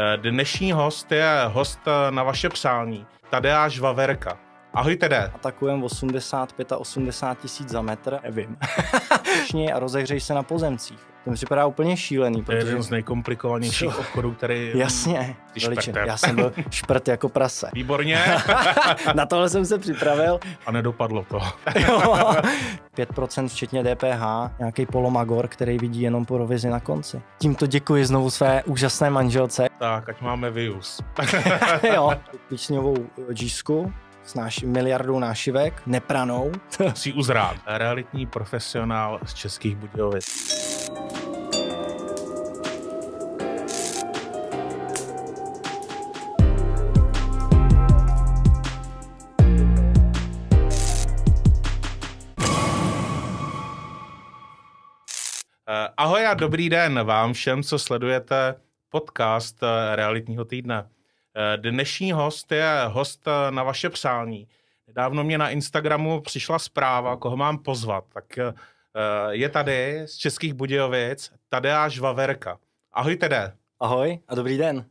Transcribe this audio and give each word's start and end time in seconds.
Eh, 0.00 0.16
Dnešní 0.16 0.72
host 0.72 1.12
je 1.12 1.44
host 1.46 1.80
eh, 1.86 2.10
na 2.10 2.22
vaše 2.22 2.48
přání, 2.48 3.06
Tadeáš 3.30 3.78
Vaverka. 3.78 4.47
Ahoj 4.74 4.96
Tede. 4.96 5.30
Atakujem 5.34 5.84
85 5.84 6.72
a 6.72 6.76
80 6.76 7.38
tisíc 7.38 7.68
za 7.68 7.82
metr, 7.82 8.18
nevím. 8.22 8.56
A 9.74 9.78
rozehřej 9.78 10.20
se 10.20 10.34
na 10.34 10.42
pozemcích. 10.42 10.98
To 11.24 11.30
mi 11.30 11.34
připadá 11.36 11.66
úplně 11.66 11.96
šílený. 11.96 12.44
To 12.44 12.52
je 12.52 12.58
jeden 12.58 12.82
z 12.82 12.90
nejkomplikovanějších 12.90 13.92
Co? 13.94 13.98
obchodů, 14.00 14.32
který... 14.32 14.72
Jasně. 14.74 15.36
Já 16.06 16.16
jsem 16.16 16.36
byl 16.36 16.52
šprt 16.70 17.08
jako 17.08 17.28
prase. 17.28 17.70
Výborně. 17.74 18.24
Na 19.14 19.26
tohle 19.26 19.48
jsem 19.48 19.64
se 19.64 19.78
připravil. 19.78 20.40
A 20.66 20.72
nedopadlo 20.72 21.24
to. 21.28 21.40
5% 22.96 23.48
včetně 23.48 23.84
DPH, 23.84 24.22
nějaký 24.58 24.86
polomagor, 24.86 25.48
který 25.48 25.78
vidí 25.78 26.00
jenom 26.00 26.24
provizi 26.24 26.70
na 26.70 26.80
konci. 26.80 27.22
Tímto 27.38 27.66
děkuji 27.66 28.06
znovu 28.06 28.30
své 28.30 28.62
úžasné 28.62 29.10
manželce. 29.10 29.68
Tak, 29.78 30.08
ať 30.08 30.20
máme 30.20 30.50
vyus. 30.50 31.00
jo, 31.94 32.12
písňovou 32.48 32.96
džísku 33.32 33.92
s 34.28 34.34
náš, 34.34 34.62
miliardou 34.62 35.18
nášivek, 35.18 35.82
nepranou. 35.86 36.52
Musí 36.80 37.12
uzrát. 37.12 37.56
Realitní 37.66 38.26
profesionál 38.26 39.20
z 39.24 39.34
Českých 39.34 39.76
Budějovic. 39.76 40.24
Eh, 55.70 55.88
Ahoj 55.96 56.26
a 56.26 56.34
dobrý 56.34 56.70
den 56.70 57.04
vám 57.04 57.32
všem, 57.32 57.62
co 57.62 57.78
sledujete 57.78 58.54
podcast 58.88 59.62
eh, 59.62 59.96
Realitního 59.96 60.44
týdne. 60.44 60.88
Eh, 61.40 61.56
Dnešní 61.56 62.12
host 62.12 62.52
je 62.52 62.84
host 62.86 63.28
eh, 63.28 63.50
na 63.50 63.62
vaše 63.62 63.90
přání. 63.90 64.48
Nedávno 64.86 65.24
mě 65.24 65.38
na 65.38 65.50
Instagramu 65.50 66.20
přišla 66.20 66.58
zpráva, 66.58 67.16
koho 67.16 67.36
mám 67.36 67.58
pozvat. 67.58 68.04
Tak 68.12 68.38
eh, 68.38 68.54
je 69.30 69.48
tady 69.48 70.02
z 70.06 70.16
Českých 70.16 70.54
Budějovic 70.54 71.32
Tadeáš 71.48 71.98
Vaverka. 71.98 72.58
Ahoj 72.92 73.16
Tede, 73.16 73.56
Ahoj 73.80 74.18
a 74.28 74.34
dobrý 74.34 74.58
den. 74.58 74.84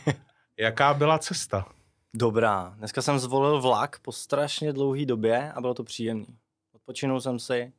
jaká 0.58 0.94
byla 0.94 1.18
cesta? 1.18 1.66
Dobrá, 2.14 2.74
dneska 2.76 3.02
jsem 3.02 3.18
zvolil 3.18 3.60
vlak 3.60 3.98
po 3.98 4.12
strašně 4.12 4.72
dlouhé 4.72 5.06
době 5.06 5.52
a 5.52 5.60
bylo 5.60 5.74
to 5.74 5.84
příjemné. 5.84 6.26
Odpočinul 6.72 7.20
jsem 7.20 7.38
si, 7.38 7.72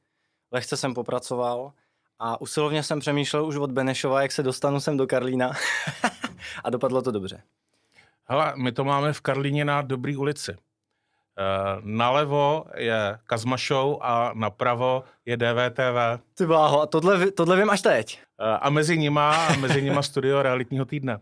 lehce 0.52 0.78
jsem 0.78 0.94
popracoval 0.94 1.74
a 2.20 2.42
usilovně 2.42 2.84
jsem 2.84 3.00
přemýšlel 3.00 3.46
už 3.46 3.56
od 3.56 3.72
Benešova, 3.72 4.22
jak 4.22 4.32
se 4.32 4.44
dostanu 4.44 4.80
sem 4.80 4.98
do 4.98 5.08
Karlína 5.08 5.52
a 6.64 6.70
dopadlo 6.70 7.02
to 7.02 7.12
dobře. 7.12 7.44
Hele, 8.28 8.54
my 8.56 8.72
to 8.72 8.84
máme 8.84 9.14
v 9.14 9.22
Karlíně 9.22 9.66
na 9.66 9.82
Dobrý 9.82 10.16
ulici. 10.18 10.52
Eh, 10.52 11.78
Nalevo 11.82 12.66
je 12.76 13.20
Kazmašou 13.26 14.00
a 14.02 14.32
napravo 14.36 15.04
je 15.26 15.38
DVTV. 15.38 16.20
Ty 16.34 16.46
bláho, 16.46 16.82
a 16.82 16.86
tohle, 16.86 17.32
tohle 17.32 17.58
vím 17.58 17.70
až 17.70 17.82
teď. 17.82 18.20
Eh, 18.40 18.44
A 18.62 18.70
mezi 18.70 18.98
nima, 18.98 19.48
a 19.48 19.56
mezi 19.56 19.82
nima 19.82 20.02
studio 20.02 20.42
realitního 20.42 20.86
týdne. 20.86 21.20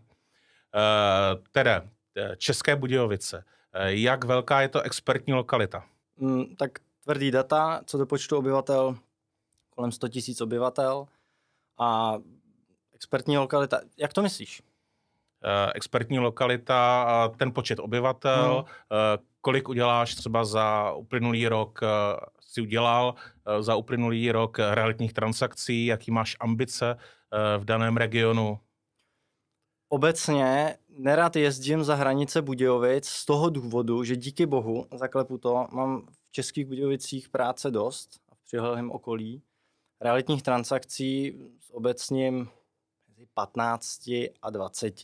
Eh, 0.74 1.36
Tedy, 1.52 1.70
eh, 1.70 2.36
České 2.36 2.76
Budějovice. 2.76 3.44
Jak 3.86 4.24
velká 4.24 4.60
je 4.60 4.68
to 4.68 4.80
expertní 4.82 5.32
lokalita? 5.34 5.84
Mm, 6.16 6.56
tak 6.56 6.70
tvrdý 7.04 7.30
data, 7.30 7.80
co 7.86 7.98
do 7.98 8.06
počtu 8.06 8.36
obyvatel, 8.36 8.96
kolem 9.70 9.92
100 9.92 10.08
tisíc 10.08 10.40
obyvatel 10.40 11.06
a 11.78 12.14
expertní 12.94 13.38
lokalita. 13.38 13.80
Jak 13.98 14.12
to 14.12 14.22
myslíš? 14.22 14.62
Eh, 15.44 15.72
Expertní 15.74 16.18
lokalita, 16.18 17.02
a 17.02 17.28
ten 17.28 17.52
počet 17.52 17.78
obyvatel, 17.78 18.64
eh, 18.68 19.18
kolik 19.40 19.68
uděláš 19.68 20.14
třeba 20.14 20.44
za 20.44 20.92
uplynulý 20.92 21.48
rok, 21.48 21.80
eh, 21.82 21.86
si 22.40 22.60
udělal 22.60 23.14
za 23.60 23.76
uplynulý 23.76 24.32
rok 24.32 24.58
realitních 24.58 25.12
transakcí, 25.12 25.86
jaký 25.86 26.10
máš 26.10 26.36
ambice 26.40 26.96
v 27.58 27.64
daném 27.64 27.96
regionu? 27.96 28.58
Obecně 29.88 30.76
nerad 30.88 31.36
jezdím 31.36 31.84
za 31.84 31.94
hranice 31.94 32.42
Budějovic 32.42 33.08
z 33.08 33.24
toho 33.24 33.50
důvodu, 33.50 34.04
že 34.04 34.16
díky 34.16 34.46
bohu, 34.46 34.86
zaklepu 34.94 35.38
to, 35.38 35.66
mám 35.72 36.06
v 36.28 36.32
Českých 36.32 36.66
Budějovicích 36.66 37.28
práce 37.28 37.70
dost 37.70 38.20
a 38.28 38.34
v 38.34 38.44
přilehlém 38.44 38.90
okolí. 38.90 39.42
Realitních 40.00 40.42
transakcí 40.42 41.38
s 41.60 41.74
obecním 41.74 42.48
mezi 43.24 43.30
15 43.34 44.08
a 44.42 44.50
20 44.50 45.02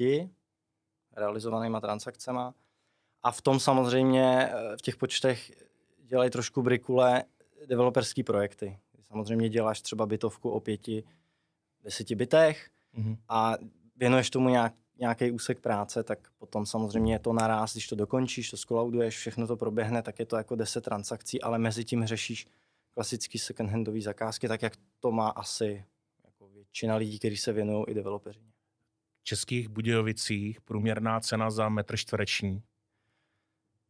realizovanýma 1.17 1.81
transakcemi. 1.81 2.41
A 3.23 3.31
v 3.33 3.43
tom 3.43 3.61
samozřejmě 3.61 4.51
eh, 4.53 4.77
v 4.77 4.83
těch 4.83 4.97
počtech 4.97 5.53
dělají 5.99 6.31
trošku 6.31 6.63
brikule 6.63 7.25
developerský 7.67 8.23
projekty. 8.23 8.79
Samozřejmě 9.01 9.49
děláš 9.49 9.81
třeba 9.81 10.07
bytovku 10.07 10.51
o 10.51 10.61
pěti, 10.61 11.05
deseti 11.83 12.15
bytech, 12.15 12.71
Mhm. 12.93 13.17
a 13.29 13.55
věnuješ 13.97 14.31
tomu 14.31 14.49
nějak, 14.49 14.75
nějaký 14.99 15.31
úsek 15.31 15.61
práce, 15.61 16.03
tak 16.03 16.19
potom 16.39 16.67
samozřejmě 16.67 17.15
je 17.15 17.19
to 17.19 17.33
naraz, 17.33 17.73
když 17.73 17.87
to 17.89 17.97
dokončíš, 17.97 18.51
to 18.51 18.57
skolauduješ, 18.57 19.17
všechno 19.17 19.47
to 19.47 19.57
proběhne, 19.57 20.03
tak 20.03 20.19
je 20.19 20.27
to 20.27 20.37
jako 20.37 20.57
10 20.57 20.81
transakcí, 20.85 21.43
ale 21.43 21.59
mezi 21.59 21.85
tím 21.85 22.07
řešíš 22.07 22.47
klasický 22.91 23.39
second-handový 23.39 24.03
zakázky, 24.03 24.49
tak 24.49 24.63
jak 24.63 24.73
to 25.01 25.13
má 25.13 25.29
asi 25.29 25.85
většina 26.71 26.97
lidí, 26.97 27.19
kteří 27.19 27.37
se 27.37 27.53
věnují 27.53 27.85
i 27.89 27.95
developeři. 27.95 28.41
V 29.21 29.25
Českých 29.25 29.69
Budějovicích 29.69 30.61
průměrná 30.61 31.21
cena 31.21 31.51
za 31.51 31.69
metr 31.69 31.97
čtvereční. 31.97 32.63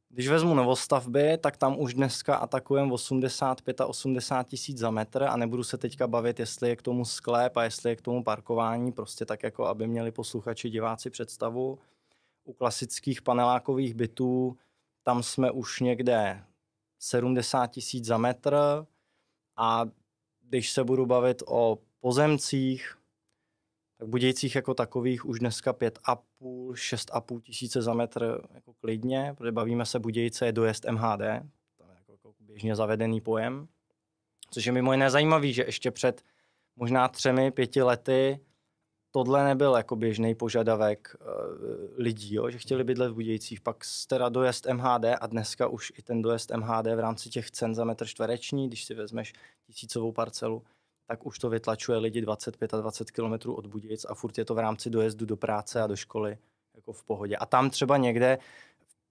Když 0.09 0.29
vezmu 0.29 0.55
novostavby, 0.55 1.39
tak 1.39 1.57
tam 1.57 1.81
už 1.81 1.95
dneska 1.95 2.37
atakujeme 2.37 2.93
85 2.93 3.81
a 3.81 3.87
80 3.87 4.49
tisíc 4.49 4.79
za 4.79 4.91
metr 4.91 5.23
a 5.23 5.37
nebudu 5.37 5.65
se 5.65 5.79
teďka 5.79 6.07
bavit, 6.07 6.41
jestli 6.41 6.69
je 6.69 6.77
k 6.77 6.83
tomu 6.83 7.05
sklep 7.05 7.57
a 7.57 7.65
jestli 7.65 7.91
je 7.91 7.97
k 7.97 8.03
tomu 8.03 8.25
parkování, 8.25 8.93
prostě 8.93 9.25
tak 9.25 9.43
jako, 9.43 9.67
aby 9.67 9.87
měli 9.87 10.13
posluchači, 10.13 10.71
diváci 10.71 11.11
představu. 11.11 11.79
U 12.45 12.53
klasických 12.53 13.23
panelákových 13.23 13.95
bytů 13.95 14.57
tam 15.03 15.23
jsme 15.23 15.51
už 15.51 15.81
někde 15.81 16.45
70 16.99 17.67
tisíc 17.67 18.05
za 18.05 18.19
metr 18.19 18.57
a 19.57 19.85
když 20.41 20.71
se 20.71 20.85
budu 20.85 21.07
bavit 21.07 21.43
o 21.47 21.79
pozemcích, 22.01 22.97
tak 23.99 24.09
Budějcích 24.09 24.55
jako 24.55 24.75
takových 24.75 25.27
už 25.27 25.39
dneska 25.39 25.73
5,5, 25.73 26.73
6,5 26.73 27.41
tisíce 27.41 27.83
za 27.83 27.95
metr 27.95 28.41
jako 28.55 28.73
klidně, 28.73 29.35
protože 29.37 29.53
bavíme 29.53 29.87
se 29.87 29.99
Budějce 29.99 30.47
je 30.47 30.53
dojezd 30.53 30.85
MHD, 30.91 31.19
to 31.19 31.85
je 31.85 31.95
jako, 31.95 32.13
jako 32.13 32.35
běžně 32.41 32.77
zavedený 32.77 33.21
pojem, 33.21 33.69
což 34.51 34.67
je 34.67 34.73
mimo 34.73 34.93
jiné 34.93 35.11
zajímavý, 35.11 35.53
že 35.53 35.63
ještě 35.63 35.91
před 35.91 36.23
možná 36.77 37.09
třemi, 37.09 37.51
pěti 37.51 37.83
lety 37.83 38.41
tohle 39.11 39.45
nebyl 39.45 39.75
jako 39.77 39.97
běžný 39.97 40.35
požadavek 40.35 41.17
uh, 41.21 41.27
lidí, 41.97 42.35
jo? 42.35 42.51
že 42.51 42.59
chtěli 42.59 42.85
bydlet 42.85 43.11
v 43.11 43.15
Budějcích, 43.15 43.61
pak 43.61 43.85
teda 44.07 44.29
dojezd 44.29 44.67
MHD 44.67 45.05
a 45.21 45.27
dneska 45.27 45.67
už 45.67 45.93
i 45.99 46.03
ten 46.03 46.23
dojezd 46.23 46.51
MHD 46.51 46.87
v 46.87 46.99
rámci 46.99 47.31
těch 47.31 47.51
cen 47.51 47.75
za 47.75 47.85
metr 47.85 48.07
čtvereční, 48.07 48.69
když 48.69 48.85
si 48.85 48.95
vezmeš 48.95 49.33
tisícovou 49.67 50.13
parcelu, 50.13 50.65
tak 51.11 51.27
už 51.27 51.39
to 51.39 51.51
vytlačuje 51.51 51.99
lidi 51.99 52.21
25 52.21 52.75
a 52.75 52.81
20 52.81 53.11
km 53.11 53.51
od 53.51 53.67
Budějic 53.67 54.05
a 54.05 54.15
furt 54.15 54.39
je 54.39 54.45
to 54.45 54.55
v 54.55 54.59
rámci 54.59 54.91
dojezdu 54.91 55.27
do 55.27 55.37
práce 55.37 55.83
a 55.83 55.87
do 55.87 55.97
školy 55.97 56.39
jako 56.75 56.93
v 56.93 57.05
pohodě. 57.05 57.37
A 57.37 57.47
tam 57.47 57.71
třeba 57.71 57.97
někde 57.97 58.39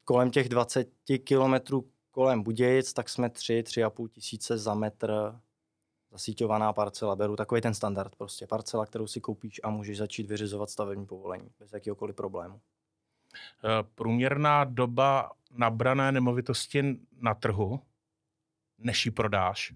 kolem 0.03 0.31
těch 0.31 0.49
20 0.49 0.89
km 1.23 1.81
kolem 2.11 2.43
Budějic, 2.43 2.93
tak 2.93 3.09
jsme 3.09 3.29
3, 3.29 3.63
3,5 3.65 4.07
tisíce 4.07 4.57
za 4.57 4.73
metr 4.73 5.39
zasíťovaná 6.11 6.73
parcela. 6.73 7.15
Beru 7.15 7.35
takový 7.35 7.61
ten 7.61 7.73
standard 7.73 8.15
prostě. 8.15 8.47
Parcela, 8.47 8.85
kterou 8.85 9.07
si 9.07 9.21
koupíš 9.21 9.61
a 9.63 9.69
můžeš 9.69 9.97
začít 9.97 10.27
vyřizovat 10.27 10.69
stavební 10.69 11.05
povolení 11.05 11.49
bez 11.59 11.73
jakéhokoliv 11.73 12.15
problému. 12.15 12.61
Eh, 13.63 13.83
Průměrná 13.95 14.63
doba 14.63 15.31
nabrané 15.51 16.11
nemovitosti 16.11 16.99
na 17.21 17.33
trhu, 17.33 17.79
než 18.77 19.05
ji 19.05 19.11
prodáš. 19.11 19.73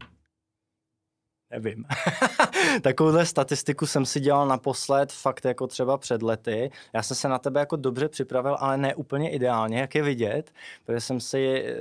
Nevím. 1.54 1.86
Takovouhle 2.82 3.26
statistiku 3.26 3.86
jsem 3.86 4.06
si 4.06 4.20
dělal 4.20 4.48
naposled 4.48 5.12
fakt 5.12 5.46
jako 5.46 5.68
třeba 5.68 5.98
před 5.98 6.22
lety. 6.22 6.72
Já 6.94 7.04
jsem 7.04 7.18
se 7.18 7.28
na 7.28 7.40
tebe 7.40 7.60
jako 7.60 7.76
dobře 7.76 8.10
připravil, 8.10 8.58
ale 8.60 8.78
ne 8.78 8.96
úplně 8.96 9.30
ideálně, 9.32 9.80
jak 9.80 9.96
je 9.96 10.04
vidět, 10.04 10.54
protože 10.86 11.02
jsem 11.02 11.20
si, 11.20 11.64
eh, 11.66 11.76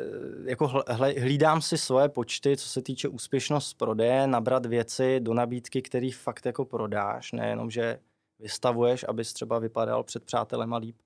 jako 0.50 0.82
hlídám 1.20 1.62
si 1.62 1.78
svoje 1.78 2.08
počty, 2.08 2.56
co 2.56 2.68
se 2.68 2.82
týče 2.82 3.08
úspěšnost 3.08 3.74
prodeje, 3.74 4.26
nabrat 4.26 4.66
věci 4.66 5.20
do 5.20 5.34
nabídky, 5.34 5.82
který 5.82 6.10
fakt 6.10 6.46
jako 6.46 6.64
prodáš, 6.64 7.32
nejenom, 7.32 7.70
že 7.70 7.98
vystavuješ, 8.38 9.04
abys 9.08 9.32
třeba 9.32 9.58
vypadal 9.58 10.04
před 10.04 10.24
přátelema 10.24 10.76
líp, 10.76 10.96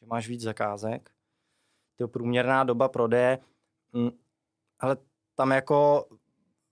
že 0.00 0.06
máš 0.06 0.28
víc 0.28 0.40
zakázek. 0.40 1.10
To 1.98 2.08
průměrná 2.08 2.64
doba 2.64 2.88
prodeje, 2.88 3.38
hm, 3.96 4.10
ale 4.80 4.96
tam 5.34 5.50
jako 5.50 6.06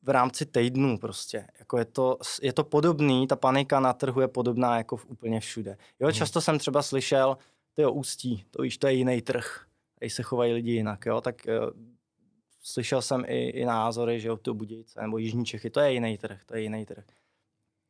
v 0.03 0.09
rámci 0.09 0.47
týdnů 0.47 0.99
prostě. 0.99 1.47
Jako 1.59 1.79
je, 1.79 1.85
to, 1.85 2.19
je 2.43 2.53
to 2.53 2.65
podobný, 2.65 3.27
ta 3.27 3.37
panika 3.37 3.81
na 3.81 3.93
trhu 3.93 4.21
je 4.21 4.29
podobná 4.29 4.77
jako 4.79 4.97
v 4.97 5.07
úplně 5.07 5.41
všude. 5.41 5.77
Jo, 6.01 6.09
Mhm. 6.09 6.15
často 6.15 6.41
jsem 6.41 6.59
třeba 6.59 6.83
slyšel, 6.83 7.39
ty 7.75 7.83
jo, 7.83 7.93
ústí, 7.93 8.45
to 8.51 8.63
víš, 8.63 8.79
to 8.79 8.87
je 8.87 8.93
jiný 8.93 9.23
trh, 9.23 9.65
tady 9.99 10.11
se 10.11 10.23
chovají 10.23 10.53
lidi 10.53 10.73
jinak, 10.73 11.07
jo, 11.07 11.21
tak 11.21 11.37
uh, 11.47 11.71
slyšel 12.63 13.03
jsem 13.03 13.25
i, 13.29 13.49
i 13.49 13.65
názory, 13.65 14.21
že 14.21 14.29
jo, 14.29 14.37
to 14.37 14.55
Budějce 14.55 15.01
nebo 15.03 15.19
Jižní 15.19 15.45
Čechy, 15.45 15.71
to 15.71 15.81
je 15.81 15.93
jiný 15.93 16.19
trh, 16.19 16.41
to 16.47 16.57
je 16.57 16.63
jiný 16.63 16.87
trh. 16.87 17.05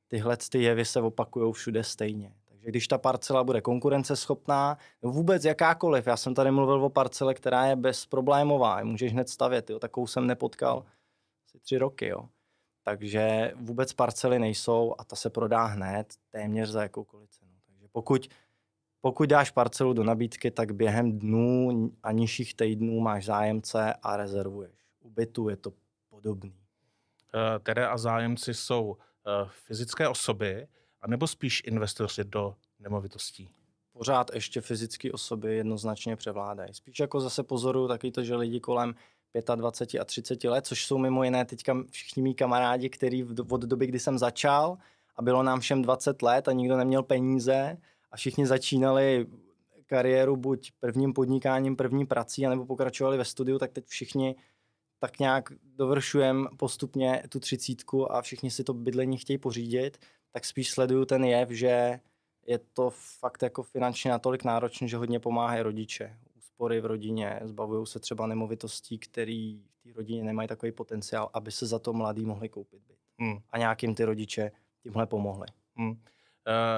Tyhle 0.09 0.37
ty 0.37 0.63
jevy 0.63 0.85
se 0.85 1.01
opakují 1.01 1.53
všude 1.53 1.85
stejně. 1.85 2.33
Takže 2.49 2.69
když 2.69 2.89
ta 2.89 2.99
parcela 2.99 3.45
bude 3.45 3.61
konkurenceschopná, 3.61 4.79
no 5.03 5.11
vůbec 5.11 5.45
jakákoliv, 5.45 6.07
já 6.07 6.17
jsem 6.17 6.35
tady 6.35 6.51
mluvil 6.51 6.85
o 6.85 6.91
parcele, 6.91 7.35
která 7.35 7.67
je 7.67 7.77
bezproblémová, 7.77 8.85
můžeš 8.85 9.13
hned 9.13 9.29
stavět, 9.29 9.71
jo, 9.71 9.79
takovou 9.79 10.07
jsem 10.07 10.27
nepotkal 10.27 10.85
asi 11.51 11.59
tři 11.59 11.79
roky, 11.79 12.07
jo. 12.07 12.29
Takže 12.85 13.53
vůbec 13.57 13.93
parcely 13.93 14.39
nejsou 14.39 14.95
a 14.99 15.05
ta 15.05 15.17
se 15.17 15.31
prodá 15.31 15.65
hned, 15.65 16.15
téměř 16.31 16.69
za 16.69 16.83
jakoukoliv 16.83 17.31
cenu. 17.31 17.51
Takže 17.67 17.89
pokud, 17.93 18.29
pokud 19.01 19.29
dáš 19.29 19.51
parcelu 19.51 19.93
do 19.93 20.05
nabídky, 20.05 20.51
tak 20.51 20.73
během 20.73 21.19
dnů 21.19 21.91
a 22.03 22.13
nižších 22.13 22.57
týdnů 22.57 23.01
máš 23.01 23.25
zájemce 23.25 23.95
a 24.03 24.17
rezervuješ. 24.17 24.75
U 25.01 25.11
bytu 25.11 25.49
je 25.49 25.57
to 25.57 25.73
podobný. 26.09 26.51
Uh, 26.51 27.63
tedy 27.63 27.83
a 27.83 27.99
zájemci 27.99 28.55
jsou 28.55 28.91
uh, 28.91 28.97
fyzické 29.51 30.09
osoby, 30.09 30.67
anebo 31.01 31.27
spíš 31.27 31.63
investoři 31.67 32.25
do 32.25 32.55
nemovitostí? 32.79 33.51
Pořád 33.93 34.35
ještě 34.35 34.61
fyzické 34.61 35.13
osoby 35.13 35.57
jednoznačně 35.57 36.17
převládají. 36.17 36.75
Spíš 36.75 36.99
jako 36.99 37.21
zase 37.21 37.43
pozoruju 37.43 37.89
taky 37.89 38.11
to, 38.11 38.25
že 38.25 38.37
lidi 38.37 38.61
kolem 38.61 38.95
25 39.55 40.01
a 40.01 40.05
30 40.05 40.45
let, 40.45 40.67
což 40.67 40.87
jsou 40.87 40.99
mimo 40.99 41.25
jiné 41.25 41.45
teďka 41.45 41.77
všichni 41.91 42.23
mý 42.23 42.35
kamarádi, 42.35 42.91
který 42.91 43.25
od 43.25 43.61
doby, 43.61 43.87
kdy 43.87 43.99
jsem 43.99 44.19
začal 44.19 44.79
a 45.17 45.23
bylo 45.23 45.43
nám 45.43 45.61
všem 45.61 45.83
20 45.83 46.23
let 46.23 46.49
a 46.49 46.53
nikdo 46.53 46.77
neměl 46.77 47.03
peníze 47.03 47.77
a 48.13 48.17
všichni 48.17 48.47
začínali 48.47 49.27
kariéru 49.87 50.37
buď 50.37 50.71
prvním 50.81 51.13
podnikáním, 51.13 51.77
první 51.77 52.07
prací, 52.07 52.47
anebo 52.47 52.67
pokračovali 52.67 53.19
ve 53.19 53.25
studiu, 53.25 53.59
tak 53.59 53.73
teď 53.73 53.87
všichni 53.87 54.37
tak 54.99 55.19
nějak 55.19 55.53
dovršujeme 55.63 56.49
postupně 56.57 57.23
tu 57.29 57.41
třicítku 57.41 58.13
a 58.13 58.23
všichni 58.23 58.51
si 58.51 58.65
to 58.65 58.75
bydlení 58.75 59.17
chtějí 59.17 59.39
pořídit, 59.39 59.99
tak 60.33 60.45
spíš 60.45 60.71
sleduju 60.71 61.05
ten 61.05 61.25
jev, 61.25 61.51
že 61.51 62.01
je 62.47 62.59
to 62.59 62.91
fakt 63.19 63.43
jako 63.43 63.63
finančně 63.63 64.11
natolik 64.11 64.45
náročné, 64.45 64.89
že 64.89 64.97
hodně 64.97 65.21
pomáhají 65.21 65.63
rodiče. 65.63 66.17
Úspory 66.61 66.81
v 66.81 66.87
rodině, 66.87 67.41
zbavují 67.43 67.87
se 67.87 68.01
třeba 68.01 68.27
nemovitostí, 68.27 68.99
který 68.99 69.61
v 69.81 69.83
té 69.83 69.93
rodině 69.97 70.25
nemají 70.25 70.49
takový 70.49 70.73
potenciál, 70.73 71.31
aby 71.33 71.53
se 71.53 71.67
za 71.67 71.79
to 71.79 71.93
mladí 71.93 72.25
mohli 72.25 72.49
koupit 72.49 72.83
byt. 72.89 72.97
Hmm. 73.19 73.39
A 73.51 73.59
nějakým 73.59 73.95
ty 73.95 74.05
rodiče 74.05 74.51
tímhle 74.83 75.07
pomohli. 75.07 75.47
Hmm. 75.77 76.01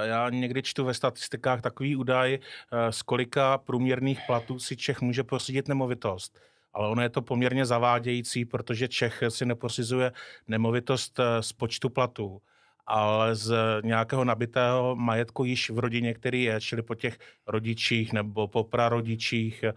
Já 0.05 0.31
někdy 0.31 0.63
čtu 0.63 0.85
ve 0.85 0.95
statistikách 0.95 1.61
takový 1.61 1.97
údaj, 1.97 2.39
eh, 2.39 2.93
z 2.93 3.03
kolika 3.03 3.59
průměrných 3.59 4.21
platů 4.27 4.59
si 4.59 4.77
Čech 4.77 5.01
může 5.01 5.25
pořídit 5.25 5.69
nemovitost. 5.69 6.39
Ale 6.73 6.89
ono 6.89 7.03
je 7.03 7.09
to 7.09 7.23
poměrně 7.23 7.67
zavádějící, 7.67 8.45
protože 8.45 8.89
Čech 8.89 9.23
si 9.29 9.47
nepořizuje 9.47 10.13
nemovitost 10.49 11.19
eh, 11.19 11.43
z 11.43 11.53
počtu 11.53 11.91
platů 11.91 12.43
ale 12.87 13.35
z 13.35 13.55
nějakého 13.85 14.25
nabitého 14.25 14.97
majetku 14.97 15.45
již 15.45 15.71
v 15.71 15.79
rodině, 15.79 16.15
který 16.15 16.43
je, 16.43 16.61
čili 16.61 16.83
po 16.83 16.95
těch 16.95 17.19
rodičích 17.47 18.13
nebo 18.13 18.49
po 18.49 18.65
prarodičích 18.65 19.65
e, 19.65 19.73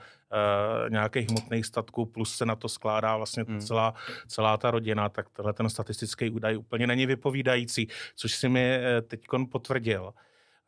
nějakých 0.89 1.29
hmotných 1.29 1.65
statků, 1.65 2.05
plus 2.05 2.37
se 2.37 2.45
na 2.45 2.55
to 2.55 2.69
skládá 2.69 3.17
vlastně 3.17 3.43
hmm. 3.47 3.59
celá, 3.59 3.93
celá 4.27 4.57
ta 4.57 4.71
rodina, 4.71 5.09
tak 5.09 5.29
tenhle 5.29 5.53
ten 5.53 5.69
statistický 5.69 6.29
údaj 6.29 6.57
úplně 6.57 6.87
není 6.87 7.05
vypovídající, 7.05 7.87
což 8.15 8.35
si 8.35 8.49
mi 8.49 8.75
eh, 8.75 9.01
teď 9.01 9.25
potvrdil. 9.51 10.13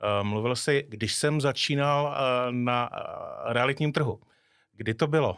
E, 0.02 0.24
mluvil 0.24 0.56
si, 0.56 0.86
když 0.90 1.16
jsem 1.16 1.42
začínal 1.42 2.18
e, 2.18 2.52
na 2.52 2.90
realitním 3.46 3.92
trhu. 3.92 4.20
Kdy 4.74 4.94
to 4.94 5.08
bylo? 5.08 5.38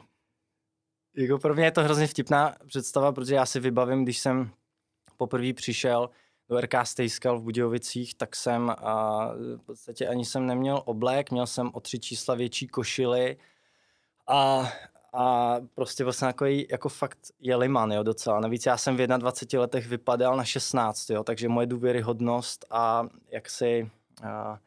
Jako 1.15 1.37
pro 1.37 1.53
mě 1.53 1.65
je 1.65 1.71
to 1.71 1.83
hrozně 1.83 2.07
vtipná 2.07 2.55
představa, 2.67 3.11
protože 3.11 3.35
já 3.35 3.45
si 3.45 3.59
vybavím, 3.59 4.03
když 4.03 4.17
jsem 4.17 4.51
poprvé 5.17 5.53
přišel 5.53 6.09
do 6.49 6.61
RK 6.61 6.73
Stejskal 6.83 7.39
v 7.39 7.43
Budějovicích, 7.43 8.15
tak 8.15 8.35
jsem 8.35 8.69
a 8.69 9.25
v 9.57 9.61
podstatě 9.65 10.07
ani 10.07 10.25
jsem 10.25 10.45
neměl 10.45 10.81
oblek, 10.85 11.31
měl 11.31 11.47
jsem 11.47 11.69
o 11.73 11.79
tři 11.79 11.99
čísla 11.99 12.35
větší 12.35 12.67
košily 12.67 13.37
a, 14.27 14.69
a 15.13 15.55
prostě 15.75 16.03
vlastně 16.03 16.27
jako, 16.27 16.45
jako 16.45 16.89
fakt 16.89 17.17
je 17.39 17.55
liman, 17.55 17.91
jo, 17.91 18.03
docela. 18.03 18.39
Navíc 18.39 18.65
já 18.65 18.77
jsem 18.77 18.97
v 18.97 19.07
21 19.07 19.61
letech 19.61 19.87
vypadal 19.87 20.37
na 20.37 20.43
16, 20.43 21.09
jo, 21.09 21.23
takže 21.23 21.49
moje 21.49 21.67
důvěryhodnost 21.67 22.65
a 22.69 23.07
jak 23.31 23.49
si 23.49 23.91
a, 24.23 24.59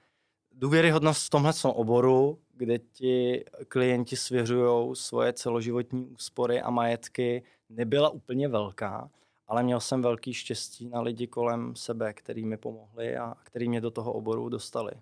důvěryhodnost 0.53 1.27
v 1.27 1.31
tomhle 1.31 1.53
oboru, 1.65 2.39
kde 2.57 2.79
ti 2.79 3.45
klienti 3.69 4.17
svěřují 4.17 4.97
svoje 4.97 5.33
celoživotní 5.33 6.07
úspory 6.07 6.61
a 6.61 6.71
majetky, 6.71 7.43
nebyla 7.69 8.09
úplně 8.09 8.49
velká 8.49 9.11
ale 9.53 9.63
měl 9.63 9.81
jsem 9.81 10.03
velký 10.03 10.35
štěstí 10.35 10.89
na 10.89 11.01
lidi 11.01 11.27
kolem 11.27 11.77
sebe, 11.77 12.13
který 12.13 12.45
mi 12.45 12.57
pomohli 12.57 13.17
a 13.17 13.35
který 13.43 13.69
mě 13.69 13.81
do 13.81 13.91
toho 13.91 14.13
oboru 14.13 14.49
dostali. 14.49 14.93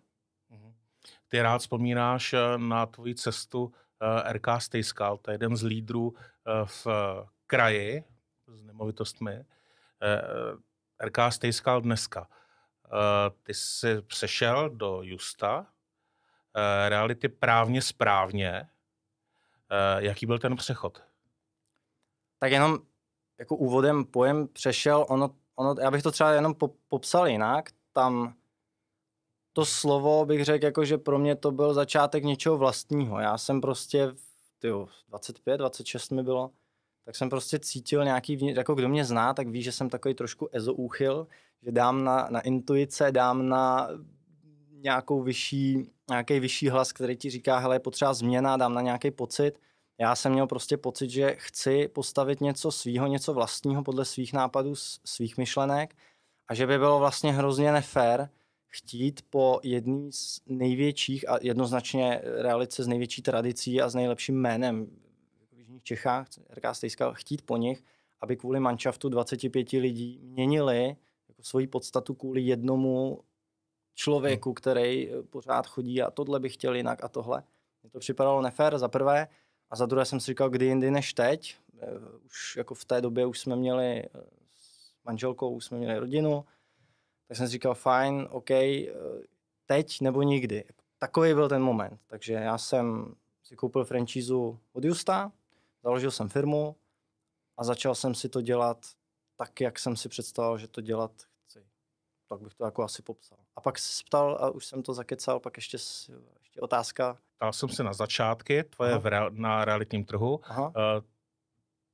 Mhm. 0.48 0.74
Ty 1.28 1.42
rád 1.42 1.58
vzpomínáš 1.58 2.32
eh, 2.32 2.38
na 2.56 2.86
tvoji 2.86 3.14
cestu 3.14 3.72
eh, 4.02 4.32
RK 4.32 4.46
Stejskal, 4.58 5.16
to 5.16 5.30
je 5.30 5.34
jeden 5.34 5.56
z 5.56 5.62
lídrů 5.62 6.14
eh, 6.16 6.50
v 6.64 6.86
kraji 7.46 8.04
s 8.46 8.62
nemovitostmi. 8.62 9.44
RK 11.04 11.18
Stejskal 11.30 11.80
dneska. 11.80 12.28
Ty 13.42 13.54
jsi 13.54 14.02
přešel 14.02 14.70
do 14.70 15.02
Justa, 15.02 15.66
reality 16.88 17.28
právně 17.28 17.82
správně. 17.82 18.68
Jaký 19.98 20.26
byl 20.26 20.38
ten 20.38 20.56
přechod? 20.56 21.02
Tak 22.38 22.52
jenom 22.52 22.78
jako 23.40 23.56
úvodem 23.56 24.04
pojem 24.04 24.48
přešel, 24.48 25.06
ono, 25.08 25.30
ono, 25.56 25.74
já 25.80 25.90
bych 25.90 26.02
to 26.02 26.10
třeba 26.10 26.32
jenom 26.32 26.54
po, 26.54 26.70
popsal 26.88 27.28
jinak, 27.28 27.70
tam 27.92 28.34
to 29.52 29.64
slovo 29.64 30.26
bych 30.26 30.44
řekl, 30.44 30.64
jako, 30.64 30.84
že 30.84 30.98
pro 30.98 31.18
mě 31.18 31.36
to 31.36 31.52
byl 31.52 31.74
začátek 31.74 32.24
něčeho 32.24 32.58
vlastního. 32.58 33.20
Já 33.20 33.38
jsem 33.38 33.60
prostě, 33.60 34.12
tyjo, 34.58 34.88
25, 35.08 35.58
26 35.58 36.10
mi 36.10 36.22
bylo, 36.22 36.50
tak 37.04 37.16
jsem 37.16 37.30
prostě 37.30 37.58
cítil 37.58 38.04
nějaký, 38.04 38.54
jako 38.54 38.74
kdo 38.74 38.88
mě 38.88 39.04
zná, 39.04 39.34
tak 39.34 39.48
ví, 39.48 39.62
že 39.62 39.72
jsem 39.72 39.88
takový 39.88 40.14
trošku 40.14 40.48
ezoúchyl, 40.52 41.26
že 41.62 41.72
dám 41.72 42.04
na, 42.04 42.28
na 42.30 42.40
intuice, 42.40 43.12
dám 43.12 43.48
na 43.48 43.88
nějakou 44.70 45.22
vyšší, 45.22 45.90
nějaký 46.08 46.40
vyšší 46.40 46.68
hlas, 46.68 46.92
který 46.92 47.16
ti 47.16 47.30
říká, 47.30 47.58
hele, 47.58 47.76
je 47.76 47.80
potřeba 47.80 48.14
změna, 48.14 48.56
dám 48.56 48.74
na 48.74 48.80
nějaký 48.80 49.10
pocit 49.10 49.58
já 50.00 50.14
jsem 50.14 50.32
měl 50.32 50.46
prostě 50.46 50.76
pocit, 50.76 51.10
že 51.10 51.36
chci 51.38 51.88
postavit 51.88 52.40
něco 52.40 52.72
svýho, 52.72 53.06
něco 53.06 53.34
vlastního 53.34 53.82
podle 53.82 54.04
svých 54.04 54.32
nápadů, 54.32 54.74
svých 55.04 55.38
myšlenek 55.38 55.96
a 56.48 56.54
že 56.54 56.66
by 56.66 56.78
bylo 56.78 56.98
vlastně 56.98 57.32
hrozně 57.32 57.72
nefér 57.72 58.30
chtít 58.66 59.22
po 59.30 59.60
jedný 59.62 60.12
z 60.12 60.40
největších 60.46 61.28
a 61.28 61.38
jednoznačně 61.42 62.20
realice 62.24 62.84
s 62.84 62.86
největší 62.86 63.22
tradicí 63.22 63.82
a 63.82 63.88
s 63.88 63.94
nejlepším 63.94 64.40
jménem 64.40 64.86
v 65.52 65.58
Jižních 65.58 65.82
Čechách, 65.82 66.26
RK 66.50 66.64
Stejska, 66.72 67.12
chtít 67.12 67.42
po 67.42 67.56
nich, 67.56 67.84
aby 68.20 68.36
kvůli 68.36 68.60
manšaftu 68.60 69.08
25 69.08 69.72
lidí 69.72 70.20
měnili 70.22 70.96
jako 71.28 71.42
svoji 71.42 71.66
podstatu 71.66 72.14
kvůli 72.14 72.40
jednomu 72.40 73.20
člověku, 73.94 74.54
který 74.54 75.10
pořád 75.30 75.66
chodí 75.66 76.02
a 76.02 76.10
tohle 76.10 76.40
bych 76.40 76.54
chtěl 76.54 76.74
jinak 76.74 77.04
a 77.04 77.08
tohle. 77.08 77.42
Mně 77.82 77.90
to 77.90 77.98
připadalo 77.98 78.42
nefér 78.42 78.78
za 78.78 78.88
prvé. 78.88 79.28
A 79.70 79.76
za 79.76 79.86
druhé 79.86 80.04
jsem 80.04 80.20
si 80.20 80.26
říkal, 80.26 80.50
kdy 80.50 80.66
jindy 80.66 80.90
než 80.90 81.14
teď. 81.14 81.56
Eh, 81.82 81.98
už 82.24 82.56
jako 82.56 82.74
v 82.74 82.84
té 82.84 83.00
době 83.00 83.26
už 83.26 83.40
jsme 83.40 83.56
měli 83.56 84.04
eh, 84.04 84.08
s 84.54 85.04
manželkou, 85.04 85.54
už 85.54 85.64
jsme 85.64 85.78
měli 85.78 85.98
rodinu. 85.98 86.44
Tak 87.28 87.36
jsem 87.36 87.46
si 87.46 87.52
říkal, 87.52 87.74
fajn, 87.74 88.28
OK, 88.30 88.50
eh, 88.50 88.92
teď 89.66 90.00
nebo 90.00 90.22
nikdy. 90.22 90.64
Takový 90.98 91.34
byl 91.34 91.48
ten 91.48 91.62
moment. 91.62 92.00
Takže 92.06 92.32
já 92.32 92.58
jsem 92.58 93.14
si 93.42 93.56
koupil 93.56 93.84
franchízu 93.84 94.58
od 94.72 94.84
Justa, 94.84 95.32
založil 95.82 96.10
jsem 96.10 96.28
firmu 96.28 96.76
a 97.56 97.64
začal 97.64 97.94
jsem 97.94 98.14
si 98.14 98.28
to 98.28 98.40
dělat 98.40 98.86
tak, 99.36 99.60
jak 99.60 99.78
jsem 99.78 99.96
si 99.96 100.08
představoval, 100.08 100.58
že 100.58 100.68
to 100.68 100.80
dělat 100.80 101.12
chci. 101.44 101.66
Tak 102.28 102.40
bych 102.40 102.54
to 102.54 102.64
jako 102.64 102.82
asi 102.82 103.02
popsal. 103.02 103.38
A 103.56 103.60
pak 103.60 103.78
se 103.78 104.04
ptal, 104.06 104.38
a 104.40 104.50
už 104.50 104.66
jsem 104.66 104.82
to 104.82 104.94
zakecal, 104.94 105.40
pak 105.40 105.56
ještě, 105.56 105.76
ještě 106.40 106.60
otázka, 106.60 107.18
ptal 107.40 107.52
jsem 107.52 107.68
se 107.68 107.82
na 107.82 107.92
začátky 107.92 108.64
tvoje 108.64 108.98
v 108.98 109.06
real, 109.06 109.30
na 109.32 109.64
realitním 109.64 110.04
trhu. 110.04 110.40
Aha. 110.44 110.66
Uh, 110.66 110.72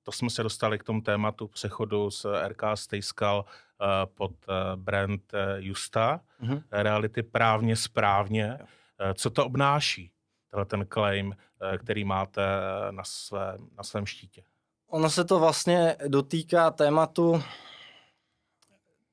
to 0.02 0.12
jsme 0.12 0.30
se 0.30 0.42
dostali 0.42 0.78
k 0.78 0.84
tomu 0.84 1.00
tématu 1.00 1.48
přechodu 1.48 2.10
z 2.10 2.26
RK 2.48 2.62
Stejskal 2.74 3.44
uh, 3.44 3.86
pod 4.14 4.30
uh, 4.30 4.54
brand 4.76 5.32
Justa. 5.56 6.20
Uh-huh. 6.42 6.62
Reality 6.70 7.22
právně 7.22 7.76
správně. 7.76 8.58
Uh, 8.58 9.12
co 9.14 9.30
to 9.30 9.46
obnáší, 9.46 10.10
tenhle 10.50 10.64
ten 10.64 10.86
claim, 10.92 11.26
uh, 11.28 11.78
který 11.78 12.04
máte 12.04 12.42
na, 12.90 13.04
své, 13.04 13.56
na 13.76 13.82
svém 13.82 14.06
štítě? 14.06 14.42
Ono 14.88 15.10
se 15.10 15.24
to 15.24 15.38
vlastně 15.38 15.96
dotýká 16.08 16.70
tématu 16.70 17.42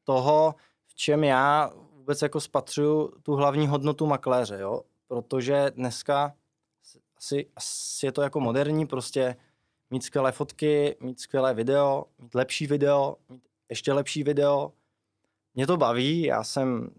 toho, 0.04 0.56
v 0.88 0.96
čem 0.96 1.24
já 1.24 1.72
vůbec 1.92 2.22
jako 2.22 2.42
spatřuju 2.42 3.14
tu 3.24 3.36
hlavní 3.36 3.68
hodnotu 3.68 4.06
makléře. 4.06 4.58
Jo? 4.60 4.82
Protože 5.14 5.72
dneska 5.76 6.34
asi, 7.18 7.48
asi 7.56 8.06
je 8.06 8.12
to 8.12 8.22
jako 8.22 8.40
moderní, 8.40 8.88
prostě 8.88 9.36
mít 9.90 10.04
skvělé 10.04 10.32
fotky, 10.32 10.96
mít 11.00 11.20
skvělé 11.20 11.54
video, 11.54 12.06
mít 12.20 12.36
lepší 12.36 12.68
video, 12.68 13.16
mít 13.30 13.44
ještě 13.70 13.94
lepší 13.94 14.24
video. 14.24 14.72
Mě 15.56 15.68
to 15.68 15.78
baví, 15.78 16.22
já 16.22 16.44
jsem 16.44 16.90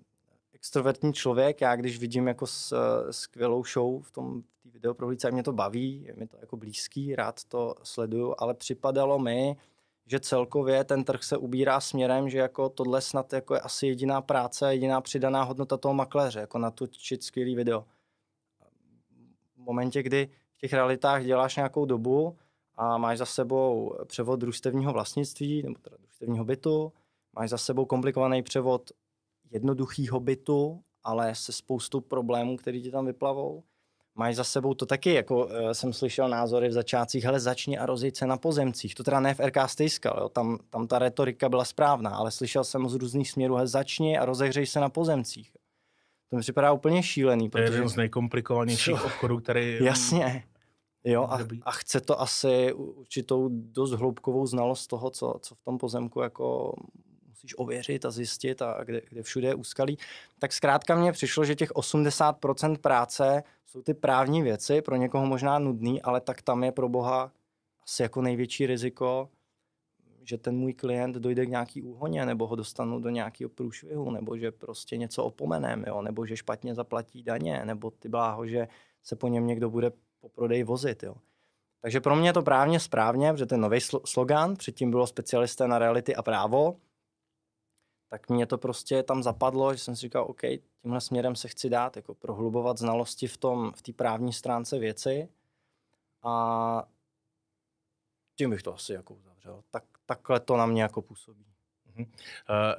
extrovertní 0.53 1.13
člověk, 1.13 1.61
já 1.61 1.77
když 1.77 1.99
vidím 1.99 2.29
jako 2.29 2.47
s, 2.47 2.77
skvělou 3.11 3.65
show 3.65 4.03
v 4.03 4.11
tom 4.11 4.43
v 4.65 4.73
videoprohlídce, 4.73 5.31
mě 5.31 5.43
to 5.43 5.53
baví, 5.53 6.03
je 6.07 6.15
mi 6.17 6.27
to 6.27 6.37
jako 6.41 6.57
blízký, 6.57 7.15
rád 7.15 7.45
to 7.45 7.75
sleduju, 7.83 8.35
ale 8.39 8.55
připadalo 8.55 9.19
mi, 9.19 9.57
že 10.07 10.21
celkově 10.21 10.85
ten 10.85 11.05
trh 11.05 11.23
se 11.23 11.37
ubírá 11.37 11.81
směrem, 11.81 12.29
že 12.29 12.39
jako 12.39 12.69
tohle 12.69 13.01
snad 13.01 13.33
jako 13.33 13.55
je 13.55 13.61
asi 13.61 13.87
jediná 13.87 14.23
práce, 14.23 14.75
jediná 14.75 15.01
přidaná 15.01 15.43
hodnota 15.43 15.77
toho 15.77 15.95
makléře, 15.95 16.41
jako 16.41 16.59
natočit 16.59 17.23
skvělý 17.23 17.55
video. 17.55 17.85
Momentě, 19.65 20.03
kdy 20.03 20.29
v 20.53 20.59
těch 20.59 20.73
realitách 20.73 21.25
děláš 21.25 21.57
nějakou 21.57 21.85
dobu 21.85 22.37
a 22.77 22.99
máš 22.99 23.19
za 23.19 23.27
sebou 23.27 23.97
převod 24.07 24.41
družstevního 24.41 24.93
vlastnictví, 24.93 25.63
nebo 25.63 25.79
teda 25.83 25.97
družstevního 25.97 26.45
bytu, 26.45 26.93
máš 27.33 27.51
za 27.51 27.59
sebou 27.59 27.85
komplikovaný 27.85 28.43
převod 28.43 28.91
jednoduchého 29.51 30.21
bytu, 30.21 30.83
ale 31.03 31.35
se 31.35 31.53
spoustou 31.53 32.01
problémů, 32.01 32.57
který 32.57 32.83
ti 32.83 32.91
tam 32.91 33.07
vyplavou, 33.07 33.63
máš 34.15 34.37
za 34.37 34.45
sebou 34.45 34.75
to 34.75 34.87
taky, 34.87 35.15
jako 35.15 35.47
uh, 35.47 35.53
jsem 35.73 35.93
slyšel 35.93 36.29
názory 36.29 36.69
v 36.69 36.73
začátcích, 36.73 37.25
hele 37.25 37.41
začni 37.41 37.79
a 37.79 37.87
rozjeď 37.87 38.17
se 38.17 38.27
na 38.27 38.37
pozemcích. 38.37 38.95
To 38.95 39.05
teda 39.05 39.21
ne 39.21 39.35
v 39.35 39.41
RK 39.41 39.57
Stejskal, 39.67 40.19
jo, 40.21 40.29
tam, 40.29 40.59
tam 40.71 40.87
ta 40.87 40.99
retorika 40.99 41.49
byla 41.49 41.65
správná, 41.65 42.11
ale 42.11 42.31
slyšel 42.31 42.65
jsem 42.65 42.89
z 42.89 42.95
různých 42.95 43.31
směrů, 43.31 43.55
hele 43.55 43.67
začni 43.67 44.19
a 44.19 44.25
rozehřej 44.25 44.67
se 44.67 44.81
na 44.81 44.89
pozemcích. 44.89 45.53
To 46.35 46.39
mi 46.39 46.43
připadá 46.43 46.73
úplně 46.73 47.03
šílený. 47.03 47.49
Protože... 47.51 47.65
To 47.65 47.73
je 47.73 47.77
jeden 47.77 47.89
z 47.89 47.97
nejkomplikovanějších 47.97 49.05
obchodů, 49.05 49.39
který... 49.39 49.79
Jasně. 49.85 50.45
Jo, 51.05 51.23
a, 51.31 51.39
a 51.63 51.71
chce 51.71 52.01
to 52.01 52.21
asi 52.21 52.73
určitou 52.73 53.49
dost 53.53 53.93
hloubkovou 53.93 54.47
znalost 54.47 54.87
toho, 54.87 55.11
co, 55.11 55.35
co 55.41 55.55
v 55.55 55.63
tom 55.65 55.79
pozemku 55.79 56.21
jako 56.21 56.75
musíš 57.29 57.59
ověřit 57.59 58.05
a 58.05 58.11
zjistit 58.11 58.63
a 58.63 58.85
kde, 58.85 59.01
kde 59.11 59.23
všude 59.23 59.49
je 59.49 59.55
úskalí. 59.55 59.99
Tak 60.39 60.53
zkrátka 60.53 60.95
mně 60.95 61.13
přišlo, 61.13 61.45
že 61.45 61.55
těch 61.55 61.71
80% 61.71 62.79
práce 62.79 63.43
jsou 63.67 63.83
ty 63.83 63.95
právní 63.95 64.43
věci, 64.43 64.83
pro 64.83 64.97
někoho 64.97 65.27
možná 65.27 65.59
nudný, 65.59 66.03
ale 66.03 66.21
tak 66.21 66.43
tam 66.43 66.65
je 66.65 66.73
pro 66.73 66.89
boha 66.89 67.33
asi 67.85 68.03
jako 68.03 68.23
největší 68.23 68.67
riziko, 68.67 69.29
že 70.25 70.39
ten 70.39 70.57
můj 70.57 70.75
klient 70.75 71.17
dojde 71.17 71.47
k 71.47 71.49
nějaký 71.49 71.83
úhoně, 71.83 72.27
nebo 72.27 72.47
ho 72.47 72.57
dostanu 72.57 73.01
do 73.01 73.11
nějakého 73.11 73.51
průšvihu, 73.51 74.11
nebo 74.11 74.37
že 74.37 74.53
prostě 74.53 74.97
něco 74.97 75.25
opomenem, 75.25 75.85
jo? 75.87 76.03
nebo 76.03 76.27
že 76.27 76.37
špatně 76.37 76.75
zaplatí 76.75 77.23
daně, 77.23 77.65
nebo 77.65 77.91
ty 77.91 78.09
bláho, 78.09 78.47
že 78.47 78.69
se 79.03 79.17
po 79.17 79.29
něm 79.29 79.47
někdo 79.47 79.71
bude 79.71 79.91
po 80.21 80.29
prodeji 80.29 80.65
vozit. 80.65 81.03
Jo? 81.03 81.15
Takže 81.81 82.01
pro 82.01 82.17
mě 82.17 82.29
je 82.29 82.33
to 82.33 82.43
právně 82.43 82.81
správně, 82.81 83.33
protože 83.33 83.47
ten 83.47 83.61
nový 83.61 83.79
slogan, 84.05 84.57
předtím 84.57 84.91
bylo 84.91 85.07
specialisté 85.07 85.69
na 85.69 85.79
reality 85.79 86.15
a 86.15 86.23
právo, 86.23 86.77
tak 88.09 88.29
mě 88.29 88.47
to 88.47 88.59
prostě 88.59 89.03
tam 89.03 89.23
zapadlo, 89.23 89.75
že 89.75 89.79
jsem 89.79 89.97
si 89.97 90.01
říkal, 90.01 90.25
OK, 90.29 90.41
tímhle 90.83 91.01
směrem 91.01 91.37
se 91.37 91.49
chci 91.49 91.71
dát, 91.71 91.97
jako 91.97 92.15
prohlubovat 92.15 92.79
znalosti 92.79 93.27
v 93.27 93.37
tom, 93.37 93.73
v 93.77 93.83
té 93.83 93.93
právní 93.93 94.33
stránce 94.33 94.79
věci 94.79 95.29
a 96.23 96.89
tím 98.37 98.51
bych 98.51 98.63
to 98.63 98.75
asi 98.75 98.93
jako 98.93 99.15
uzavřel. 99.15 99.34
Tak, 99.71 99.85
takhle 100.07 100.41
to 100.41 100.57
na 100.57 100.67
mě 100.67 100.83
jako 100.83 101.03
působí. 101.03 101.45
Uh, 101.99 102.07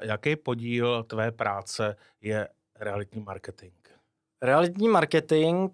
jaký 0.01 0.36
podíl 0.36 1.03
tvé 1.03 1.31
práce 1.31 1.95
je 2.22 2.50
realitní 2.75 3.22
marketing? 3.22 3.74
Realitní 4.41 4.88
marketing 4.88 5.72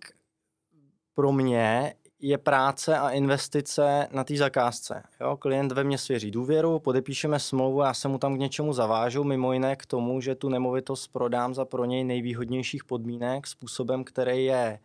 pro 1.14 1.32
mě 1.32 1.96
je 2.20 2.38
práce 2.38 2.98
a 2.98 3.10
investice 3.10 4.08
na 4.12 4.24
té 4.24 4.36
zakázce. 4.36 5.04
Jo, 5.22 5.38
klient 5.38 5.72
ve 5.72 5.84
mně 5.84 5.98
svěří 5.98 6.32
důvěru, 6.32 6.80
podepíšeme 6.80 7.40
smlouvu, 7.40 7.82
já 7.82 7.94
se 7.94 8.08
mu 8.08 8.18
tam 8.18 8.36
k 8.36 8.40
něčemu 8.40 8.74
zavážu, 8.74 9.24
mimo 9.24 9.54
jiné 9.54 9.76
k 9.76 9.86
tomu, 9.86 10.22
že 10.22 10.36
tu 10.36 10.50
nemovitost 10.50 11.08
prodám 11.08 11.54
za 11.54 11.66
pro 11.66 11.86
něj 11.86 12.04
nejvýhodnějších 12.04 12.84
podmínek 12.84 13.48
způsobem, 13.48 14.04
který 14.04 14.46
je 14.46 14.80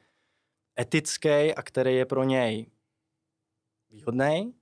etický 0.81 1.55
a 1.55 1.63
který 1.63 1.95
je 1.95 2.07
pro 2.07 2.25
něj 2.25 2.67
výhodný. 3.91 4.55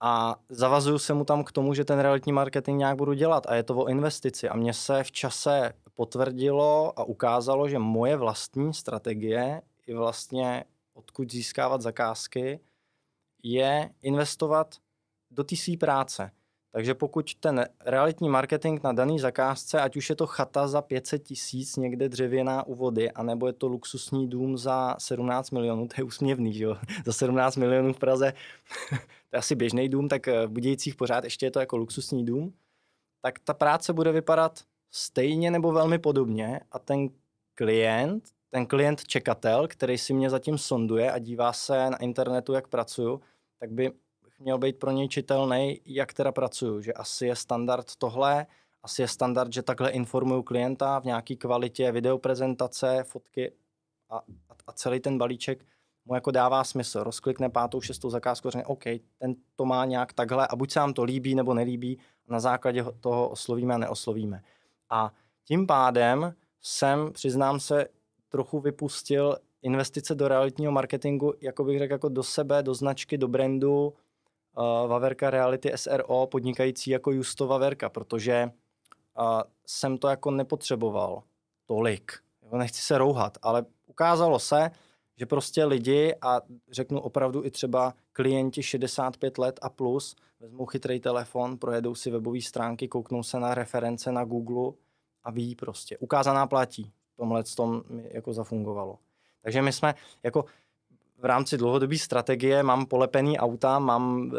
A 0.00 0.36
zavazuju 0.48 0.98
se 0.98 1.14
mu 1.14 1.24
tam 1.24 1.44
k 1.44 1.52
tomu, 1.52 1.74
že 1.74 1.84
ten 1.84 1.98
realitní 1.98 2.32
marketing 2.32 2.78
nějak 2.78 2.96
budu 2.96 3.12
dělat 3.12 3.46
a 3.46 3.54
je 3.54 3.62
to 3.62 3.76
o 3.76 3.88
investici. 3.88 4.48
A 4.48 4.56
mně 4.56 4.74
se 4.74 5.04
v 5.04 5.12
čase 5.12 5.72
potvrdilo 5.94 6.98
a 6.98 7.04
ukázalo, 7.04 7.68
že 7.68 7.78
moje 7.78 8.16
vlastní 8.16 8.74
strategie 8.74 9.62
je 9.86 9.96
vlastně 9.96 10.64
odkud 10.94 11.32
získávat 11.32 11.82
zakázky, 11.82 12.60
je 13.42 13.90
investovat 14.02 14.74
do 15.30 15.44
té 15.44 15.56
své 15.56 15.76
práce. 15.76 16.30
Takže 16.72 16.94
pokud 16.94 17.34
ten 17.34 17.66
realitní 17.84 18.28
marketing 18.28 18.80
na 18.84 18.92
daný 18.92 19.18
zakázce, 19.18 19.80
ať 19.80 19.96
už 19.96 20.10
je 20.10 20.16
to 20.16 20.26
chata 20.26 20.68
za 20.68 20.82
500 20.82 21.22
tisíc 21.22 21.76
někde 21.76 22.08
dřevěná 22.08 22.66
u 22.66 22.74
vody, 22.74 23.10
anebo 23.10 23.46
je 23.46 23.52
to 23.52 23.66
luxusní 23.66 24.28
dům 24.28 24.58
za 24.58 24.96
17 24.98 25.50
milionů, 25.50 25.88
to 25.88 25.94
je 25.98 26.04
úsměvný, 26.04 26.52
že 26.52 26.64
jo? 26.64 26.76
za 27.04 27.12
17 27.12 27.56
milionů 27.56 27.92
v 27.92 27.98
Praze, 27.98 28.32
to 29.30 29.36
je 29.36 29.38
asi 29.38 29.54
běžný 29.54 29.88
dům, 29.88 30.08
tak 30.08 30.26
v 30.26 30.46
Budějcích 30.48 30.96
pořád 30.96 31.24
ještě 31.24 31.46
je 31.46 31.50
to 31.50 31.60
jako 31.60 31.76
luxusní 31.76 32.26
dům, 32.26 32.54
tak 33.22 33.38
ta 33.38 33.54
práce 33.54 33.92
bude 33.92 34.12
vypadat 34.12 34.60
stejně 34.90 35.50
nebo 35.50 35.72
velmi 35.72 35.98
podobně 35.98 36.60
a 36.72 36.78
ten 36.78 37.08
klient 37.54 38.24
ten 38.50 38.66
klient 38.66 39.04
čekatel, 39.06 39.68
který 39.68 39.98
si 39.98 40.14
mě 40.14 40.30
zatím 40.30 40.58
sonduje 40.58 41.12
a 41.12 41.18
dívá 41.18 41.52
se 41.52 41.90
na 41.90 41.96
internetu, 41.96 42.52
jak 42.52 42.68
pracuju, 42.68 43.20
tak 43.58 43.70
by 43.70 43.92
měl 44.38 44.58
být 44.58 44.78
pro 44.78 44.90
něj 44.90 45.08
čitelný, 45.08 45.80
jak 45.86 46.12
teda 46.12 46.32
pracuju. 46.32 46.80
Že 46.80 46.92
asi 46.92 47.26
je 47.26 47.36
standard 47.36 47.96
tohle, 47.96 48.46
asi 48.82 49.02
je 49.02 49.08
standard, 49.08 49.52
že 49.52 49.62
takhle 49.62 49.90
informuju 49.90 50.42
klienta 50.42 50.98
v 50.98 51.04
nějaké 51.04 51.36
kvalitě 51.36 51.92
videoprezentace, 51.92 53.04
fotky 53.04 53.52
a, 54.10 54.20
a 54.66 54.72
celý 54.72 55.00
ten 55.00 55.18
balíček 55.18 55.64
mu 56.10 56.14
jako 56.14 56.30
dává 56.30 56.64
smysl. 56.64 57.04
Rozklikne 57.04 57.48
pátou, 57.48 57.80
šestou 57.80 58.10
zakázku 58.10 58.50
řekne, 58.50 58.66
OK, 58.66 58.84
ten 59.18 59.34
to 59.56 59.64
má 59.64 59.84
nějak 59.84 60.12
takhle 60.12 60.46
a 60.46 60.56
buď 60.56 60.70
se 60.70 60.80
nám 60.80 60.92
to 60.92 61.04
líbí 61.04 61.34
nebo 61.34 61.54
nelíbí, 61.54 61.98
na 62.28 62.40
základě 62.40 62.84
toho 63.00 63.28
oslovíme 63.28 63.74
a 63.74 63.78
neoslovíme. 63.78 64.42
A 64.90 65.12
tím 65.44 65.66
pádem 65.66 66.34
jsem, 66.62 67.12
přiznám 67.12 67.60
se, 67.60 67.86
trochu 68.28 68.60
vypustil 68.60 69.36
investice 69.62 70.14
do 70.14 70.28
realitního 70.28 70.72
marketingu, 70.72 71.34
jako 71.40 71.64
bych 71.64 71.78
řekl, 71.78 71.92
jako 71.92 72.08
do 72.08 72.22
sebe, 72.22 72.62
do 72.62 72.74
značky, 72.74 73.18
do 73.18 73.28
brandu 73.28 73.86
uh, 73.86 74.88
Vaverka 74.88 75.30
Reality 75.30 75.72
SRO, 75.76 76.26
podnikající 76.26 76.90
jako 76.90 77.10
Justo 77.10 77.46
Vaverka, 77.46 77.88
protože 77.88 78.50
uh, 79.18 79.42
jsem 79.66 79.98
to 79.98 80.08
jako 80.08 80.30
nepotřeboval 80.30 81.22
tolik. 81.66 82.12
Nechci 82.52 82.82
se 82.82 82.98
rouhat, 82.98 83.38
ale 83.42 83.64
ukázalo 83.86 84.38
se, 84.38 84.70
že 85.16 85.26
prostě 85.26 85.64
lidi 85.64 86.14
a 86.22 86.40
řeknu 86.70 87.00
opravdu 87.00 87.44
i 87.44 87.50
třeba 87.50 87.94
klienti 88.12 88.62
65 88.62 89.38
let 89.38 89.58
a 89.62 89.68
plus 89.68 90.16
vezmou 90.40 90.66
chytrý 90.66 91.00
telefon, 91.00 91.58
projedou 91.58 91.94
si 91.94 92.10
webové 92.10 92.40
stránky, 92.40 92.88
kouknou 92.88 93.22
se 93.22 93.40
na 93.40 93.54
reference 93.54 94.12
na 94.12 94.24
Google 94.24 94.72
a 95.24 95.30
ví 95.30 95.54
prostě. 95.54 95.98
Ukázaná 95.98 96.46
platí 96.46 96.92
tomhle 97.20 97.44
tom 97.56 97.82
jako 98.10 98.32
zafungovalo. 98.32 98.98
Takže 99.42 99.62
my 99.62 99.72
jsme 99.72 99.94
jako 100.22 100.44
v 101.18 101.24
rámci 101.24 101.58
dlouhodobé 101.58 101.98
strategie 101.98 102.62
mám 102.62 102.86
polepený 102.86 103.38
auta, 103.38 103.78
mám 103.78 104.32
e, 104.32 104.38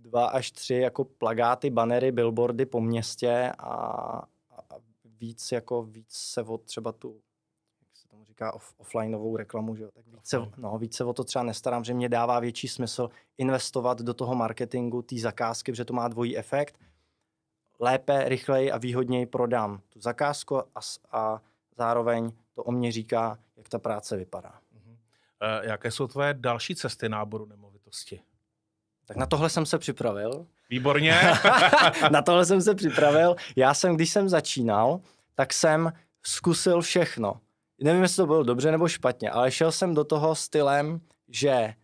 dva 0.00 0.26
až 0.26 0.50
tři 0.50 0.74
jako 0.74 1.04
plagáty, 1.04 1.70
banery, 1.70 2.12
billboardy 2.12 2.66
po 2.66 2.80
městě 2.80 3.52
a, 3.58 3.72
a 4.50 4.74
víc 5.20 5.52
jako 5.52 5.82
víc 5.82 6.08
se 6.08 6.42
o 6.42 6.58
třeba 6.58 6.92
tu 6.92 7.20
říká 8.34 8.54
off, 8.54 8.74
offlineovou 8.76 9.36
reklamu, 9.36 9.76
že? 9.76 9.84
tak 9.94 10.06
víc 10.06 10.26
se, 10.26 10.36
no, 10.56 10.78
víc 10.78 10.96
se 10.96 11.04
o 11.04 11.12
to 11.12 11.24
třeba 11.24 11.42
nestarám, 11.42 11.84
že 11.84 11.94
mě 11.94 12.08
dává 12.08 12.40
větší 12.40 12.68
smysl 12.68 13.10
investovat 13.38 14.02
do 14.02 14.14
toho 14.14 14.34
marketingu, 14.34 15.02
té 15.02 15.16
zakázky, 15.18 15.72
protože 15.72 15.84
to 15.84 15.94
má 15.94 16.08
dvojí 16.08 16.38
efekt. 16.38 16.78
Lépe, 17.80 18.28
rychleji 18.28 18.72
a 18.72 18.78
výhodněji 18.78 19.26
prodám 19.26 19.80
tu 19.88 20.00
zakázku 20.00 20.58
a, 20.58 20.80
a 21.10 21.40
zároveň 21.76 22.32
to 22.54 22.62
o 22.62 22.72
mě 22.72 22.92
říká, 22.92 23.38
jak 23.56 23.68
ta 23.68 23.78
práce 23.78 24.16
vypadá. 24.16 24.50
Uh-huh. 24.50 24.96
E, 25.40 25.68
jaké 25.68 25.90
jsou 25.90 26.06
tvoje 26.06 26.34
další 26.34 26.74
cesty 26.74 27.08
náboru 27.08 27.46
nemovitosti? 27.46 28.20
Tak 29.06 29.16
na 29.16 29.26
tohle 29.26 29.50
jsem 29.50 29.66
se 29.66 29.78
připravil. 29.78 30.46
Výborně. 30.70 31.20
na 32.10 32.22
tohle 32.22 32.46
jsem 32.46 32.62
se 32.62 32.74
připravil. 32.74 33.36
Já 33.56 33.74
jsem, 33.74 33.96
když 33.96 34.10
jsem 34.10 34.28
začínal, 34.28 35.00
tak 35.34 35.52
jsem 35.52 35.92
zkusil 36.22 36.80
všechno. 36.80 37.40
Nevím, 37.82 38.02
jestli 38.02 38.16
to 38.16 38.26
bylo 38.26 38.42
dobře 38.42 38.70
nebo 38.70 38.88
špatně, 38.88 39.30
ale 39.30 39.50
šel 39.50 39.72
jsem 39.72 39.94
do 39.94 40.04
toho 40.04 40.34
stylem, 40.34 41.00
že 41.28 41.74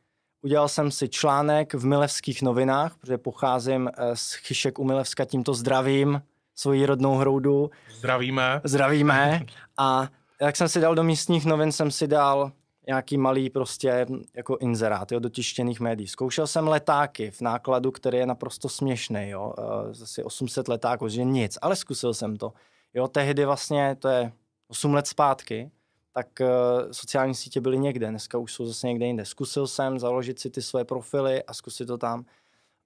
udělal 0.43 0.69
jsem 0.69 0.91
si 0.91 1.09
článek 1.09 1.75
v 1.75 1.87
Milevských 1.87 2.43
novinách, 2.43 2.97
protože 3.01 3.19
pocházím 3.19 3.89
e, 3.89 4.17
z 4.17 4.35
Chyšek 4.35 4.79
u 4.79 4.85
Milevska, 4.85 5.25
tímto 5.25 5.55
zdravím 5.55 6.23
svoji 6.55 6.87
rodnou 6.87 7.15
hroudu. 7.15 7.71
Zdravíme. 7.91 8.61
Zdravíme. 8.65 9.41
A 9.79 10.09
jak 10.41 10.57
jsem 10.57 10.69
si 10.69 10.81
dal 10.81 10.95
do 10.95 11.03
místních 11.03 11.47
novin, 11.47 11.73
jsem 11.73 11.91
si 11.91 12.07
dal 12.07 12.53
nějaký 12.87 13.19
malý 13.19 13.51
prostě 13.51 14.07
jako 14.35 14.57
inzerát, 14.57 15.13
jo, 15.13 15.19
do 15.19 15.29
tištěných 15.29 15.81
médií. 15.81 16.09
Zkoušel 16.09 16.47
jsem 16.47 16.69
letáky 16.69 17.31
v 17.31 17.41
nákladu, 17.41 17.91
který 17.91 18.19
je 18.19 18.27
naprosto 18.27 18.69
směšný, 18.69 19.29
jo, 19.29 19.55
uh, 19.59 19.93
zase 19.93 20.25
800 20.25 20.69
letáků, 20.69 21.09
že 21.09 21.25
nic, 21.25 21.59
ale 21.63 21.77
zkusil 21.77 22.15
jsem 22.15 22.37
to. 22.37 22.53
Jo, 22.95 23.09
tehdy 23.09 23.45
vlastně, 23.45 23.97
to 23.99 24.09
je 24.09 24.33
8 24.69 24.95
let 24.95 25.07
zpátky, 25.07 25.71
tak 26.13 26.27
uh, 26.41 26.47
sociální 26.91 27.35
sítě 27.35 27.61
byly 27.61 27.79
někde, 27.79 28.09
dneska 28.11 28.39
už 28.39 28.53
jsou 28.53 28.67
zase 28.67 28.87
někde 28.87 29.07
jinde. 29.07 29.25
Zkusil 29.25 29.67
jsem 29.67 29.99
založit 29.99 30.41
si 30.41 30.51
ty 30.51 30.63
své 30.63 30.85
profily 30.85 31.45
a 31.45 31.55
zkusit 31.55 31.87
to 31.87 31.99
tam. 31.99 32.25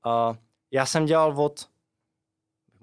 Uh, 0.07 0.37
já 0.71 0.87
jsem 0.87 1.07
dělal 1.07 1.41
od 1.41 1.69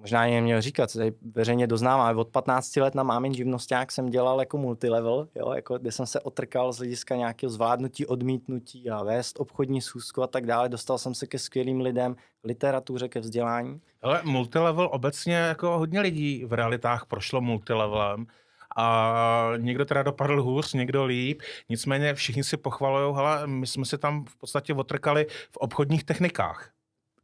možná 0.02 0.26
jen 0.26 0.44
měl 0.44 0.62
říkat, 0.62 0.94
tady 0.94 1.14
veřejně 1.36 1.68
doznávám, 1.68 2.02
ale 2.02 2.16
od 2.16 2.28
15 2.28 2.76
let 2.76 2.96
na 2.96 3.04
mámin 3.04 3.34
živnosták 3.34 3.92
jsem 3.92 4.10
dělal 4.10 4.40
jako 4.40 4.58
multilevel, 4.58 5.28
jo, 5.36 5.52
jako, 5.52 5.78
kde 5.78 5.92
jsem 5.92 6.06
se 6.06 6.20
otrkal 6.20 6.74
z 6.74 6.78
hlediska 6.78 7.16
nějakého 7.16 7.50
zvládnutí, 7.50 8.06
odmítnutí 8.06 8.90
a 8.90 9.04
vést 9.04 9.40
obchodní 9.40 9.82
schůzku 9.82 10.24
a 10.24 10.28
tak 10.28 10.46
dále. 10.46 10.70
Dostal 10.70 10.98
jsem 10.98 11.16
se 11.16 11.28
ke 11.28 11.40
skvělým 11.40 11.82
lidem, 11.82 12.16
literatuře, 12.44 13.08
ke 13.08 13.20
vzdělání. 13.20 13.82
Ale 14.02 14.22
multilevel 14.24 14.90
obecně 14.92 15.36
jako 15.36 15.78
hodně 15.78 16.02
lidí 16.02 16.46
v 16.46 16.54
realitách 16.54 17.06
prošlo 17.06 17.42
multilevelem 17.42 18.28
a 18.76 19.54
někdo 19.58 19.86
teda 19.86 20.04
dopadl 20.04 20.44
hůř, 20.44 20.74
někdo 20.74 21.06
líp, 21.06 21.42
nicméně 21.70 22.14
všichni 22.14 22.44
si 22.44 22.58
pochvalují, 22.58 23.16
ale 23.16 23.48
my 23.48 23.68
jsme 23.68 23.86
se 23.86 23.98
tam 23.98 24.26
v 24.26 24.38
podstatě 24.38 24.74
otrkali 24.74 25.28
v 25.52 25.58
obchodních 25.58 26.04
technikách. 26.04 26.70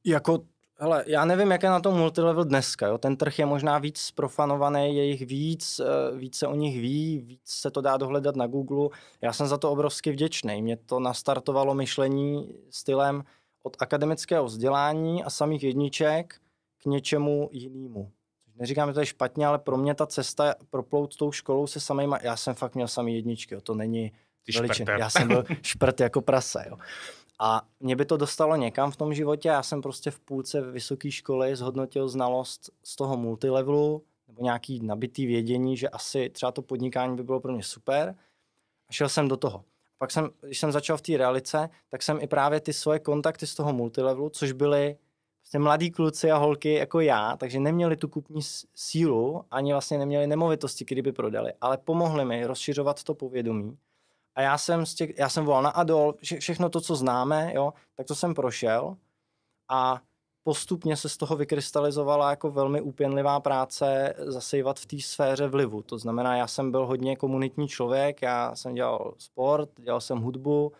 Jako 0.06 0.40
Hele, 0.80 1.04
já 1.08 1.26
nevím, 1.26 1.52
jak 1.52 1.64
je 1.64 1.70
na 1.70 1.80
tom 1.80 1.98
multilevel 1.98 2.44
dneska. 2.44 2.88
Jo? 2.88 2.98
Ten 2.98 3.18
trh 3.18 3.40
je 3.40 3.46
možná 3.46 3.80
víc 3.80 4.00
sprofanovaný, 4.00 4.96
je 4.96 5.06
jich 5.06 5.26
víc, 5.26 5.80
eh, 5.80 6.18
víc 6.18 6.36
se 6.36 6.48
o 6.48 6.56
nich 6.56 6.82
ví, 6.82 7.20
víc 7.20 7.42
se 7.46 7.72
to 7.72 7.82
dá 7.82 7.98
dohledat 7.98 8.36
na 8.36 8.48
Google. 8.48 8.90
Já 9.22 9.34
jsem 9.34 9.48
za 9.48 9.58
to 9.58 9.72
obrovsky 9.72 10.12
vděčný. 10.12 10.62
Mě 10.62 10.78
to 10.78 11.00
nastartovalo 11.00 11.74
myšlení 11.74 12.54
stylem 12.70 13.24
od 13.64 13.78
akademického 13.80 14.46
vzdělání 14.46 15.24
a 15.24 15.30
samých 15.30 15.64
jedniček 15.64 16.36
k 16.78 16.86
něčemu 16.86 17.50
jinému. 17.52 18.12
Neříkám, 18.60 18.90
že 18.90 18.94
to 18.94 19.00
je 19.00 19.06
špatně, 19.06 19.48
ale 19.48 19.60
pro 19.60 19.78
mě 19.78 19.96
ta 19.96 20.08
cesta 20.08 20.56
proplout 20.70 21.16
tou 21.16 21.32
školou 21.32 21.68
se 21.68 21.80
samýma, 21.80 22.20
já 22.22 22.38
jsem 22.38 22.56
fakt 22.56 22.76
měl 22.76 22.88
samý 22.88 23.16
jedničky, 23.16 23.54
jo, 23.56 23.62
to 23.62 23.76
není 23.76 24.12
veličin. 24.56 24.88
Já 25.00 25.10
jsem 25.10 25.28
byl 25.28 25.46
šprt 25.62 26.00
jako 26.00 26.22
prase. 26.22 26.66
Jo. 26.70 26.78
A 27.40 27.62
mě 27.80 27.96
by 27.96 28.06
to 28.06 28.18
dostalo 28.18 28.56
někam 28.56 28.92
v 28.92 28.96
tom 28.96 29.14
životě. 29.14 29.50
Já 29.50 29.64
jsem 29.64 29.82
prostě 29.82 30.12
v 30.12 30.20
půlce 30.20 30.62
vysoké 30.62 31.12
školy 31.12 31.56
zhodnotil 31.56 32.10
znalost 32.10 32.70
z 32.84 32.96
toho 32.96 33.18
multilevelu 33.18 34.04
nebo 34.28 34.44
nějaký 34.44 34.80
nabitý 34.80 35.26
vědění, 35.26 35.78
že 35.78 35.90
asi 35.90 36.30
třeba 36.30 36.52
to 36.52 36.62
podnikání 36.62 37.16
by 37.16 37.24
bylo 37.24 37.40
pro 37.40 37.54
mě 37.54 37.64
super. 37.64 38.16
A 38.90 38.94
šel 38.94 39.10
jsem 39.10 39.28
do 39.28 39.38
toho. 39.38 39.64
Pak 39.98 40.12
jsem, 40.12 40.30
když 40.42 40.60
jsem 40.60 40.72
začal 40.72 40.98
v 40.98 41.02
té 41.02 41.18
realice, 41.18 41.70
tak 41.90 42.04
jsem 42.04 42.20
i 42.22 42.28
právě 42.28 42.60
ty 42.60 42.74
svoje 42.74 43.00
kontakty 43.00 43.48
z 43.48 43.56
toho 43.56 43.74
multilevelu, 43.74 44.30
což 44.30 44.52
byly 44.52 44.98
prostě 45.48 45.60
mladí 45.60 45.92
kluci 45.92 46.32
a 46.32 46.38
holky 46.38 46.74
jako 46.74 47.00
já, 47.00 47.38
takže 47.38 47.60
neměli 47.60 47.98
tu 47.98 48.08
kupní 48.08 48.42
sílu, 48.76 49.44
ani 49.52 49.72
vlastně 49.72 49.98
neměli 49.98 50.28
nemovitosti, 50.28 50.86
které 50.86 51.02
by 51.02 51.12
prodali, 51.12 51.54
ale 51.62 51.78
pomohli 51.78 52.26
mi 52.26 52.46
rozšiřovat 52.46 53.04
to 53.04 53.14
povědomí 53.14 53.78
a 54.36 54.42
já 54.42 54.58
jsem, 54.58 54.86
z 54.86 54.96
těch, 54.96 55.18
já 55.18 55.30
jsem 55.30 55.46
volal 55.46 55.64
na 55.64 55.70
Adol, 55.70 56.14
vše, 56.18 56.40
všechno 56.40 56.70
to, 56.70 56.82
co 56.82 56.96
známe, 56.96 57.52
jo, 57.56 57.74
tak 57.96 58.08
to 58.08 58.16
jsem 58.16 58.34
prošel 58.34 58.98
a 59.70 60.02
postupně 60.44 60.98
se 60.98 61.10
z 61.10 61.18
toho 61.18 61.36
vykrystalizovala 61.36 62.30
jako 62.30 62.52
velmi 62.52 62.82
úpěnlivá 62.82 63.40
práce 63.40 64.14
zasejvat 64.18 64.80
v 64.80 64.86
té 64.86 65.00
sféře 65.00 65.48
vlivu. 65.48 65.82
To 65.82 65.98
znamená, 65.98 66.36
já 66.36 66.48
jsem 66.48 66.72
byl 66.72 66.86
hodně 66.86 67.16
komunitní 67.16 67.68
člověk, 67.68 68.22
já 68.22 68.56
jsem 68.56 68.74
dělal 68.74 69.14
sport, 69.18 69.70
dělal 69.80 70.02
jsem 70.02 70.20
hudbu, 70.20 70.72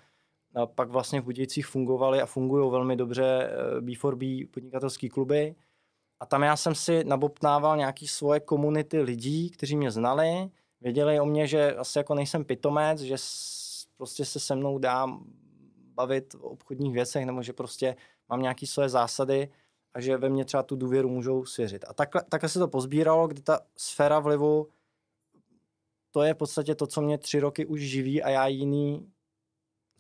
pak 0.66 0.90
vlastně 0.90 1.22
v 1.22 1.24
Budějcích 1.24 1.68
fungovaly 1.68 2.22
a 2.22 2.26
fungují 2.26 2.72
velmi 2.72 2.96
dobře 2.96 3.50
B4B 3.80 4.44
eh, 4.44 4.48
podnikatelské 4.48 5.10
kluby. 5.10 5.56
A 6.20 6.26
tam 6.26 6.44
já 6.44 6.56
jsem 6.56 6.76
si 6.76 7.04
nabobtnával 7.04 7.78
nějaký 7.78 8.08
svoje 8.08 8.40
komunity 8.40 9.02
lidí, 9.02 9.50
kteří 9.50 9.78
mě 9.78 9.92
znali, 9.92 10.50
věděli 10.82 11.20
o 11.20 11.26
mě, 11.26 11.48
že 11.48 11.76
asi 11.76 11.98
jako 11.98 12.16
nejsem 12.16 12.46
pitomec, 12.46 13.00
že 13.00 13.16
prostě 13.98 14.26
se 14.26 14.40
se 14.40 14.56
mnou 14.56 14.78
dá 14.78 15.08
bavit 15.94 16.36
o 16.36 16.50
obchodních 16.50 16.94
věcech, 16.94 17.26
nebo 17.26 17.44
že 17.44 17.54
prostě 17.54 17.96
mám 18.30 18.42
nějaké 18.42 18.68
své 18.68 18.90
zásady 18.90 19.50
a 19.94 20.02
že 20.02 20.18
ve 20.18 20.30
mně 20.30 20.46
třeba 20.46 20.64
tu 20.64 20.76
důvěru 20.76 21.10
můžou 21.10 21.46
svěřit. 21.46 21.86
A 21.88 21.94
takhle, 21.94 22.24
takhle 22.30 22.50
se 22.50 22.60
to 22.60 22.68
pozbíralo, 22.68 23.28
kdy 23.28 23.42
ta 23.42 23.60
sféra 23.78 24.20
vlivu, 24.20 24.68
to 26.12 26.24
je 26.24 26.34
v 26.34 26.38
podstatě 26.38 26.76
to, 26.76 26.88
co 26.88 27.02
mě 27.02 27.18
tři 27.18 27.40
roky 27.40 27.66
už 27.66 27.82
živí 27.82 28.24
a 28.24 28.30
já 28.30 28.48
jiný 28.48 29.12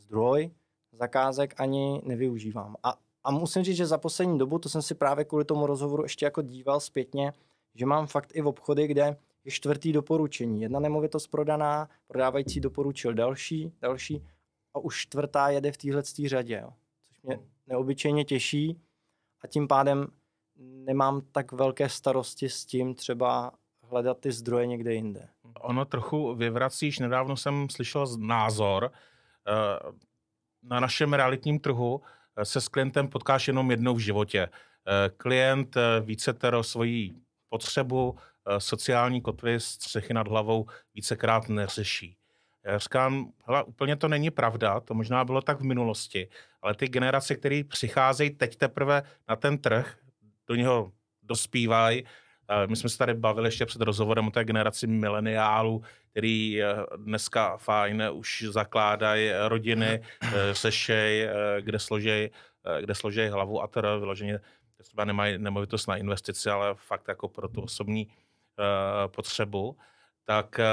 zdroj 0.07 0.51
zakázek 0.91 1.53
ani 1.57 2.01
nevyužívám. 2.05 2.75
A, 2.83 2.97
a 3.23 3.31
musím 3.31 3.63
říct, 3.63 3.77
že 3.77 3.85
za 3.85 3.97
poslední 3.97 4.37
dobu, 4.37 4.59
to 4.59 4.69
jsem 4.69 4.81
si 4.81 4.95
právě 4.95 5.25
kvůli 5.25 5.45
tomu 5.45 5.65
rozhovoru 5.65 6.03
ještě 6.03 6.25
jako 6.25 6.41
díval 6.41 6.79
zpětně, 6.79 7.33
že 7.75 7.85
mám 7.85 8.07
fakt 8.07 8.35
i 8.35 8.41
v 8.41 8.47
obchody, 8.47 8.87
kde 8.87 9.17
je 9.45 9.51
čtvrtý 9.51 9.93
doporučení. 9.93 10.61
Jedna 10.61 10.79
nemovitost 10.79 11.27
prodaná, 11.27 11.89
prodávající 12.07 12.59
doporučil 12.59 13.13
další, 13.13 13.73
další 13.81 14.23
a 14.73 14.79
už 14.79 15.01
čtvrtá 15.01 15.49
jede 15.49 15.71
v 15.71 15.77
téhle 15.77 16.03
řadě, 16.25 16.59
jo. 16.63 16.73
což 17.07 17.21
mě 17.21 17.39
neobyčejně 17.67 18.25
těší 18.25 18.81
a 19.43 19.47
tím 19.47 19.67
pádem 19.67 20.07
nemám 20.59 21.21
tak 21.31 21.51
velké 21.51 21.89
starosti 21.89 22.49
s 22.49 22.65
tím 22.65 22.95
třeba 22.95 23.51
hledat 23.83 24.19
ty 24.19 24.31
zdroje 24.31 24.67
někde 24.67 24.93
jinde. 24.93 25.29
Ono 25.59 25.85
trochu 25.85 26.35
vyvracíš, 26.35 26.99
nedávno 26.99 27.37
jsem 27.37 27.69
slyšel 27.69 28.05
názor, 28.17 28.91
na 30.63 30.79
našem 30.79 31.13
realitním 31.13 31.60
trhu 31.60 32.01
eh, 32.38 32.45
se 32.45 32.62
s 32.62 32.67
klientem 32.67 33.07
potkáš 33.07 33.47
jenom 33.47 33.71
jednou 33.71 33.95
v 33.95 33.99
životě. 33.99 34.49
Eh, 34.49 35.10
klient 35.17 35.75
více 36.01 36.33
tero 36.33 36.63
svoji 36.63 37.13
potřebu, 37.49 38.17
Eh, 38.49 38.60
sociální 38.60 39.21
kotvy, 39.21 39.60
střechy 39.60 40.13
nad 40.13 40.27
hlavou 40.27 40.65
vícekrát 40.93 41.49
neřeší. 41.49 42.17
Já 42.65 42.77
říkám, 42.77 43.31
hele, 43.45 43.63
úplně 43.63 43.95
to 43.95 44.07
není 44.07 44.31
pravda, 44.31 44.79
to 44.79 44.93
možná 44.93 45.25
bylo 45.25 45.41
tak 45.41 45.60
v 45.60 45.63
minulosti, 45.63 46.27
ale 46.62 46.75
ty 46.75 46.88
generace, 46.88 47.36
které 47.36 47.63
přicházejí 47.63 48.29
teď 48.29 48.55
teprve 48.55 49.03
na 49.29 49.36
ten 49.36 49.57
trh, 49.57 49.97
do 50.47 50.55
něho 50.55 50.91
dospívají, 51.21 52.05
my 52.65 52.75
jsme 52.75 52.89
se 52.89 52.97
tady 52.97 53.13
bavili 53.13 53.47
ještě 53.47 53.65
před 53.65 53.81
rozhovorem 53.81 54.27
o 54.27 54.31
té 54.31 54.45
generaci 54.45 54.88
mileniálů, 54.88 55.83
který 56.12 56.63
eh, 56.63 56.75
dneska 56.97 57.57
fajn 57.57 58.03
už 58.13 58.45
zakládají 58.49 59.31
rodiny, 59.47 60.01
eh, 60.21 60.55
sešej, 60.55 61.29
kde 61.60 61.79
složej, 61.79 62.29
kde 62.81 62.95
složej 62.95 63.29
hlavu 63.29 63.62
a 63.62 63.67
teda 63.67 63.95
vyloženě 63.95 64.39
třeba 64.83 65.05
nemají 65.05 65.38
nemovitost 65.38 65.88
na 65.88 65.95
investici, 65.95 66.49
ale 66.49 66.75
fakt 66.75 67.07
jako 67.07 67.27
pro 67.27 67.47
tu 67.47 67.62
osobní 67.62 68.07
Eh, 68.60 69.07
potřebu, 69.07 69.77
tak 70.25 70.60
eh, 70.60 70.65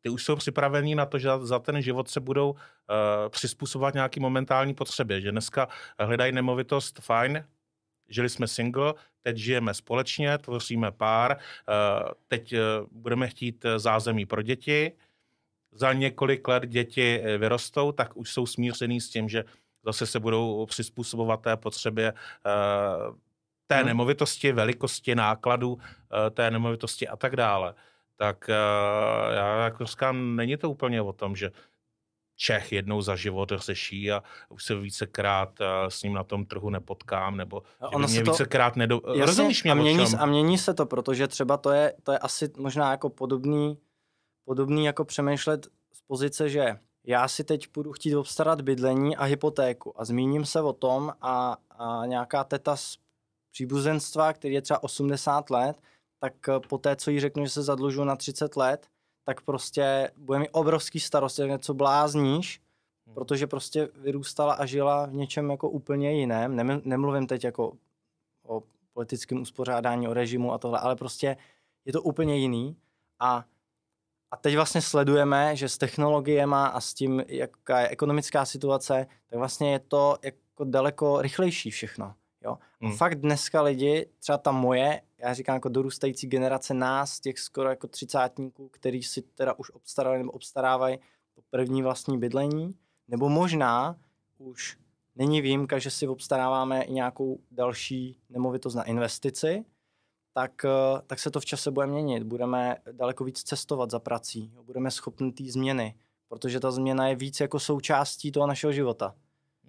ty 0.00 0.08
už 0.08 0.24
jsou 0.24 0.36
připravení 0.36 0.94
na 0.94 1.06
to, 1.06 1.18
že 1.18 1.28
za 1.42 1.58
ten 1.58 1.82
život 1.82 2.08
se 2.08 2.20
budou 2.20 2.54
eh, 2.54 3.28
přizpůsobovat 3.28 3.94
nějaký 3.94 4.20
momentální 4.20 4.74
potřebě. 4.74 5.20
Že 5.20 5.30
dneska 5.30 5.68
hledají 5.98 6.32
nemovitost, 6.32 7.00
fajn, 7.00 7.44
žili 8.10 8.28
jsme 8.28 8.48
single, 8.48 8.94
teď 9.22 9.36
žijeme 9.36 9.74
společně, 9.74 10.38
tvoříme 10.38 10.90
pár, 10.90 11.38
teď 12.28 12.54
budeme 12.92 13.28
chtít 13.28 13.64
zázemí 13.76 14.26
pro 14.26 14.42
děti, 14.42 14.92
za 15.72 15.92
několik 15.92 16.48
let 16.48 16.66
děti 16.66 17.22
vyrostou, 17.38 17.92
tak 17.92 18.16
už 18.16 18.32
jsou 18.32 18.46
smířený 18.46 19.00
s 19.00 19.10
tím, 19.10 19.28
že 19.28 19.44
zase 19.84 20.06
se 20.06 20.20
budou 20.20 20.66
přizpůsobovat 20.66 21.40
té 21.40 21.56
potřebě 21.56 22.12
té 23.70 23.76
hmm. 23.76 23.86
nemovitosti, 23.86 24.52
velikosti 24.52 25.14
nákladů 25.14 25.78
eh, 25.78 26.30
té 26.30 26.50
nemovitosti 26.50 27.08
a 27.08 27.16
tak 27.16 27.36
dále, 27.36 27.74
tak 28.16 28.50
eh, 28.50 29.34
já 29.34 29.64
jako 29.64 29.84
říkám, 29.84 30.36
není 30.36 30.56
to 30.56 30.70
úplně 30.70 31.02
o 31.02 31.12
tom, 31.12 31.36
že 31.36 31.50
Čech 32.42 32.72
jednou 32.72 33.02
za 33.02 33.16
život 33.16 33.52
řeší 33.56 34.12
a 34.12 34.22
už 34.48 34.64
se 34.64 34.74
vícekrát 34.74 35.60
eh, 35.60 35.64
s 35.88 36.02
ním 36.02 36.14
na 36.14 36.24
tom 36.24 36.46
trhu 36.46 36.70
nepotkám, 36.70 37.36
nebo 37.36 37.62
ono 37.94 38.08
mě 38.08 38.22
to... 38.22 38.30
vícekrát 38.30 38.76
nedo... 38.76 39.00
Jasně, 39.06 39.26
Rozumíš 39.26 39.62
mě 39.62 39.72
a 39.72 39.74
mění, 39.74 40.04
a 40.18 40.26
mění 40.26 40.58
se 40.58 40.74
to, 40.74 40.86
protože 40.86 41.28
třeba 41.28 41.56
to 41.56 41.70
je, 41.70 41.94
to 42.02 42.12
je 42.12 42.18
asi 42.18 42.50
možná 42.56 42.90
jako 42.90 43.10
podobný, 43.10 43.78
podobný 44.44 44.84
jako 44.84 45.04
přemýšlet 45.04 45.66
z 45.92 46.00
pozice, 46.06 46.48
že 46.48 46.76
já 47.06 47.28
si 47.28 47.44
teď 47.44 47.66
půjdu 47.68 47.92
chtít 47.92 48.16
obstarat 48.16 48.60
bydlení 48.60 49.16
a 49.16 49.24
hypotéku 49.24 50.00
a 50.00 50.04
zmíním 50.04 50.44
se 50.44 50.60
o 50.60 50.72
tom 50.72 51.12
a, 51.20 51.56
a 51.70 52.06
nějaká 52.06 52.44
teta 52.44 52.76
z 52.76 52.96
příbuzenstva, 53.52 54.32
který 54.32 54.54
je 54.54 54.62
třeba 54.62 54.82
80 54.82 55.50
let, 55.50 55.82
tak 56.20 56.48
eh, 56.48 56.60
po 56.68 56.78
té, 56.78 56.96
co 56.96 57.10
jí 57.10 57.20
řeknu, 57.20 57.44
že 57.44 57.50
se 57.50 57.62
zadlužu 57.62 58.04
na 58.04 58.16
30 58.16 58.56
let, 58.56 58.86
tak 59.24 59.40
prostě 59.40 60.10
bude 60.16 60.38
mi 60.38 60.48
obrovský 60.48 61.00
starost, 61.00 61.38
jak 61.38 61.50
něco 61.50 61.74
blázníš, 61.74 62.60
hmm. 63.06 63.14
protože 63.14 63.46
prostě 63.46 63.88
vyrůstala 63.94 64.54
a 64.54 64.66
žila 64.66 65.06
v 65.06 65.14
něčem 65.14 65.50
jako 65.50 65.70
úplně 65.70 66.12
jiném. 66.12 66.80
Nemluvím 66.84 67.26
teď 67.26 67.44
jako 67.44 67.72
o 68.46 68.62
politickém 68.92 69.40
uspořádání, 69.40 70.08
o 70.08 70.14
režimu 70.14 70.52
a 70.52 70.58
tohle, 70.58 70.78
ale 70.78 70.96
prostě 70.96 71.36
je 71.84 71.92
to 71.92 72.02
úplně 72.02 72.36
jiný 72.36 72.76
a 73.18 73.44
a 74.32 74.36
teď 74.36 74.54
vlastně 74.54 74.82
sledujeme, 74.82 75.56
že 75.56 75.68
s 75.68 75.78
technologiemi 75.78 76.56
a 76.56 76.80
s 76.80 76.94
tím, 76.94 77.24
jaká 77.28 77.80
je 77.80 77.88
ekonomická 77.88 78.44
situace, 78.44 79.06
tak 79.30 79.38
vlastně 79.38 79.72
je 79.72 79.78
to 79.78 80.16
jako 80.22 80.64
daleko 80.64 81.22
rychlejší 81.22 81.70
všechno. 81.70 82.14
Jo? 82.44 82.58
A 82.80 82.86
hmm. 82.86 82.96
fakt 82.96 83.20
dneska 83.20 83.62
lidi, 83.62 84.06
třeba 84.18 84.38
ta 84.38 84.52
moje, 84.52 85.02
já 85.18 85.34
říkám 85.34 85.54
jako 85.54 85.68
dorůstající 85.68 86.26
generace 86.26 86.74
nás, 86.74 87.20
těch 87.20 87.38
skoro 87.38 87.68
jako 87.68 87.86
třicátníků, 87.86 88.68
který 88.68 89.02
si 89.02 89.22
teda 89.22 89.52
už 89.58 89.70
obstarali 89.70 90.18
nebo 90.18 90.32
obstarávají 90.32 90.98
to 91.34 91.42
první 91.50 91.82
vlastní 91.82 92.18
bydlení, 92.18 92.74
nebo 93.08 93.28
možná 93.28 93.96
už 94.38 94.78
není 95.16 95.40
výjimka, 95.40 95.78
že 95.78 95.90
si 95.90 96.08
obstaráváme 96.08 96.82
i 96.82 96.92
nějakou 96.92 97.40
další 97.50 98.16
nemovitost 98.28 98.74
na 98.74 98.84
investici, 98.84 99.64
tak, 100.34 100.64
eh, 100.64 101.02
tak 101.06 101.18
se 101.18 101.30
to 101.30 101.40
v 101.40 101.44
čase 101.44 101.70
bude 101.70 101.86
měnit. 101.86 102.22
Budeme 102.22 102.76
daleko 102.92 103.24
víc 103.24 103.42
cestovat 103.42 103.90
za 103.90 103.98
prací, 103.98 104.52
budeme 104.62 104.90
schopni 104.90 105.32
té 105.32 105.44
změny, 105.44 105.94
protože 106.28 106.60
ta 106.60 106.70
změna 106.70 107.08
je 107.08 107.16
víc 107.16 107.40
jako 107.40 107.60
součástí 107.60 108.32
toho 108.32 108.46
našeho 108.46 108.72
života. 108.72 109.14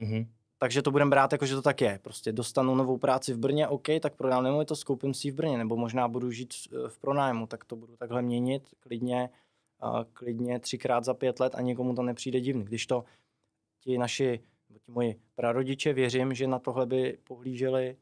Mm-hmm. 0.01 0.27
Takže 0.63 0.81
to 0.81 0.91
budeme 0.91 1.09
brát 1.09 1.31
jako, 1.31 1.45
že 1.45 1.55
to 1.55 1.61
tak 1.61 1.81
je. 1.81 1.99
Prostě 2.01 2.31
dostanu 2.31 2.75
novou 2.75 2.97
práci 2.97 3.33
v 3.33 3.37
Brně, 3.37 3.67
OK, 3.67 3.87
tak 4.01 4.15
prodám 4.15 4.43
nemovitost, 4.43 4.83
koupím 4.83 5.13
si 5.13 5.27
ji 5.27 5.31
v 5.31 5.35
Brně, 5.35 5.57
nebo 5.57 5.77
možná 5.77 6.07
budu 6.07 6.31
žít 6.31 6.53
v 6.87 6.99
pronájmu, 6.99 7.47
tak 7.47 7.65
to 7.65 7.75
budu 7.75 7.95
takhle 7.97 8.21
měnit 8.21 8.63
klidně, 8.79 9.29
uh, 9.83 10.03
klidně 10.13 10.59
třikrát 10.59 11.03
za 11.03 11.13
pět 11.13 11.39
let 11.39 11.55
a 11.55 11.61
nikomu 11.61 11.95
to 11.95 12.03
nepřijde 12.03 12.39
divný. 12.39 12.63
Když 12.63 12.85
to 12.85 13.03
ti 13.79 13.97
naši, 13.97 14.39
ti 14.79 14.91
moji 14.91 15.19
prarodiče, 15.35 15.93
věřím, 15.93 16.33
že 16.33 16.47
na 16.47 16.59
tohle 16.59 16.85
by 16.85 17.17
pohlíželi 17.23 17.97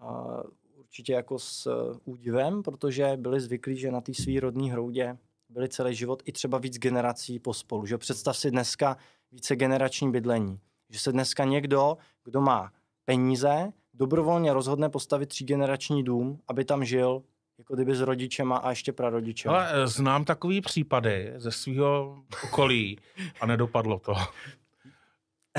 uh, 0.00 0.42
určitě 0.78 1.12
jako 1.12 1.38
s 1.38 1.70
údivem, 2.04 2.62
protože 2.62 3.16
byli 3.16 3.40
zvyklí, 3.40 3.76
že 3.76 3.90
na 3.90 4.00
té 4.00 4.14
svý 4.14 4.40
rodní 4.40 4.70
hroudě 4.70 5.18
byli 5.48 5.68
celý 5.68 5.94
život 5.94 6.22
i 6.24 6.32
třeba 6.32 6.58
víc 6.58 6.78
generací 6.78 7.38
pospolu. 7.38 7.86
Že 7.86 7.98
představ 7.98 8.36
si 8.36 8.50
dneska 8.50 8.96
více 9.32 9.56
generační 9.56 10.10
bydlení 10.10 10.60
že 10.90 10.98
se 10.98 11.12
dneska 11.12 11.44
někdo, 11.44 11.96
kdo 12.24 12.40
má 12.40 12.72
peníze, 13.04 13.72
dobrovolně 13.94 14.52
rozhodne 14.52 14.88
postavit 14.88 15.26
třígenerační 15.26 16.04
dům, 16.04 16.40
aby 16.48 16.64
tam 16.64 16.84
žil 16.84 17.22
jako 17.58 17.74
kdyby 17.74 17.94
s 17.94 18.00
rodičema 18.00 18.56
a 18.56 18.70
ještě 18.70 18.92
prarodičem. 18.92 19.52
Ale 19.52 19.68
eh, 19.72 19.86
znám 19.86 20.24
takový 20.24 20.60
případy 20.60 21.32
ze 21.36 21.52
svého 21.52 22.22
okolí 22.44 22.98
a 23.40 23.46
nedopadlo 23.46 23.98
to. 23.98 24.14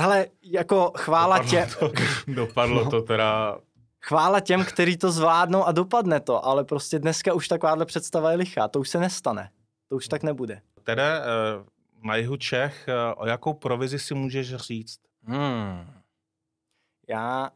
Hele, 0.00 0.26
jako 0.42 0.92
chvála 0.96 1.44
těm... 1.44 1.68
To, 1.78 1.92
dopadlo 2.28 2.84
no. 2.84 2.90
to 2.90 3.02
teda... 3.02 3.58
Chvála 4.00 4.40
těm, 4.40 4.64
kteří 4.64 4.96
to 4.96 5.12
zvládnou 5.12 5.64
a 5.64 5.72
dopadne 5.72 6.20
to, 6.20 6.44
ale 6.44 6.64
prostě 6.64 6.98
dneska 6.98 7.34
už 7.34 7.48
takováhle 7.48 7.86
představa 7.86 8.30
je 8.30 8.36
lichá. 8.36 8.68
To 8.68 8.80
už 8.80 8.88
se 8.88 8.98
nestane. 8.98 9.50
To 9.88 9.96
už 9.96 10.08
tak 10.08 10.22
nebude. 10.22 10.60
Teda 10.82 11.04
eh, 11.04 11.22
na 12.02 12.16
jihu 12.16 12.36
Čech, 12.36 12.88
eh, 12.88 13.14
o 13.14 13.26
jakou 13.26 13.54
provizi 13.54 13.98
si 13.98 14.14
můžeš 14.14 14.54
říct? 14.54 14.98
Hmm. 15.28 15.92
Já 17.08 17.50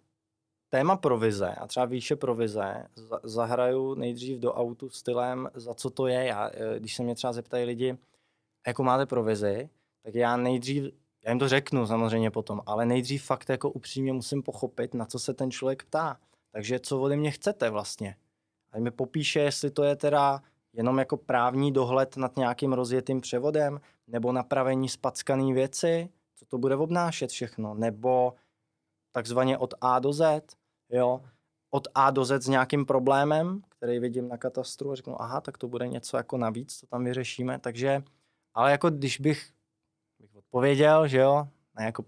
téma 0.69 0.97
provize 0.97 1.49
a 1.49 1.67
třeba 1.67 1.87
výše 1.87 2.17
provize 2.17 2.87
zahraju 3.23 3.95
nejdřív 3.95 4.39
do 4.39 4.55
autu 4.55 4.91
stylem, 4.91 5.49
za 5.55 5.75
co 5.75 5.91
to 5.91 6.07
je. 6.07 6.25
Já, 6.25 6.51
eh, 6.55 6.79
když 6.79 6.97
se 6.97 7.03
mě 7.03 7.15
třeba 7.15 7.33
zeptají 7.33 7.65
lidi, 7.65 7.99
jako 8.67 8.83
máte 8.85 9.07
provizi, 9.07 9.71
tak 10.03 10.15
já 10.15 10.37
nejdřív, 10.37 10.85
já 11.25 11.31
jim 11.31 11.39
to 11.39 11.49
řeknu 11.49 11.87
samozřejmě 11.87 12.31
potom, 12.31 12.63
ale 12.67 12.87
nejdřív 12.87 13.25
fakt 13.25 13.49
jako 13.49 13.71
upřímně 13.71 14.13
musím 14.13 14.43
pochopit, 14.43 14.95
na 14.95 15.05
co 15.05 15.19
se 15.19 15.35
ten 15.35 15.51
člověk 15.51 15.85
ptá. 15.85 16.17
Takže 16.53 16.81
co 16.81 17.01
ode 17.01 17.17
mě 17.17 17.31
chcete 17.31 17.71
vlastně? 17.71 18.17
A 18.73 18.79
mi 18.79 18.91
popíše, 18.91 19.41
jestli 19.41 19.71
to 19.71 19.85
je 19.85 19.97
teda 19.97 20.43
jenom 20.73 20.99
jako 20.99 21.17
právní 21.17 21.73
dohled 21.73 22.17
nad 22.17 22.37
nějakým 22.37 22.73
rozjetým 22.73 23.21
převodem, 23.21 23.81
nebo 24.07 24.33
napravení 24.33 24.89
spackaný 24.89 25.53
věci, 25.53 26.09
co 26.43 26.47
to 26.47 26.59
bude 26.59 26.77
obnášet 26.77 27.31
všechno, 27.31 27.75
nebo 27.75 28.35
takzvaně 29.13 29.59
od 29.59 29.75
A 29.81 29.99
do 29.99 30.13
Z, 30.13 30.43
jo, 30.91 31.25
od 31.71 31.89
A 31.95 32.11
do 32.11 32.25
Z 32.25 32.43
s 32.43 32.49
nějakým 32.49 32.87
problémem, 32.87 33.63
který 33.69 33.99
vidím 33.99 34.29
na 34.29 34.37
katastru 34.37 34.93
a 34.93 34.95
řeknu, 34.95 35.23
aha, 35.23 35.41
tak 35.41 35.59
to 35.59 35.69
bude 35.69 35.89
něco 35.89 36.17
jako 36.17 36.39
navíc, 36.39 36.79
co 36.79 36.87
tam 36.87 37.05
vyřešíme, 37.05 37.59
takže, 37.59 38.03
ale 38.55 38.71
jako 38.71 38.91
když 38.91 39.21
bych, 39.21 39.53
bych 40.19 40.37
odpověděl, 40.37 41.09
že 41.09 41.19
jo, 41.19 41.49
ne 41.79 41.85
jako 41.85 42.05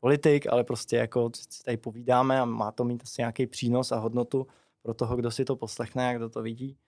politik, 0.00 0.46
ale 0.46 0.64
prostě 0.64 0.96
jako 0.96 1.30
si 1.34 1.62
tady 1.64 1.76
povídáme 1.76 2.40
a 2.40 2.44
má 2.44 2.72
to 2.72 2.84
mít 2.84 3.02
asi 3.02 3.22
nějaký 3.22 3.46
přínos 3.46 3.92
a 3.92 3.96
hodnotu 3.96 4.46
pro 4.82 4.94
toho, 4.94 5.16
kdo 5.16 5.30
si 5.30 5.44
to 5.44 5.56
poslechne 5.56 6.08
a 6.08 6.12
kdo 6.12 6.28
to 6.28 6.42
vidí, 6.42 6.78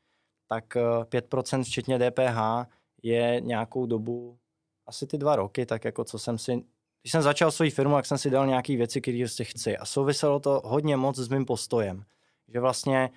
tak 0.48 0.76
5% 1.04 1.60
eh, 1.60 1.64
včetně 1.64 1.98
DPH 1.98 2.68
je 3.02 3.40
nějakou 3.40 3.86
dobu, 3.86 4.38
asi 4.86 5.06
ty 5.06 5.18
dva 5.18 5.36
roky, 5.36 5.66
tak 5.66 5.84
jako 5.84 6.04
co 6.04 6.18
jsem 6.18 6.38
si 6.38 6.64
když 7.02 7.12
jsem 7.12 7.22
začal 7.22 7.50
svoji 7.50 7.70
firmu, 7.70 7.94
tak 7.94 8.06
jsem 8.06 8.18
si 8.18 8.30
dal 8.30 8.46
nějaké 8.46 8.76
věci, 8.76 9.00
které 9.00 9.18
prostě 9.18 9.44
chci. 9.44 9.76
A 9.76 9.86
souviselo 9.86 10.40
to 10.40 10.62
hodně 10.64 10.96
moc 10.96 11.18
s 11.18 11.28
mým 11.28 11.44
postojem. 11.44 12.04
Že 12.48 12.60
vlastně 12.60 13.10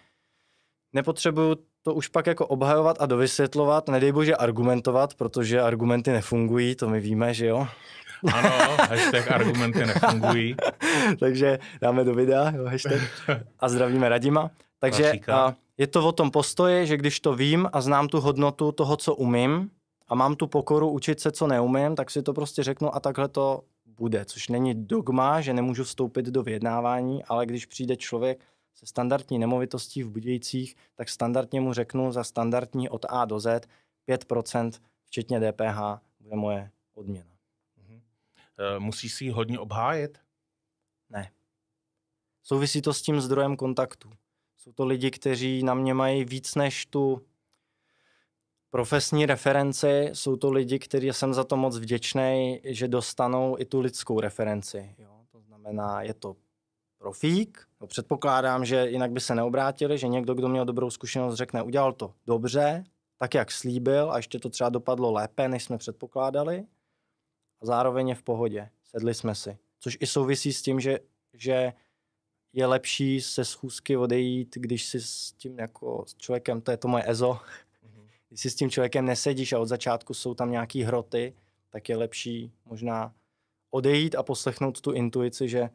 nepotřebuju 0.94 1.56
to 1.84 1.94
už 1.94 2.08
pak 2.08 2.28
jako 2.28 2.48
obhajovat 2.48 2.98
a 3.00 3.06
dovysvětlovat, 3.06 3.88
nedej 3.88 4.12
bože 4.12 4.36
argumentovat, 4.36 5.14
protože 5.14 5.62
argumenty 5.62 6.12
nefungují, 6.12 6.76
to 6.76 6.90
my 6.90 7.00
víme, 7.00 7.34
že 7.34 7.46
jo? 7.46 7.68
Ano, 8.34 8.50
hashtag 8.90 9.32
argumenty 9.32 9.86
nefungují. 9.86 10.56
Takže 11.20 11.60
dáme 11.82 12.04
do 12.04 12.14
videa, 12.14 12.52
jo, 12.56 12.66
hashtag. 12.66 13.02
A 13.60 13.70
zdravíme 13.70 14.10
Radima. 14.10 14.52
Takže 14.80 15.12
a 15.34 15.54
je 15.78 15.88
to 15.88 16.08
o 16.08 16.12
tom 16.12 16.32
postoji, 16.32 16.88
že 16.88 16.98
když 16.98 17.20
to 17.20 17.36
vím 17.36 17.70
a 17.74 17.82
znám 17.82 18.08
tu 18.08 18.20
hodnotu 18.20 18.72
toho, 18.72 18.98
co 18.98 19.16
umím, 19.16 19.70
a 20.08 20.16
mám 20.16 20.36
tu 20.36 20.48
pokoru 20.48 20.90
učit 20.90 21.20
se, 21.20 21.32
co 21.32 21.48
neumím, 21.48 21.96
tak 21.96 22.12
si 22.12 22.22
to 22.22 22.34
prostě 22.34 22.64
řeknu 22.64 22.96
a 22.96 23.00
takhle 23.00 23.28
to 23.28 23.62
bude, 23.98 24.26
což 24.26 24.48
není 24.48 24.86
dogma, 24.86 25.42
že 25.42 25.54
nemůžu 25.54 25.84
vstoupit 25.84 26.26
do 26.26 26.44
vyjednávání, 26.44 27.24
ale 27.24 27.46
když 27.46 27.66
přijde 27.66 27.98
člověk 27.98 28.46
se 28.74 28.86
standardní 28.86 29.40
nemovitostí 29.40 30.04
v 30.04 30.10
Budějcích, 30.10 30.76
tak 30.96 31.10
standardně 31.10 31.62
mu 31.62 31.74
řeknu 31.74 32.12
za 32.12 32.24
standardní 32.24 32.90
od 32.90 33.06
A 33.10 33.26
do 33.26 33.40
Z 33.40 33.68
5%, 34.08 34.72
včetně 35.06 35.40
DPH, 35.40 36.02
bude 36.20 36.36
moje 36.36 36.72
odměna. 36.94 37.32
Mhm. 37.78 38.02
E, 38.58 38.80
musíš 38.80 39.14
si 39.14 39.24
ji 39.24 39.32
hodně 39.32 39.60
obhájet? 39.60 40.20
Ne. 41.10 41.32
Souvisí 42.44 42.82
to 42.82 42.94
s 42.94 43.02
tím 43.02 43.22
zdrojem 43.22 43.56
kontaktu. 43.56 44.12
Jsou 44.58 44.72
to 44.72 44.86
lidi, 44.86 45.12
kteří 45.12 45.64
na 45.64 45.74
mě 45.74 45.94
mají 45.94 46.26
víc 46.26 46.56
než 46.56 46.86
tu 46.86 47.22
profesní 48.74 49.26
referenci 49.26 50.10
jsou 50.14 50.36
to 50.36 50.52
lidi, 50.52 50.80
kteří 50.80 51.08
jsem 51.08 51.34
za 51.34 51.44
to 51.44 51.58
moc 51.58 51.78
vděčný, 51.78 52.60
že 52.64 52.88
dostanou 52.88 53.56
i 53.60 53.66
tu 53.66 53.80
lidskou 53.80 54.20
referenci. 54.20 54.96
Jo? 54.98 55.26
To 55.32 55.42
znamená, 55.42 56.02
je 56.02 56.14
to 56.14 56.36
profík, 56.98 57.68
no 57.82 57.88
předpokládám, 57.88 58.66
že 58.66 58.90
jinak 58.90 59.12
by 59.12 59.20
se 59.20 59.36
neobrátili, 59.36 59.98
že 59.98 60.08
někdo, 60.08 60.34
kdo 60.34 60.50
měl 60.50 60.66
dobrou 60.66 60.90
zkušenost, 60.90 61.36
řekne, 61.36 61.64
udělal 61.64 61.94
to 61.94 62.14
dobře, 62.26 62.84
tak 63.18 63.34
jak 63.34 63.52
slíbil 63.52 64.12
a 64.12 64.18
ještě 64.18 64.40
to 64.40 64.50
třeba 64.50 64.70
dopadlo 64.70 65.12
lépe, 65.12 65.48
než 65.48 65.64
jsme 65.64 65.78
předpokládali 65.78 66.66
a 67.62 67.66
zároveň 67.66 68.10
je 68.10 68.16
v 68.16 68.24
pohodě. 68.24 68.70
Sedli 68.84 69.14
jsme 69.14 69.36
si. 69.36 69.58
Což 69.80 69.98
i 70.00 70.08
souvisí 70.08 70.54
s 70.54 70.62
tím, 70.62 70.80
že, 70.80 71.00
že 71.34 71.74
je 72.54 72.66
lepší 72.66 73.22
se 73.22 73.46
schůzky 73.46 73.98
odejít, 73.98 74.56
když 74.56 74.86
si 74.86 75.02
s 75.02 75.32
tím 75.32 75.60
jako 75.60 76.04
s 76.08 76.16
člověkem, 76.16 76.62
to 76.62 76.72
je 76.72 76.78
to 76.78 76.88
moje 76.88 77.04
EZO, 77.08 77.40
když 78.34 78.42
si 78.42 78.50
s 78.50 78.56
tím 78.56 78.70
člověkem 78.70 79.06
nesedíš 79.06 79.54
a 79.54 79.60
od 79.60 79.66
začátku 79.66 80.14
jsou 80.14 80.34
tam 80.34 80.52
nějaký 80.52 80.84
hroty, 80.84 81.34
tak 81.70 81.90
je 81.90 81.98
lepší 81.98 82.52
možná 82.66 83.14
odejít 83.72 84.16
a 84.16 84.24
poslechnout 84.24 84.82
tu 84.82 84.92
intuici, 84.92 85.50
že 85.50 85.70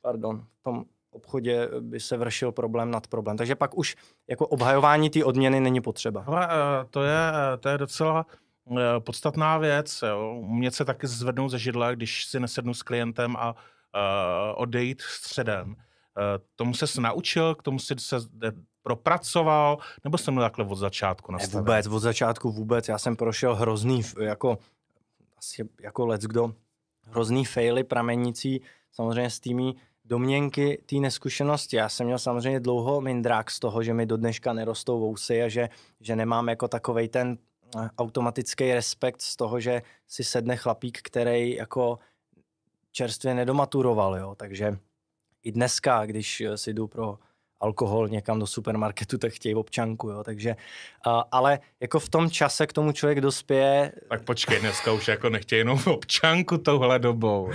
pardon, 0.00 0.46
v 0.60 0.62
tom 0.62 0.84
obchodě 1.10 1.68
by 1.80 2.00
se 2.00 2.16
vršil 2.16 2.52
problém 2.52 2.90
nad 2.90 3.06
problém. 3.06 3.36
Takže 3.36 3.54
pak 3.54 3.78
už 3.78 3.96
jako 4.28 4.46
obhajování 4.46 5.10
té 5.10 5.24
odměny 5.24 5.60
není 5.60 5.80
potřeba. 5.80 6.24
Ale 6.26 6.48
eh, 6.50 6.86
to 6.90 7.02
je, 7.02 7.18
eh, 7.54 7.56
to 7.56 7.68
je 7.68 7.78
docela 7.78 8.26
eh, 8.70 9.00
podstatná 9.00 9.58
věc. 9.58 10.02
Jo. 10.08 10.34
Umět 10.38 10.74
se 10.74 10.84
taky 10.84 11.06
zvednout 11.06 11.48
ze 11.48 11.58
židla, 11.58 11.94
když 11.94 12.24
si 12.24 12.40
nesednu 12.40 12.74
s 12.74 12.82
klientem 12.82 13.36
a 13.36 13.52
uh, 13.52 14.62
odejít 14.62 15.00
středem. 15.00 15.68
Uh, 15.68 15.74
tomu 16.56 16.74
se 16.74 17.00
naučil, 17.00 17.54
k 17.54 17.62
tomu 17.62 17.78
si 17.78 17.94
se 17.98 18.16
propracoval, 18.84 19.78
nebo 20.04 20.18
jsem 20.18 20.36
takhle 20.36 20.64
od 20.64 20.74
začátku 20.74 21.32
nastavil? 21.32 21.56
Ne, 21.56 21.60
vůbec, 21.60 21.86
od 21.86 21.98
začátku 21.98 22.52
vůbec. 22.52 22.88
Já 22.88 22.98
jsem 22.98 23.16
prošel 23.16 23.54
hrozný, 23.54 24.02
jako, 24.20 24.58
asi 25.38 25.68
jako 25.80 26.06
let's 26.06 26.26
kdo, 26.26 26.54
hrozný 27.02 27.44
faily 27.44 27.84
pramenící 27.84 28.60
samozřejmě 28.92 29.30
s 29.30 29.40
tými 29.40 29.74
domněnky 30.04 30.82
té 30.86 30.96
neskušenosti. 30.96 31.76
Já 31.76 31.88
jsem 31.88 32.06
měl 32.06 32.18
samozřejmě 32.18 32.60
dlouho 32.60 33.00
mindrák 33.00 33.50
z 33.50 33.60
toho, 33.60 33.82
že 33.82 33.94
mi 33.94 34.06
do 34.06 34.16
dneška 34.16 34.52
nerostou 34.52 35.00
vousy 35.00 35.42
a 35.42 35.48
že, 35.48 35.68
že 36.00 36.16
nemám 36.16 36.48
jako 36.48 36.68
takovej 36.68 37.08
ten 37.08 37.38
eh, 37.76 37.88
automatický 37.98 38.74
respekt 38.74 39.22
z 39.22 39.36
toho, 39.36 39.60
že 39.60 39.82
si 40.08 40.24
sedne 40.24 40.56
chlapík, 40.56 40.98
který 41.02 41.54
jako 41.54 41.98
čerstvě 42.92 43.34
nedomaturoval, 43.34 44.16
jo. 44.16 44.34
Takže 44.34 44.78
i 45.42 45.52
dneska, 45.52 46.06
když 46.06 46.42
si 46.56 46.74
jdu 46.74 46.86
pro 46.86 47.18
alkohol 47.64 48.08
někam 48.08 48.38
do 48.38 48.46
supermarketu, 48.46 49.18
tak 49.18 49.32
chtějí 49.32 49.54
občanku, 49.54 50.08
jo, 50.08 50.24
takže, 50.24 50.56
uh, 51.06 51.22
ale 51.32 51.58
jako 51.80 51.98
v 52.00 52.08
tom 52.08 52.30
čase 52.30 52.66
k 52.66 52.72
tomu 52.72 52.92
člověk 52.92 53.20
dospěje. 53.20 53.92
Tak 54.08 54.22
počkej, 54.22 54.60
dneska 54.60 54.92
už 54.92 55.08
jako 55.08 55.30
nechtějí 55.30 55.60
jenom 55.60 55.78
občanku 55.86 56.58
touhle 56.58 56.98
dobou. 56.98 57.50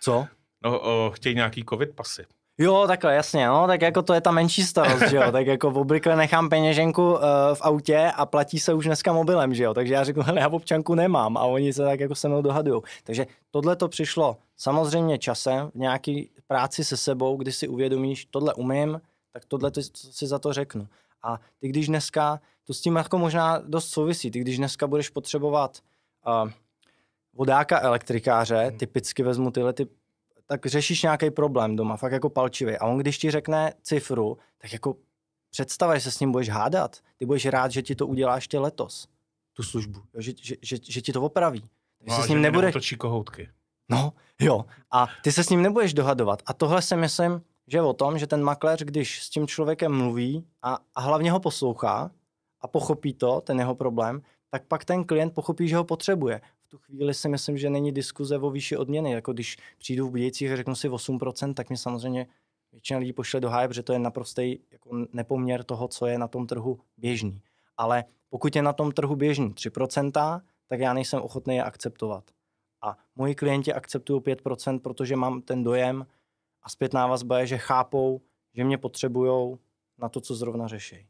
Co? 0.00 0.26
No, 0.64 0.80
o, 0.80 1.10
chtějí 1.10 1.34
nějaký 1.34 1.64
covid 1.64 1.90
pasy. 1.94 2.24
Jo, 2.58 2.84
takhle, 2.86 3.14
jasně, 3.14 3.46
no, 3.46 3.66
tak 3.66 3.82
jako 3.82 4.02
to 4.02 4.14
je 4.14 4.20
ta 4.20 4.30
menší 4.30 4.62
starost, 4.62 5.10
že 5.10 5.16
jo, 5.16 5.32
tak 5.32 5.46
jako 5.46 5.68
obvykle 5.68 6.16
nechám 6.16 6.48
peněženku 6.48 7.12
uh, 7.12 7.20
v 7.54 7.60
autě 7.60 8.12
a 8.16 8.26
platí 8.26 8.58
se 8.58 8.74
už 8.74 8.84
dneska 8.84 9.12
mobilem, 9.12 9.54
že 9.54 9.64
jo, 9.64 9.74
takže 9.74 9.94
já 9.94 10.04
řeknu, 10.04 10.22
hele, 10.22 10.40
já 10.40 10.48
občanku 10.48 10.94
nemám 10.94 11.36
a 11.36 11.40
oni 11.40 11.72
se 11.72 11.82
tak 11.82 12.00
jako 12.00 12.14
se 12.14 12.28
mnou 12.28 12.42
dohadují. 12.42 12.82
Takže 13.04 13.26
tohle 13.50 13.76
to 13.76 13.88
přišlo 13.88 14.36
samozřejmě 14.56 15.18
časem, 15.18 15.70
v 15.74 15.78
nějaký 15.78 16.30
práci 16.46 16.84
se 16.84 16.96
sebou, 16.96 17.36
kdy 17.36 17.52
si 17.52 17.68
uvědomíš, 17.68 18.24
tohle 18.30 18.54
umím, 18.54 19.00
tak 19.32 19.44
tohle 19.44 19.70
to 19.70 19.82
si 19.94 20.26
za 20.26 20.38
to 20.38 20.52
řeknu. 20.52 20.88
A 21.22 21.40
ty 21.58 21.68
když 21.68 21.86
dneska, 21.86 22.40
to 22.64 22.74
s 22.74 22.80
tím 22.80 22.96
jako 22.96 23.18
možná 23.18 23.58
dost 23.58 23.88
souvisí, 23.88 24.30
ty 24.30 24.40
když 24.40 24.58
dneska 24.58 24.86
budeš 24.86 25.08
potřebovat 25.08 25.78
uh, 26.26 26.50
vodáka 27.34 27.80
elektrikáře, 27.80 28.56
hmm. 28.56 28.78
typicky 28.78 29.22
vezmu 29.22 29.50
tyhle 29.50 29.72
ty 29.72 29.86
tak 30.50 30.66
řešíš 30.66 31.02
nějaký 31.02 31.30
problém 31.30 31.76
doma, 31.76 31.96
fakt 31.96 32.12
jako 32.12 32.30
palčivý. 32.30 32.76
A 32.76 32.86
on 32.86 32.98
když 32.98 33.18
ti 33.18 33.30
řekne 33.30 33.72
cifru, 33.82 34.38
tak 34.58 34.72
jako 34.72 34.96
představa, 35.50 35.94
že 35.94 36.00
se 36.00 36.10
s 36.10 36.20
ním 36.20 36.32
budeš 36.32 36.48
hádat. 36.48 36.96
Ty 37.16 37.26
budeš 37.26 37.46
rád, 37.46 37.70
že 37.70 37.82
ti 37.82 37.94
to 37.94 38.06
udělá 38.06 38.34
ještě 38.34 38.58
letos, 38.58 39.08
tu 39.52 39.62
službu, 39.62 40.00
že, 40.18 40.32
že, 40.42 40.54
že, 40.62 40.76
že 40.88 41.00
ti 41.00 41.12
to 41.12 41.22
opraví. 41.22 41.60
Takže 41.98 42.10
no, 42.10 42.16
se 42.16 42.22
s 42.22 42.28
ním 42.28 42.42
nebudeš... 42.42 42.72
točí 42.72 42.96
kohoutky. 42.96 43.48
No, 43.88 44.12
jo. 44.40 44.64
A 44.90 45.08
ty 45.22 45.32
se 45.32 45.44
s 45.44 45.48
ním 45.48 45.62
nebudeš 45.62 45.94
dohadovat. 45.94 46.42
A 46.46 46.52
tohle 46.52 46.82
si 46.82 46.96
myslím, 46.96 47.42
že 47.72 47.82
o 47.82 47.92
tom, 47.92 48.18
že 48.18 48.26
ten 48.26 48.42
makléř, 48.42 48.82
když 48.82 49.22
s 49.22 49.30
tím 49.30 49.46
člověkem 49.46 49.96
mluví 49.96 50.46
a, 50.62 50.78
a 50.94 51.00
hlavně 51.00 51.32
ho 51.32 51.40
poslouchá 51.40 52.10
a 52.60 52.68
pochopí 52.68 53.14
to, 53.14 53.40
ten 53.40 53.58
jeho 53.58 53.74
problém, 53.74 54.22
tak 54.50 54.66
pak 54.66 54.84
ten 54.84 55.04
klient 55.04 55.34
pochopí, 55.34 55.68
že 55.68 55.76
ho 55.76 55.84
potřebuje 55.84 56.40
tu 56.70 56.78
chvíli 56.78 57.14
si 57.14 57.28
myslím, 57.28 57.58
že 57.58 57.70
není 57.70 57.92
diskuze 57.92 58.38
o 58.38 58.50
výši 58.50 58.76
odměny. 58.76 59.12
Jako 59.12 59.32
když 59.32 59.56
přijdu 59.78 60.06
v 60.06 60.10
Budějcích 60.10 60.52
a 60.52 60.56
řeknu 60.56 60.74
si 60.74 60.88
8%, 60.88 61.54
tak 61.54 61.70
mi 61.70 61.76
samozřejmě 61.76 62.26
většina 62.72 62.98
lidí 62.98 63.12
pošle 63.12 63.40
do 63.40 63.50
háje, 63.50 63.68
protože 63.68 63.82
to 63.82 63.92
je 63.92 63.98
naprostý 63.98 64.58
jako 64.70 65.06
nepoměr 65.12 65.64
toho, 65.64 65.88
co 65.88 66.06
je 66.06 66.18
na 66.18 66.28
tom 66.28 66.46
trhu 66.46 66.80
běžný. 66.96 67.42
Ale 67.76 68.04
pokud 68.28 68.56
je 68.56 68.62
na 68.62 68.72
tom 68.72 68.92
trhu 68.92 69.16
běžný 69.16 69.50
3%, 69.50 70.40
tak 70.68 70.80
já 70.80 70.92
nejsem 70.92 71.22
ochotný 71.22 71.56
je 71.56 71.62
akceptovat. 71.62 72.30
A 72.82 72.98
moji 73.16 73.34
klienti 73.34 73.72
akceptují 73.72 74.20
5%, 74.20 74.78
protože 74.78 75.16
mám 75.16 75.42
ten 75.42 75.64
dojem 75.64 76.06
a 76.62 76.68
zpětná 76.68 77.06
vazba 77.06 77.38
je, 77.38 77.46
že 77.46 77.58
chápou, 77.58 78.20
že 78.54 78.64
mě 78.64 78.78
potřebují 78.78 79.58
na 79.98 80.08
to, 80.08 80.20
co 80.20 80.34
zrovna 80.34 80.68
řeší. 80.68 81.06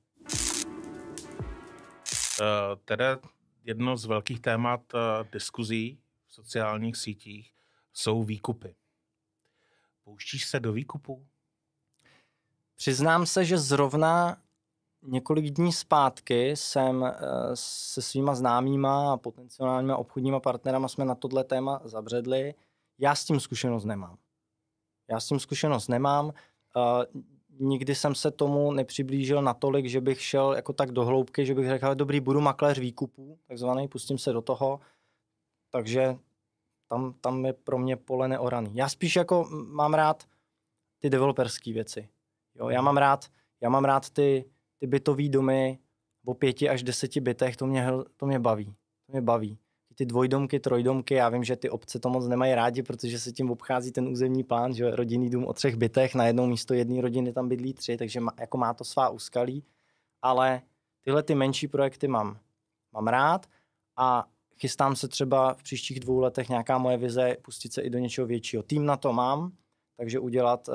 Uh, 2.40 2.46
teda 2.84 3.18
jedno 3.64 3.96
z 3.96 4.04
velkých 4.04 4.40
témat 4.40 4.80
uh, 4.94 5.00
diskuzí 5.32 5.98
v 6.26 6.34
sociálních 6.34 6.96
sítích 6.96 7.52
jsou 7.92 8.22
výkupy. 8.22 8.74
Pouštíš 10.04 10.46
se 10.46 10.60
do 10.60 10.72
výkupu? 10.72 11.26
Přiznám 12.76 13.26
se, 13.26 13.44
že 13.44 13.58
zrovna 13.58 14.36
několik 15.02 15.44
dní 15.44 15.72
zpátky 15.72 16.50
jsem 16.50 17.02
uh, 17.02 17.10
se 17.54 18.02
svýma 18.02 18.34
známýma 18.34 19.12
a 19.12 19.16
potenciálníma 19.16 19.96
obchodníma 19.96 20.40
partnerama 20.40 20.88
jsme 20.88 21.04
na 21.04 21.14
tohle 21.14 21.44
téma 21.44 21.80
zabředli. 21.84 22.54
Já 22.98 23.14
s 23.14 23.24
tím 23.24 23.40
zkušenost 23.40 23.84
nemám. 23.84 24.18
Já 25.10 25.20
s 25.20 25.26
tím 25.26 25.40
zkušenost 25.40 25.88
nemám. 25.88 26.24
Uh, 26.26 27.22
nikdy 27.58 27.94
jsem 27.94 28.14
se 28.14 28.30
tomu 28.30 28.72
nepřiblížil 28.72 29.42
natolik, 29.42 29.86
že 29.86 30.00
bych 30.00 30.22
šel 30.22 30.52
jako 30.52 30.72
tak 30.72 30.92
do 30.92 31.04
hloubky, 31.04 31.46
že 31.46 31.54
bych 31.54 31.68
řekl, 31.68 31.94
dobrý, 31.94 32.20
budu 32.20 32.40
makléř 32.40 32.78
výkupů, 32.78 33.38
takzvaný, 33.48 33.88
pustím 33.88 34.18
se 34.18 34.32
do 34.32 34.42
toho. 34.42 34.80
Takže 35.70 36.16
tam, 36.88 37.14
tam 37.20 37.46
je 37.46 37.52
pro 37.52 37.78
mě 37.78 37.96
pole 37.96 38.28
neoraný. 38.28 38.70
Já 38.74 38.88
spíš 38.88 39.16
jako 39.16 39.48
mám 39.50 39.94
rád 39.94 40.24
ty 40.98 41.10
developerské 41.10 41.72
věci. 41.72 42.08
Jo, 42.54 42.68
já 42.68 42.82
mám 42.82 42.96
rád, 42.96 43.26
já 43.60 43.68
mám 43.68 43.84
rád 43.84 44.10
ty, 44.10 44.44
ty 44.78 44.86
bytové 44.86 45.28
domy 45.28 45.78
o 46.24 46.34
pěti 46.34 46.68
až 46.68 46.82
deseti 46.82 47.20
bytech, 47.20 47.56
to 47.56 47.66
mě, 47.66 47.86
to 48.16 48.26
mě 48.26 48.38
baví. 48.38 48.74
To 49.06 49.12
mě 49.12 49.20
baví 49.20 49.58
ty 50.00 50.06
dvojdomky, 50.06 50.60
trojdomky, 50.60 51.14
já 51.14 51.28
vím, 51.28 51.44
že 51.44 51.56
ty 51.56 51.70
obce 51.70 51.98
to 51.98 52.08
moc 52.08 52.28
nemají 52.28 52.54
rádi, 52.54 52.82
protože 52.82 53.18
se 53.18 53.32
tím 53.32 53.50
obchází 53.50 53.92
ten 53.92 54.08
územní 54.08 54.44
plán, 54.44 54.74
že 54.74 54.90
rodinný 54.90 55.30
dům 55.30 55.46
o 55.46 55.52
třech 55.52 55.76
bytech, 55.76 56.14
na 56.14 56.26
jednou 56.26 56.46
místo 56.46 56.74
jedné 56.74 57.00
rodiny 57.00 57.32
tam 57.32 57.48
bydlí 57.48 57.74
tři, 57.74 57.96
takže 57.96 58.20
má, 58.20 58.32
jako 58.40 58.58
má 58.58 58.74
to 58.74 58.84
svá 58.84 59.08
úskalí, 59.08 59.64
ale 60.22 60.62
tyhle 61.04 61.22
ty 61.22 61.34
menší 61.34 61.68
projekty 61.68 62.08
mám, 62.08 62.38
mám 62.92 63.08
rád 63.08 63.46
a 63.96 64.26
chystám 64.60 64.96
se 64.96 65.08
třeba 65.08 65.54
v 65.54 65.62
příštích 65.62 66.00
dvou 66.00 66.18
letech 66.20 66.48
nějaká 66.48 66.78
moje 66.78 66.96
vize 66.96 67.36
pustit 67.42 67.72
se 67.72 67.82
i 67.82 67.90
do 67.90 67.98
něčeho 67.98 68.26
většího. 68.26 68.62
Tým 68.62 68.86
na 68.86 68.96
to 68.96 69.12
mám, 69.12 69.52
takže 69.96 70.18
udělat 70.18 70.68
uh, 70.68 70.74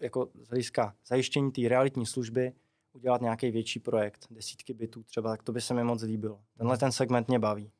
jako 0.00 0.28
z 0.42 0.48
hlediska 0.48 0.94
zajištění 1.06 1.52
té 1.52 1.68
realitní 1.68 2.06
služby, 2.06 2.52
udělat 2.92 3.20
nějaký 3.20 3.50
větší 3.50 3.80
projekt, 3.80 4.26
desítky 4.30 4.74
bytů 4.74 5.02
třeba, 5.02 5.30
tak 5.30 5.42
to 5.42 5.52
by 5.52 5.60
se 5.60 5.74
mi 5.74 5.84
moc 5.84 6.02
líbilo. 6.02 6.40
Tenhle 6.56 6.78
ten 6.78 6.92
segment 6.92 7.28
mě 7.28 7.38
baví. 7.38 7.70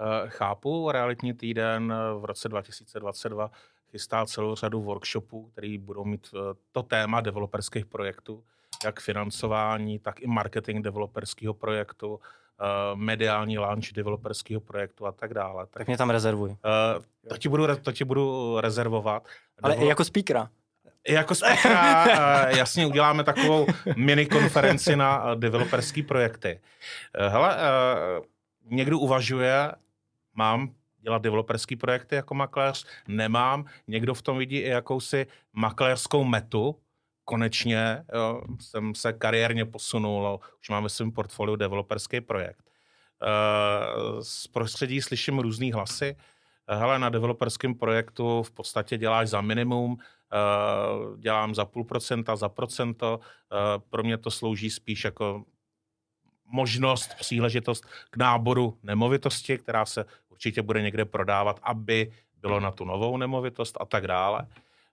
Eh, 0.00 0.28
chápu, 0.28 0.90
realitní 0.90 1.32
týden 1.34 1.92
eh, 1.92 2.20
v 2.20 2.24
roce 2.24 2.48
2022 2.48 3.50
chystá 3.90 4.26
celou 4.26 4.54
řadu 4.54 4.82
workshopů, 4.82 5.50
které 5.52 5.78
budou 5.78 6.04
mít 6.04 6.26
eh, 6.34 6.38
to 6.72 6.82
téma 6.82 7.20
developerských 7.20 7.86
projektů, 7.86 8.44
jak 8.84 9.00
financování, 9.00 9.98
tak 9.98 10.20
i 10.20 10.26
marketing 10.26 10.84
developerského 10.84 11.54
projektu, 11.54 12.20
mediální 12.94 13.58
launch 13.58 13.92
developerského 13.92 14.60
projektu 14.60 15.06
a 15.06 15.12
tak 15.12 15.34
dále. 15.34 15.66
Tak, 15.66 15.78
tak 15.78 15.86
mě 15.86 15.96
tam 15.96 16.10
rezervuj. 16.10 16.56
To 17.28 17.38
ti 17.38 17.48
budu, 17.48 17.76
to 17.76 17.92
ti 17.92 18.04
budu 18.04 18.56
rezervovat. 18.60 19.26
Ale 19.62 19.72
Devel... 19.72 19.86
i 19.86 19.88
jako 19.88 20.04
speakera. 20.04 20.50
I 21.04 21.12
jako 21.12 21.34
speakera, 21.34 22.04
jasně, 22.50 22.86
uděláme 22.86 23.24
takovou 23.24 23.66
mini 23.96 24.26
konferenci 24.26 24.96
na 24.96 25.34
developerské 25.34 26.02
projekty. 26.02 26.60
Hele, 27.28 27.56
někdo 28.70 28.98
uvažuje 28.98 29.72
mám 30.36 30.70
dělat 31.00 31.22
developerský 31.22 31.76
projekty 31.76 32.14
jako 32.14 32.34
makléř, 32.34 32.86
nemám. 33.08 33.64
Někdo 33.88 34.14
v 34.14 34.22
tom 34.22 34.38
vidí 34.38 34.56
i 34.56 34.68
jakousi 34.68 35.26
makléřskou 35.52 36.24
metu, 36.24 36.76
konečně 37.24 38.04
jo, 38.14 38.42
jsem 38.60 38.94
se 38.94 39.12
kariérně 39.12 39.64
posunul, 39.64 40.40
už 40.60 40.68
mám 40.68 40.82
ve 40.82 40.88
svém 40.88 41.12
portfoliu 41.12 41.56
developerský 41.56 42.20
projekt. 42.20 42.66
Eh, 43.22 44.22
z 44.22 44.46
prostředí 44.46 45.02
slyším 45.02 45.38
různý 45.38 45.72
hlasy. 45.72 46.16
Hele, 46.68 46.98
na 46.98 47.08
developerském 47.08 47.74
projektu 47.74 48.42
v 48.42 48.50
podstatě 48.50 48.98
děláš 48.98 49.28
za 49.28 49.40
minimum, 49.40 49.96
eh, 50.00 51.18
dělám 51.18 51.54
za 51.54 51.64
půl 51.64 51.84
procenta, 51.84 52.36
za 52.36 52.48
procento. 52.48 53.20
Eh, 53.20 53.56
pro 53.90 54.02
mě 54.02 54.18
to 54.18 54.30
slouží 54.30 54.70
spíš 54.70 55.04
jako 55.04 55.44
možnost, 56.44 57.14
příležitost 57.14 57.86
k 58.10 58.16
náboru 58.16 58.78
nemovitosti, 58.82 59.58
která 59.58 59.86
se 59.86 60.04
určitě 60.36 60.62
bude 60.62 60.82
někde 60.82 61.04
prodávat, 61.04 61.60
aby 61.62 62.12
bylo 62.40 62.60
na 62.60 62.70
tu 62.70 62.84
novou 62.84 63.16
nemovitost 63.16 63.76
a 63.80 63.84
tak 63.84 64.06
dále. 64.06 64.46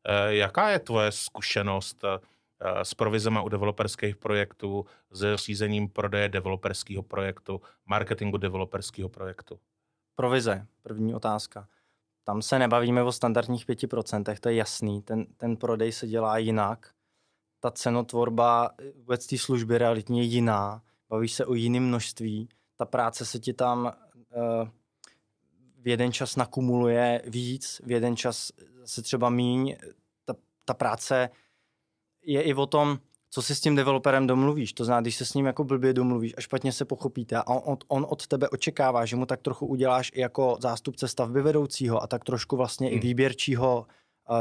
Eh, 0.08 0.36
jaká 0.36 0.70
je 0.70 0.80
tvoje 0.80 1.12
zkušenost 1.12 2.04
eh, 2.04 2.86
s 2.86 2.94
provizema 2.94 3.42
u 3.42 3.50
developerských 3.50 4.16
projektů, 4.16 4.86
s 5.12 5.36
řízením 5.36 5.90
prodeje 5.90 6.30
developerského 6.30 7.04
projektu, 7.04 7.62
marketingu 7.86 8.38
developerského 8.38 9.10
projektu? 9.10 9.60
Provize, 10.16 10.68
první 10.82 11.16
otázka. 11.16 11.68
Tam 12.24 12.42
se 12.42 12.60
nebavíme 12.60 13.04
o 13.04 13.12
standardních 13.12 13.68
5%, 13.68 14.38
to 14.40 14.50
je 14.50 14.56
jasný. 14.56 15.02
Ten, 15.02 15.26
ten 15.38 15.58
prodej 15.58 15.92
se 15.92 16.08
dělá 16.08 16.38
jinak. 16.38 16.90
Ta 17.60 17.72
cenotvorba 17.72 18.70
vůbec 18.96 19.28
té 19.28 19.38
služby 19.38 19.78
realitně 19.78 20.22
je 20.22 20.26
jiná. 20.26 20.82
Bavíš 21.10 21.34
se 21.34 21.46
o 21.46 21.54
jiném 21.54 21.84
množství. 21.84 22.50
Ta 22.78 22.86
práce 22.86 23.26
se 23.26 23.40
ti 23.40 23.54
tam 23.54 23.94
uh, 24.36 24.68
v 25.84 25.88
jeden 25.88 26.14
čas 26.14 26.36
nakumuluje 26.36 27.22
víc, 27.28 27.82
v 27.86 27.92
jeden 27.92 28.16
čas 28.16 28.52
se 28.86 29.02
třeba 29.02 29.30
míň. 29.30 29.76
Ta, 30.26 30.36
ta 30.66 30.74
práce 30.74 31.30
je 32.26 32.42
i 32.42 32.54
o 32.54 32.66
tom, 32.66 33.00
co 33.30 33.42
si 33.42 33.56
s 33.56 33.62
tím 33.62 33.76
developerem 33.76 34.28
domluvíš. 34.28 34.74
To 34.74 34.86
znamená, 34.86 35.02
když 35.02 35.16
se 35.16 35.26
s 35.26 35.34
ním 35.34 35.46
jako 35.46 35.64
blbě 35.64 35.94
domluvíš 35.94 36.34
a 36.38 36.42
špatně 36.42 36.72
se 36.72 36.86
pochopíte 36.86 37.38
a 37.38 37.48
on, 37.48 37.78
on 37.88 38.06
od 38.10 38.28
tebe 38.28 38.50
očekává, 38.50 39.06
že 39.06 39.16
mu 39.16 39.26
tak 39.26 39.42
trochu 39.42 39.66
uděláš 39.66 40.12
i 40.16 40.22
jako 40.22 40.58
zástupce 40.60 41.08
stavby 41.08 41.42
vedoucího 41.42 42.04
a 42.04 42.08
tak 42.08 42.24
trošku 42.24 42.58
vlastně 42.58 42.88
hmm. 42.88 42.98
i 42.98 43.00
výběrčího 43.00 43.88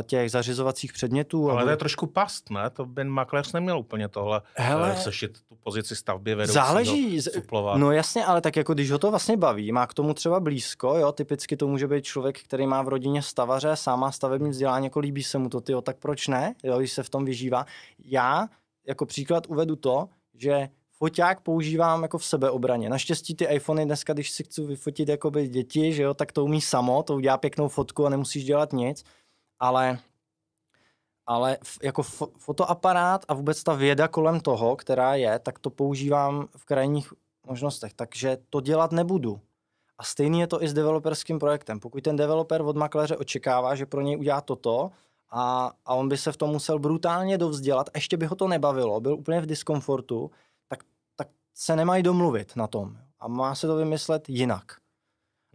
těch 0.03 0.31
zařizovacích 0.31 0.93
předmětů. 0.93 1.51
Ale 1.51 1.65
to 1.65 1.71
je 1.71 1.77
trošku 1.77 2.07
past, 2.07 2.51
ne? 2.51 2.71
To 2.71 2.87
by 2.87 3.05
makléř 3.05 3.53
neměl 3.53 3.79
úplně 3.79 4.09
tohle 4.09 4.43
Hele, 4.55 4.93
eh, 4.93 5.01
sešit 5.01 5.39
tu 5.49 5.57
pozici 5.57 5.97
stavby 5.97 6.35
vedoucího. 6.35 6.65
Záleží. 6.65 7.23
Suplovat. 7.23 7.79
No 7.79 7.93
jasně, 7.93 8.25
ale 8.25 8.41
tak 8.41 8.57
jako 8.57 8.75
když 8.75 8.91
ho 8.91 8.99
to 8.99 9.11
vlastně 9.11 9.37
baví, 9.37 9.73
má 9.73 9.87
k 9.87 9.95
tomu 9.95 10.15
třeba 10.15 10.41
blízko, 10.41 10.97
jo, 10.97 11.13
typicky 11.13 11.57
to 11.57 11.69
může 11.69 11.87
být 11.87 12.05
člověk, 12.05 12.43
který 12.43 12.67
má 12.67 12.83
v 12.83 12.89
rodině 12.89 13.23
stavaře, 13.23 13.77
sám 13.77 14.01
má 14.01 14.13
stavební 14.13 14.51
vzdělání, 14.51 14.87
jako 14.87 15.01
líbí 15.01 15.23
se 15.23 15.39
mu 15.39 15.49
to, 15.49 15.61
tyjo, 15.61 15.81
tak 15.81 15.97
proč 15.97 16.29
ne, 16.29 16.55
jo, 16.63 16.79
když 16.79 16.93
se 16.93 17.03
v 17.03 17.11
tom 17.11 17.25
vyžívá. 17.25 17.67
Já 18.05 18.49
jako 18.87 19.07
příklad 19.07 19.47
uvedu 19.49 19.77
to, 19.77 20.09
že 20.35 20.69
foťák 20.93 21.41
používám 21.41 22.03
jako 22.03 22.19
v 22.19 22.25
sebeobraně. 22.25 22.89
Naštěstí 22.89 23.35
ty 23.35 23.45
iPhony 23.45 23.85
dneska, 23.85 24.13
když 24.13 24.31
si 24.31 24.45
chci 24.45 24.63
vyfotit 24.63 25.09
jakoby 25.09 25.49
děti, 25.49 25.93
že 25.93 26.03
jo, 26.03 26.15
tak 26.15 26.33
to 26.33 26.45
umí 26.45 26.61
samo, 26.61 27.03
to 27.03 27.15
udělá 27.15 27.37
pěknou 27.39 27.69
fotku 27.69 28.07
a 28.07 28.11
nemusíš 28.11 28.45
dělat 28.45 28.73
nic, 28.73 29.05
ale 29.63 29.99
ale 31.27 31.59
jako 31.83 32.03
fotoaparát 32.39 33.25
a 33.29 33.35
vůbec 33.35 33.63
ta 33.63 33.75
věda 33.75 34.09
kolem 34.09 34.41
toho, 34.41 34.77
která 34.77 35.15
je, 35.15 35.39
tak 35.39 35.59
to 35.59 35.71
používám 35.71 36.49
v 36.57 36.65
krajních 36.65 37.13
možnostech, 37.47 37.95
takže 37.95 38.39
to 38.51 38.61
dělat 38.61 38.93
nebudu. 38.93 39.41
A 39.99 40.05
stejný 40.05 40.41
je 40.41 40.47
to 40.47 40.63
i 40.63 40.69
s 40.69 40.75
developerským 40.75 41.39
projektem. 41.39 41.81
Pokud 41.81 42.03
ten 42.03 42.17
developer 42.17 42.63
od 42.63 42.77
makléře 42.77 43.17
očekává, 43.17 43.75
že 43.75 43.87
pro 43.87 44.01
něj 44.01 44.19
udělá 44.19 44.41
toto 44.41 44.91
a, 45.31 45.73
a 45.85 45.95
on 45.95 46.09
by 46.09 46.17
se 46.17 46.33
v 46.33 46.37
tom 46.37 46.51
musel 46.51 46.79
brutálně 46.79 47.39
dovzdělat, 47.39 47.91
ještě 47.95 48.17
by 48.17 48.27
ho 48.27 48.37
to 48.37 48.49
nebavilo, 48.49 49.01
byl 49.01 49.15
úplně 49.15 49.41
v 49.41 49.47
diskomfortu, 49.47 50.31
tak, 50.69 50.79
tak 51.17 51.29
se 51.55 51.77
nemají 51.77 52.03
domluvit 52.03 52.57
na 52.57 52.67
tom. 52.67 52.97
A 53.21 53.29
má 53.29 53.55
se 53.55 53.67
to 53.67 53.77
vymyslet 53.77 54.29
jinak. 54.29 54.82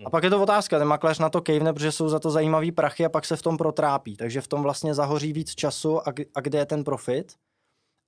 A 0.05 0.09
pak 0.09 0.23
je 0.23 0.29
to 0.29 0.41
otázka, 0.41 0.79
ten 0.79 0.87
makléř 0.87 1.19
na 1.19 1.29
to 1.29 1.41
kejvne, 1.41 1.73
protože 1.73 1.91
jsou 1.91 2.09
za 2.09 2.19
to 2.19 2.31
zajímavý 2.31 2.71
prachy 2.71 3.05
a 3.05 3.09
pak 3.09 3.25
se 3.25 3.35
v 3.35 3.41
tom 3.41 3.57
protrápí. 3.57 4.17
Takže 4.17 4.41
v 4.41 4.47
tom 4.47 4.63
vlastně 4.63 4.93
zahoří 4.93 5.33
víc 5.33 5.55
času 5.55 6.07
a, 6.07 6.13
a 6.35 6.41
kde 6.41 6.57
je 6.59 6.65
ten 6.65 6.83
profit. 6.83 7.33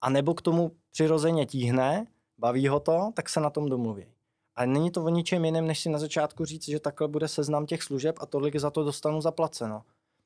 A 0.02 0.10
nebo 0.10 0.34
k 0.34 0.42
tomu 0.42 0.72
přirozeně 0.92 1.46
tíhne, 1.46 2.08
baví 2.38 2.68
ho 2.68 2.80
to, 2.80 3.12
tak 3.14 3.30
se 3.30 3.40
na 3.40 3.50
tom 3.50 3.70
domluví. 3.70 4.06
A 4.56 4.66
není 4.66 4.92
to 4.92 5.04
o 5.04 5.10
ničem 5.10 5.46
jiném, 5.46 5.68
než 5.68 5.80
si 5.80 5.90
na 5.90 6.00
začátku 6.00 6.46
říct, 6.46 6.66
že 6.66 6.80
takhle 6.80 7.08
bude 7.08 7.28
seznam 7.28 7.66
těch 7.66 7.84
služeb 7.84 8.16
a 8.20 8.26
tolik 8.26 8.56
za 8.56 8.72
to 8.72 8.84
dostanu 8.84 9.22
zaplaceno. 9.22 9.82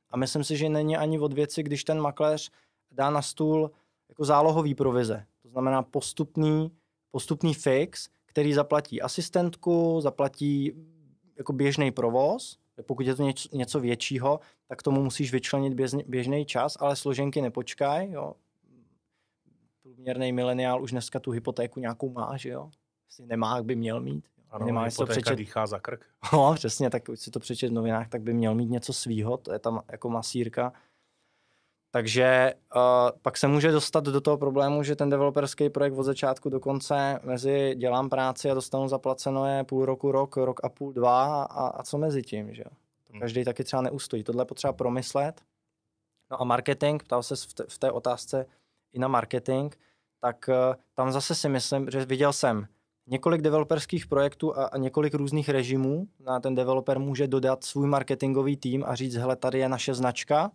A 0.09 0.17
myslím 0.17 0.43
si, 0.43 0.57
že 0.57 0.69
není 0.69 0.97
ani 0.97 1.19
od 1.19 1.33
věci, 1.33 1.63
když 1.63 1.83
ten 1.83 2.01
makléř 2.01 2.51
dá 2.91 3.09
na 3.09 3.21
stůl 3.21 3.71
jako 4.09 4.25
zálohový 4.25 4.75
provize. 4.75 5.25
To 5.41 5.49
znamená 5.49 5.83
postupný, 5.83 6.71
postupný 7.11 7.53
fix, 7.53 8.09
který 8.25 8.53
zaplatí 8.53 9.01
asistentku, 9.01 10.01
zaplatí 10.01 10.73
jako 11.37 11.53
běžný 11.53 11.91
provoz, 11.91 12.59
pokud 12.81 13.07
je 13.07 13.15
to 13.15 13.23
něco, 13.23 13.49
něco 13.57 13.79
většího, 13.79 14.39
tak 14.67 14.83
tomu 14.83 15.03
musíš 15.03 15.31
vyčlenit 15.31 15.73
běžný 16.07 16.45
čas, 16.45 16.77
ale 16.79 16.95
složenky 16.95 17.41
nepočkaj, 17.41 18.11
jo. 18.11 18.33
Průměrný 19.81 20.31
mileniál 20.31 20.83
už 20.83 20.91
dneska 20.91 21.19
tu 21.19 21.31
hypotéku 21.31 21.79
nějakou 21.79 22.09
má, 22.09 22.37
že 22.37 22.49
jo. 22.49 22.69
Jestli 23.09 23.25
nemá, 23.25 23.63
by 23.63 23.75
měl 23.75 24.01
mít. 24.01 24.27
Ano, 24.49 24.65
nemá, 24.65 24.83
hypotéka 24.83 25.05
to 25.05 25.21
přečet... 25.21 25.35
dýchá 25.35 25.67
za 25.67 25.79
krk. 25.79 26.05
No, 26.33 26.53
přesně, 26.55 26.89
tak 26.89 27.03
si 27.15 27.31
to 27.31 27.39
přečet 27.39 27.69
v 27.69 27.73
novinách, 27.73 28.09
tak 28.09 28.21
by 28.21 28.33
měl 28.33 28.55
mít 28.55 28.69
něco 28.69 28.93
svýho, 28.93 29.37
to 29.37 29.53
je 29.53 29.59
tam 29.59 29.83
jako 29.91 30.09
masírka 30.09 30.73
takže 31.93 32.53
uh, 32.75 32.81
pak 33.21 33.37
se 33.37 33.47
může 33.47 33.71
dostat 33.71 34.03
do 34.03 34.21
toho 34.21 34.37
problému, 34.37 34.83
že 34.83 34.95
ten 34.95 35.09
developerský 35.09 35.69
projekt 35.69 35.93
od 35.93 36.03
začátku 36.03 36.49
do 36.49 36.59
konce 36.59 37.19
mezi 37.23 37.75
dělám 37.77 38.09
práci 38.09 38.51
a 38.51 38.53
dostanu 38.53 38.87
zaplaceno 38.87 39.45
je 39.45 39.63
půl 39.63 39.85
roku, 39.85 40.11
rok, 40.11 40.37
rok 40.37 40.59
a 40.63 40.69
půl, 40.69 40.93
dva 40.93 41.43
a, 41.43 41.67
a 41.67 41.83
co 41.83 41.97
mezi 41.97 42.21
tím, 42.21 42.53
že 42.53 42.63
To 42.63 42.69
hmm. 43.09 43.19
každý 43.19 43.43
taky 43.43 43.63
třeba 43.63 43.81
neustojí. 43.81 44.23
Tohle 44.23 44.41
je 44.41 44.45
potřeba 44.45 44.73
promyslet. 44.73 45.41
No 46.31 46.41
a 46.41 46.43
marketing, 46.43 47.03
ptal 47.03 47.23
se 47.23 47.35
v, 47.35 47.47
v 47.67 47.77
té 47.77 47.91
otázce 47.91 48.45
i 48.93 48.99
na 48.99 49.07
marketing, 49.07 49.73
tak 50.21 50.49
uh, 50.49 50.75
tam 50.93 51.11
zase 51.11 51.35
si 51.35 51.49
myslím, 51.49 51.89
že 51.91 52.05
viděl 52.05 52.33
jsem 52.33 52.67
několik 53.07 53.41
developerských 53.41 54.07
projektů 54.07 54.57
a, 54.57 54.65
a 54.65 54.77
několik 54.77 55.13
různých 55.13 55.49
režimů. 55.49 56.07
Na 56.19 56.39
ten 56.39 56.55
developer 56.55 56.99
může 56.99 57.27
dodat 57.27 57.63
svůj 57.63 57.87
marketingový 57.87 58.57
tým 58.57 58.83
a 58.87 58.95
říct, 58.95 59.15
hele, 59.15 59.35
tady 59.35 59.59
je 59.59 59.69
naše 59.69 59.93
značka, 59.93 60.51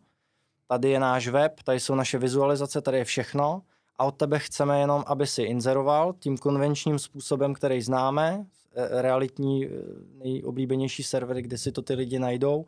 tady 0.69 0.91
je 0.91 1.01
náš 1.01 1.29
web, 1.29 1.63
tady 1.65 1.81
jsou 1.81 1.95
naše 1.95 2.19
vizualizace, 2.19 2.81
tady 2.81 2.99
je 2.99 3.05
všechno 3.05 3.63
a 3.99 4.05
od 4.05 4.17
tebe 4.17 4.39
chceme 4.39 4.81
jenom, 4.81 5.05
aby 5.07 5.27
si 5.27 5.43
inzeroval 5.43 6.15
tím 6.19 6.39
konvenčním 6.39 6.99
způsobem, 6.99 7.55
který 7.55 7.83
známe, 7.83 8.47
e, 8.75 9.03
realitní 9.03 9.67
e, 9.67 9.71
nejoblíbenější 10.25 11.03
servery, 11.03 11.43
kde 11.43 11.59
si 11.59 11.73
to 11.73 11.83
ty 11.83 11.95
lidi 11.95 12.19
najdou 12.19 12.67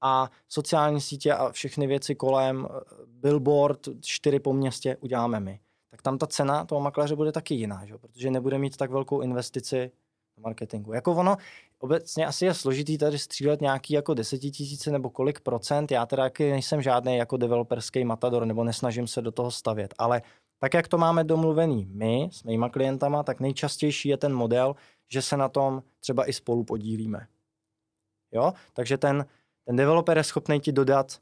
a 0.00 0.30
sociální 0.48 1.00
sítě 1.00 1.32
a 1.32 1.52
všechny 1.52 1.86
věci 1.86 2.14
kolem, 2.14 2.68
e, 2.70 2.80
billboard, 3.06 3.88
čtyři 4.00 4.40
po 4.40 4.52
městě 4.52 4.96
uděláme 5.00 5.40
my. 5.40 5.60
Tak 5.90 6.02
tam 6.02 6.18
ta 6.18 6.26
cena 6.26 6.64
toho 6.64 6.80
makléře 6.80 7.16
bude 7.16 7.32
taky 7.32 7.54
jiná, 7.54 7.86
že? 7.86 7.98
protože 7.98 8.30
nebude 8.30 8.58
mít 8.58 8.76
tak 8.76 8.90
velkou 8.90 9.20
investici 9.20 9.90
marketingu. 10.40 10.92
Jako 10.92 11.12
ono, 11.12 11.36
obecně 11.78 12.26
asi 12.26 12.44
je 12.44 12.54
složitý 12.54 12.98
tady 12.98 13.18
střílet 13.18 13.60
nějaký 13.60 13.94
jako 13.94 14.14
desetitisíce 14.14 14.90
nebo 14.90 15.10
kolik 15.10 15.40
procent. 15.40 15.90
Já 15.90 16.06
teda 16.06 16.30
nejsem 16.38 16.82
žádný 16.82 17.16
jako 17.16 17.36
developerský 17.36 18.04
matador 18.04 18.44
nebo 18.44 18.64
nesnažím 18.64 19.06
se 19.06 19.22
do 19.22 19.32
toho 19.32 19.50
stavět, 19.50 19.94
ale 19.98 20.22
tak, 20.58 20.74
jak 20.74 20.88
to 20.88 20.98
máme 20.98 21.24
domluvený 21.24 21.88
my 21.92 22.28
s 22.32 22.42
mýma 22.42 22.68
klientama, 22.68 23.22
tak 23.22 23.40
nejčastější 23.40 24.08
je 24.08 24.16
ten 24.16 24.34
model, 24.34 24.76
že 25.08 25.22
se 25.22 25.36
na 25.36 25.48
tom 25.48 25.82
třeba 26.00 26.28
i 26.28 26.32
spolu 26.32 26.64
podílíme. 26.64 27.26
Jo? 28.32 28.52
Takže 28.72 28.98
ten, 28.98 29.26
ten 29.64 29.76
developer 29.76 30.16
je 30.16 30.24
schopný 30.24 30.60
ti 30.60 30.72
dodat 30.72 31.18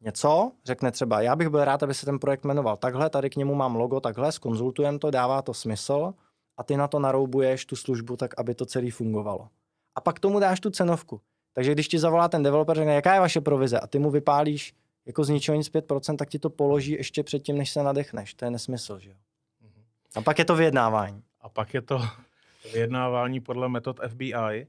něco, 0.00 0.52
řekne 0.64 0.90
třeba, 0.90 1.20
já 1.20 1.36
bych 1.36 1.48
byl 1.48 1.64
rád, 1.64 1.82
aby 1.82 1.94
se 1.94 2.06
ten 2.06 2.18
projekt 2.18 2.44
jmenoval 2.44 2.76
takhle, 2.76 3.10
tady 3.10 3.30
k 3.30 3.36
němu 3.36 3.54
mám 3.54 3.76
logo 3.76 4.00
takhle, 4.00 4.32
skonzultujeme 4.32 4.98
to, 4.98 5.10
dává 5.10 5.42
to 5.42 5.54
smysl 5.54 6.14
a 6.62 6.64
ty 6.64 6.76
na 6.78 6.86
to 6.86 7.02
naroubuješ 7.02 7.66
tu 7.66 7.76
službu 7.76 8.16
tak, 8.16 8.38
aby 8.38 8.54
to 8.54 8.66
celé 8.66 8.94
fungovalo 8.94 9.50
a 9.94 10.00
pak 10.00 10.20
tomu 10.20 10.40
dáš 10.40 10.60
tu 10.60 10.70
cenovku. 10.70 11.20
Takže 11.54 11.72
když 11.72 11.88
ti 11.88 11.98
zavolá 11.98 12.28
ten 12.28 12.42
developer, 12.42 12.76
řekne, 12.76 12.94
jaká 12.94 13.14
je 13.14 13.20
vaše 13.20 13.40
provize 13.40 13.80
a 13.80 13.86
ty 13.86 13.98
mu 13.98 14.10
vypálíš 14.10 14.74
jako 15.06 15.24
z 15.24 15.28
ničeho 15.28 15.56
nic 15.56 15.70
5%, 15.70 16.16
tak 16.16 16.28
ti 16.28 16.38
to 16.38 16.50
položí 16.50 16.92
ještě 16.92 17.22
předtím, 17.22 17.58
než 17.58 17.70
se 17.70 17.82
nadechneš. 17.82 18.34
To 18.34 18.44
je 18.44 18.50
nesmysl, 18.50 18.98
že 18.98 19.10
jo? 19.10 19.16
A 20.14 20.20
pak 20.20 20.38
je 20.38 20.44
to 20.44 20.56
vyjednávání. 20.56 21.22
A 21.40 21.48
pak 21.48 21.74
je 21.74 21.82
to 21.82 22.02
vyjednávání 22.72 23.40
podle 23.40 23.68
metod 23.68 24.00
FBI. 24.08 24.34
Eh, 24.34 24.66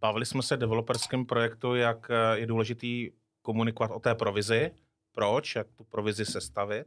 bavili 0.00 0.26
jsme 0.26 0.42
se 0.42 0.56
developerském 0.56 1.26
projektu, 1.26 1.74
jak 1.74 2.10
eh, 2.10 2.38
je 2.38 2.46
důležitý 2.46 3.10
komunikovat 3.42 3.90
o 3.90 4.00
té 4.00 4.14
provizi, 4.14 4.70
proč, 5.12 5.56
jak 5.56 5.66
tu 5.72 5.84
provizi 5.84 6.24
sestavit. 6.24 6.86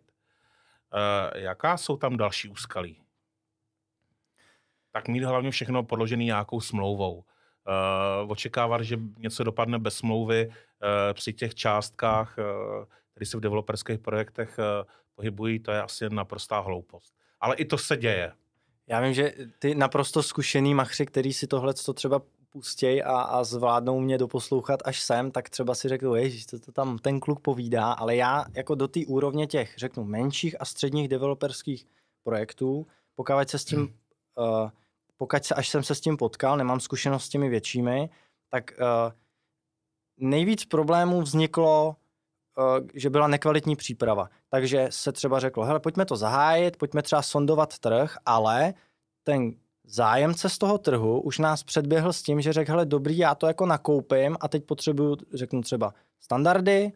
Eh, 0.94 1.40
jaká 1.40 1.78
jsou 1.78 1.98
tam 1.98 2.18
další 2.18 2.50
úskalí? 2.50 3.07
Tak 4.98 5.08
mít 5.08 5.24
hlavně 5.24 5.52
všechno 5.52 5.84
podložené 5.84 6.24
nějakou 6.24 6.62
smlouvou. 6.62 7.16
Uh, 7.16 8.32
očekávat, 8.32 8.82
že 8.82 9.00
něco 9.18 9.44
dopadne 9.44 9.80
bez 9.80 9.96
smlouvy 9.96 10.48
uh, 10.48 10.54
při 11.14 11.34
těch 11.34 11.56
částkách, 11.56 12.38
uh, 12.38 12.86
které 13.12 13.26
se 13.26 13.38
v 13.38 13.40
developerských 13.40 14.00
projektech 14.00 14.60
uh, 14.60 14.90
pohybují, 15.16 15.60
to 15.60 15.72
je 15.72 15.82
asi 15.82 16.10
naprostá 16.10 16.60
hloupost. 16.60 17.14
Ale 17.40 17.56
i 17.56 17.66
to 17.66 17.78
se 17.78 17.98
děje. 17.98 18.32
Já 18.88 19.02
vím, 19.02 19.14
že 19.14 19.34
ty 19.60 19.76
naprosto 19.76 20.24
zkušený 20.24 20.74
machři, 20.74 21.06
který 21.06 21.34
si 21.34 21.48
tohle 21.48 21.74
to 21.74 21.94
třeba 21.94 22.22
pustěj 22.50 23.04
a, 23.06 23.22
a 23.22 23.44
zvládnou 23.44 24.00
mě 24.00 24.18
doposlouchat 24.18 24.80
až 24.86 25.02
sem, 25.02 25.32
tak 25.32 25.50
třeba 25.50 25.76
si 25.76 25.90
řeknu, 25.90 26.16
ježiš, 26.16 26.46
to, 26.46 26.60
to 26.60 26.72
tam 26.72 26.98
ten 26.98 27.20
kluk 27.20 27.40
povídá, 27.40 27.92
ale 27.92 28.16
já 28.16 28.46
jako 28.56 28.76
do 28.76 28.88
té 28.88 29.00
úrovně 29.08 29.48
těch, 29.48 29.74
řeknu, 29.78 30.04
menších 30.04 30.62
a 30.62 30.66
středních 30.66 31.08
developerských 31.08 31.86
projektů, 32.24 32.88
pokud 33.16 33.50
se 33.50 33.60
s 33.60 33.66
tím 33.66 33.82
uh, 33.82 34.70
pokud 35.18 35.44
se, 35.46 35.56
až 35.56 35.70
jsem 35.70 35.84
se 35.84 35.96
s 35.96 36.02
tím 36.02 36.18
potkal, 36.18 36.58
nemám 36.58 36.80
zkušenost 36.80 37.26
s 37.26 37.30
těmi 37.30 37.50
většími, 37.50 38.10
tak 38.50 38.72
uh, 38.80 39.12
nejvíc 40.18 40.66
problémů 40.66 41.22
vzniklo, 41.22 41.96
uh, 42.58 42.88
že 42.94 43.10
byla 43.10 43.28
nekvalitní 43.28 43.76
příprava. 43.76 44.30
Takže 44.50 44.88
se 44.92 45.12
třeba 45.12 45.40
řeklo, 45.40 45.66
hele, 45.66 45.80
pojďme 45.80 46.06
to 46.06 46.18
zahájit, 46.18 46.78
pojďme 46.78 47.02
třeba 47.02 47.22
sondovat 47.22 47.80
trh, 47.80 48.18
ale 48.26 48.74
ten 49.24 49.52
zájemce 49.84 50.50
z 50.50 50.58
toho 50.58 50.78
trhu 50.78 51.22
už 51.22 51.40
nás 51.40 51.64
předběhl 51.64 52.14
s 52.14 52.24
tím, 52.24 52.42
že 52.42 52.54
řekl, 52.54 52.72
hele, 52.72 52.86
dobrý, 52.86 53.18
já 53.18 53.36
to 53.36 53.48
jako 53.48 53.66
nakoupím 53.66 54.38
a 54.40 54.48
teď 54.48 54.64
potřebuju, 54.66 55.18
řeknu 55.34 55.62
třeba 55.62 55.94
standardy, 56.20 56.92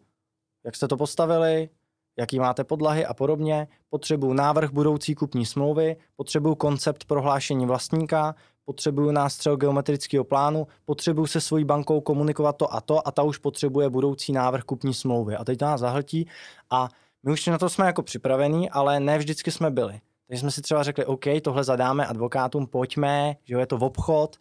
jak 0.63 0.75
jste 0.75 0.87
to 0.87 0.97
postavili, 0.97 1.69
jaký 2.19 2.39
máte 2.39 2.63
podlahy 2.63 3.05
a 3.05 3.13
podobně, 3.13 3.67
potřebuju 3.89 4.33
návrh 4.33 4.71
budoucí 4.71 5.15
kupní 5.15 5.45
smlouvy, 5.45 5.95
potřebuju 6.15 6.55
koncept 6.55 7.05
prohlášení 7.05 7.65
vlastníka, 7.65 8.35
potřebuju 8.65 9.11
nástřel 9.11 9.57
geometrického 9.57 10.23
plánu, 10.23 10.67
potřebuju 10.85 11.27
se 11.27 11.41
svojí 11.41 11.65
bankou 11.65 12.01
komunikovat 12.01 12.57
to 12.57 12.73
a 12.73 12.81
to 12.81 13.07
a 13.07 13.11
ta 13.11 13.23
už 13.23 13.37
potřebuje 13.37 13.89
budoucí 13.89 14.31
návrh 14.31 14.63
kupní 14.63 14.93
smlouvy. 14.93 15.35
A 15.35 15.43
teď 15.43 15.59
to 15.59 15.65
nás 15.65 15.81
zahltí 15.81 16.27
a 16.69 16.89
my 17.23 17.31
už 17.31 17.47
na 17.47 17.57
to 17.57 17.69
jsme 17.69 17.85
jako 17.85 18.03
připravení, 18.03 18.69
ale 18.69 18.99
ne 18.99 19.17
vždycky 19.17 19.51
jsme 19.51 19.71
byli. 19.71 20.01
Takže 20.27 20.41
jsme 20.41 20.51
si 20.51 20.61
třeba 20.61 20.83
řekli, 20.83 21.05
OK, 21.05 21.25
tohle 21.43 21.63
zadáme 21.63 22.05
advokátům, 22.05 22.67
pojďme, 22.67 23.35
že 23.43 23.55
je 23.55 23.65
to 23.65 23.77
v 23.77 23.83
obchod, 23.83 24.37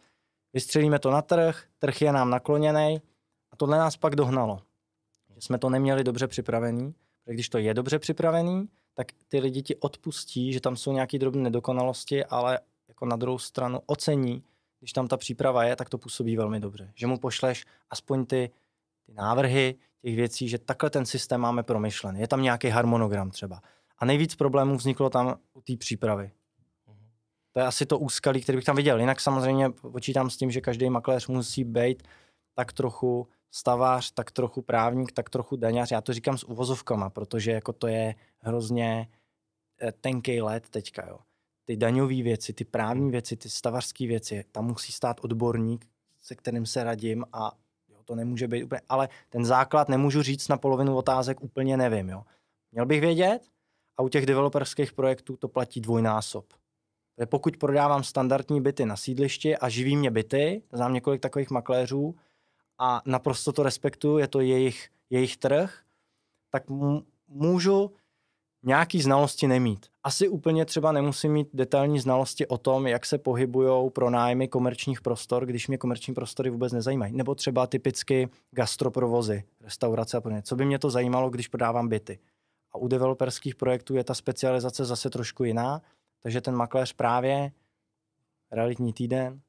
vystřelíme 0.53 0.99
to 0.99 1.11
na 1.11 1.21
trh, 1.21 1.63
trh 1.79 2.01
je 2.01 2.11
nám 2.11 2.29
nakloněný 2.29 3.01
a 3.51 3.55
tohle 3.57 3.77
nás 3.77 3.97
pak 3.97 4.15
dohnalo. 4.15 4.59
Že 5.35 5.41
jsme 5.41 5.57
to 5.57 5.69
neměli 5.69 6.03
dobře 6.03 6.27
připravený 6.27 6.93
když 7.25 7.49
to 7.49 7.57
je 7.57 7.73
dobře 7.73 7.99
připravený, 7.99 8.69
tak 8.93 9.07
ty 9.27 9.39
lidi 9.39 9.61
ti 9.61 9.75
odpustí, 9.75 10.53
že 10.53 10.61
tam 10.61 10.75
jsou 10.75 10.93
nějaké 10.93 11.19
drobné 11.19 11.43
nedokonalosti, 11.43 12.25
ale 12.25 12.59
jako 12.87 13.05
na 13.05 13.15
druhou 13.15 13.37
stranu 13.37 13.79
ocení, 13.85 14.43
když 14.79 14.93
tam 14.93 15.07
ta 15.07 15.17
příprava 15.17 15.63
je, 15.63 15.75
tak 15.75 15.89
to 15.89 15.97
působí 15.97 16.37
velmi 16.37 16.59
dobře. 16.59 16.91
Že 16.95 17.07
mu 17.07 17.17
pošleš 17.17 17.65
aspoň 17.89 18.25
ty, 18.25 18.51
ty 19.05 19.13
návrhy 19.13 19.75
těch 20.01 20.15
věcí, 20.15 20.49
že 20.49 20.57
takhle 20.57 20.89
ten 20.89 21.05
systém 21.05 21.41
máme 21.41 21.63
promyšlený. 21.63 22.19
Je 22.19 22.27
tam 22.27 22.41
nějaký 22.41 22.67
harmonogram 22.67 23.31
třeba. 23.31 23.61
A 23.97 24.05
nejvíc 24.05 24.35
problémů 24.35 24.77
vzniklo 24.77 25.09
tam 25.09 25.35
u 25.53 25.61
té 25.61 25.77
přípravy. 25.77 26.31
To 27.51 27.59
je 27.59 27.65
asi 27.65 27.85
to 27.85 27.99
úskalí, 27.99 28.41
který 28.41 28.55
bych 28.55 28.65
tam 28.65 28.75
viděl. 28.75 28.99
Jinak 28.99 29.21
samozřejmě 29.21 29.69
počítám 29.69 30.29
s 30.29 30.37
tím, 30.37 30.51
že 30.51 30.61
každý 30.61 30.89
makléř 30.89 31.27
musí 31.27 31.63
být 31.63 32.03
tak 32.55 32.73
trochu 32.73 33.27
stavář, 33.51 34.11
tak 34.11 34.31
trochu 34.31 34.61
právník, 34.61 35.11
tak 35.11 35.29
trochu 35.29 35.55
daňař. 35.55 35.91
Já 35.91 36.01
to 36.01 36.13
říkám 36.13 36.37
s 36.37 36.43
uvozovkama, 36.43 37.09
protože 37.09 37.51
jako 37.51 37.73
to 37.73 37.87
je 37.87 38.15
hrozně 38.39 39.07
eh, 39.81 39.91
tenký 39.91 40.41
let 40.41 40.69
teďka. 40.69 41.07
Jo. 41.07 41.19
Ty 41.65 41.77
daňové 41.77 42.23
věci, 42.23 42.53
ty 42.53 42.65
právní 42.65 43.11
věci, 43.11 43.37
ty 43.37 43.49
stavařské 43.49 44.07
věci, 44.07 44.45
tam 44.51 44.65
musí 44.65 44.91
stát 44.91 45.17
odborník, 45.21 45.85
se 46.21 46.35
kterým 46.35 46.65
se 46.65 46.83
radím 46.83 47.25
a 47.33 47.51
jo, 47.89 47.97
to 48.05 48.15
nemůže 48.15 48.47
být 48.47 48.63
úplně, 48.63 48.81
ale 48.89 49.09
ten 49.29 49.45
základ 49.45 49.89
nemůžu 49.89 50.21
říct 50.21 50.47
na 50.47 50.57
polovinu 50.57 50.95
otázek, 50.95 51.41
úplně 51.41 51.77
nevím. 51.77 52.09
Jo. 52.09 52.23
Měl 52.71 52.85
bych 52.85 53.01
vědět 53.01 53.39
a 53.97 54.01
u 54.03 54.09
těch 54.09 54.25
developerských 54.25 54.93
projektů 54.93 55.37
to 55.37 55.47
platí 55.47 55.81
dvojnásob. 55.81 56.45
Pokud 57.25 57.57
prodávám 57.57 58.03
standardní 58.03 58.61
byty 58.61 58.85
na 58.85 58.95
sídlišti 58.97 59.57
a 59.57 59.69
živí 59.69 59.97
mě 59.97 60.11
byty, 60.11 60.63
znám 60.71 60.93
několik 60.93 61.21
takových 61.21 61.49
makléřů 61.49 62.15
a 62.81 63.01
naprosto 63.05 63.51
to 63.51 63.63
respektuju, 63.63 64.17
je 64.17 64.27
to 64.27 64.39
jejich, 64.39 64.89
jejich 65.09 65.37
trh, 65.37 65.81
tak 66.49 66.63
můžu 67.27 67.91
nějaký 68.63 69.01
znalosti 69.01 69.47
nemít. 69.47 69.85
Asi 70.03 70.27
úplně 70.27 70.65
třeba 70.65 70.91
nemusím 70.91 71.33
mít 71.33 71.49
detailní 71.53 71.99
znalosti 71.99 72.47
o 72.47 72.57
tom, 72.57 72.87
jak 72.87 73.05
se 73.05 73.17
pohybují 73.17 73.91
pronájmy 73.91 74.47
komerčních 74.47 75.01
prostor, 75.01 75.45
když 75.45 75.67
mě 75.67 75.77
komerční 75.77 76.13
prostory 76.13 76.49
vůbec 76.49 76.73
nezajímají. 76.73 77.13
Nebo 77.13 77.35
třeba 77.35 77.67
typicky 77.67 78.29
gastroprovozy, 78.51 79.43
restaurace 79.61 80.17
a 80.17 80.21
podobně. 80.21 80.41
Co 80.41 80.55
by 80.55 80.65
mě 80.65 80.79
to 80.79 80.89
zajímalo, 80.89 81.29
když 81.29 81.47
prodávám 81.47 81.89
byty. 81.89 82.19
A 82.71 82.77
u 82.77 82.87
developerských 82.87 83.55
projektů 83.55 83.95
je 83.95 84.03
ta 84.03 84.13
specializace 84.13 84.85
zase 84.85 85.09
trošku 85.09 85.43
jiná, 85.43 85.81
takže 86.23 86.41
ten 86.41 86.55
makléř 86.55 86.93
právě 86.93 87.51
realitní 88.51 88.93
týden, 88.93 89.41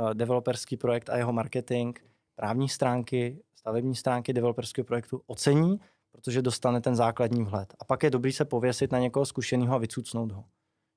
eh, 0.00 0.14
developerský 0.14 0.76
projekt 0.76 1.10
a 1.10 1.16
jeho 1.16 1.32
marketing, 1.32 1.98
právní 2.36 2.68
stránky, 2.68 3.38
stavební 3.56 3.94
stránky 3.94 4.32
developerského 4.32 4.84
projektu 4.84 5.22
ocení, 5.26 5.80
protože 6.12 6.42
dostane 6.42 6.80
ten 6.80 6.96
základní 6.96 7.44
vhled. 7.44 7.74
A 7.80 7.84
pak 7.84 8.02
je 8.02 8.10
dobrý 8.10 8.32
se 8.32 8.44
pověsit 8.44 8.92
na 8.92 8.98
někoho 8.98 9.26
zkušeného 9.26 9.74
a 9.74 9.78
vycucnout 9.78 10.32
ho. 10.32 10.44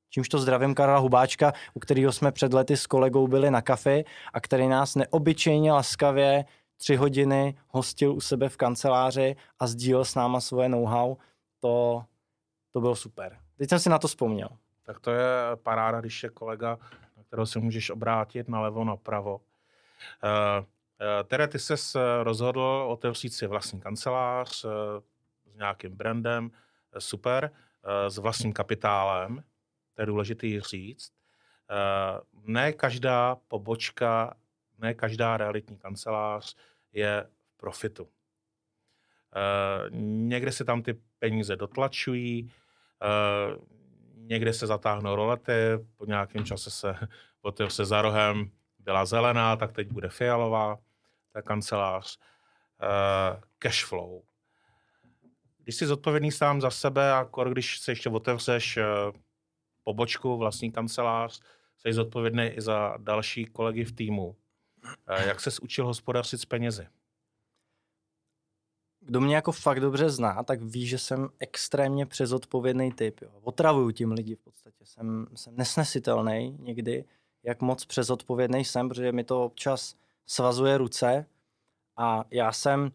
Čímž 0.10 0.30
to 0.30 0.40
zdravím 0.40 0.76
Karla 0.76 0.98
Hubáčka, 0.98 1.54
u 1.74 1.80
kterého 1.80 2.12
jsme 2.12 2.32
před 2.32 2.54
lety 2.54 2.78
s 2.78 2.88
kolegou 2.88 3.28
byli 3.28 3.52
na 3.52 3.62
kafe 3.62 4.04
a 4.34 4.42
který 4.42 4.68
nás 4.68 4.96
neobyčejně 4.96 5.72
laskavě 5.72 6.46
tři 6.78 6.96
hodiny 6.96 7.58
hostil 7.68 8.14
u 8.14 8.22
sebe 8.22 8.50
v 8.50 8.58
kanceláři 8.58 9.36
a 9.60 9.68
sdílel 9.68 10.06
s 10.06 10.16
náma 10.16 10.42
svoje 10.42 10.70
know-how. 10.70 11.16
To, 11.60 12.04
to 12.72 12.82
bylo 12.82 12.96
super. 12.96 13.40
Teď 13.58 13.70
jsem 13.70 13.80
si 13.80 13.90
na 13.90 14.00
to 14.00 14.08
vzpomněl. 14.08 14.50
Tak 14.84 15.00
to 15.00 15.12
je 15.12 15.26
paráda, 15.64 16.00
když 16.02 16.24
je 16.24 16.30
kolega, 16.30 16.78
na 17.18 17.24
kterého 17.24 17.46
se 17.46 17.60
můžeš 17.60 17.90
obrátit 17.90 18.48
nalevo, 18.50 18.84
napravo. 18.84 19.36
Uh, 19.36 20.66
Tere, 21.28 21.48
ty 21.48 21.60
se 21.60 21.76
rozhodl 22.24 22.86
otevřít 22.88 23.30
si 23.30 23.48
vlastní 23.48 23.82
kancelář 23.82 24.66
uh, 24.66 24.72
s 25.46 25.56
nějakým 25.56 25.96
brandem, 25.96 26.52
super, 27.00 27.52
s 28.08 28.18
vlastním 28.18 28.54
kapitálem, 28.54 29.44
to 29.94 30.02
je 30.02 30.06
důležité 30.06 30.48
říct. 30.62 31.14
Ne 32.44 32.74
každá 32.74 33.36
pobočka, 33.48 34.38
ne 34.78 34.94
každá 34.94 35.38
realitní 35.38 35.78
kancelář 35.78 36.56
je 36.94 37.28
v 37.48 37.58
profitu. 37.58 38.10
Někde 40.00 40.52
se 40.52 40.66
tam 40.66 40.82
ty 40.82 40.94
peníze 41.20 41.56
dotlačují, 41.56 42.52
někde 44.16 44.54
se 44.54 44.68
zatáhnou 44.68 45.16
rolety, 45.16 45.52
po 45.98 46.06
nějakém 46.06 46.46
čase 46.46 46.72
se 46.72 46.96
se 47.68 47.86
za 47.86 48.02
rohem 48.02 48.52
byla 48.80 49.06
zelená, 49.06 49.56
tak 49.56 49.72
teď 49.72 49.92
bude 49.92 50.10
fialová, 50.10 50.78
ta 51.32 51.42
kancelář. 51.42 52.20
Uh, 52.84 53.42
cash 53.60 53.86
flow. 53.86 54.22
Když 55.64 55.76
jsi 55.76 55.88
zodpovědný 55.88 56.32
sám 56.32 56.62
za 56.62 56.70
sebe 56.70 57.14
a 57.14 57.30
když 57.50 57.80
se 57.80 57.92
ještě 57.92 58.10
otevřeš 58.10 58.78
uh, 58.78 58.84
pobočku, 59.84 60.38
vlastní 60.38 60.72
kancelář, 60.72 61.42
jsi 61.78 61.94
zodpovědný 61.94 62.44
i 62.44 62.62
za 62.62 62.98
další 62.98 63.46
kolegy 63.46 63.86
v 63.86 63.92
týmu. 63.92 64.28
Uh, 64.28 65.28
jak 65.28 65.40
se 65.40 65.50
učil 65.62 65.86
hospodařit 65.86 66.42
s 66.42 66.46
penězi? 66.46 66.88
kdo 69.10 69.22
mě 69.22 69.36
jako 69.36 69.52
fakt 69.52 69.80
dobře 69.80 70.10
zná, 70.10 70.44
tak 70.44 70.62
ví, 70.62 70.88
že 70.88 70.98
jsem 70.98 71.30
extrémně 71.40 72.06
přezodpovědný 72.06 72.92
typ. 72.92 73.22
Jo. 73.22 73.30
Otravuju 73.42 73.92
tím 73.92 74.12
lidi 74.12 74.36
v 74.36 74.40
podstatě. 74.40 74.86
Jsem, 74.86 75.28
jsem 75.36 75.56
nesnesitelný 75.56 76.58
někdy, 76.60 77.06
jak 77.44 77.62
moc 77.62 77.86
přezodpovědný 77.86 78.66
jsem, 78.66 78.90
protože 78.90 79.12
mi 79.12 79.24
to 79.24 79.44
občas 79.44 79.96
svazuje 80.30 80.78
ruce 80.78 81.26
a 81.98 82.24
já 82.32 82.52
jsem 82.52 82.92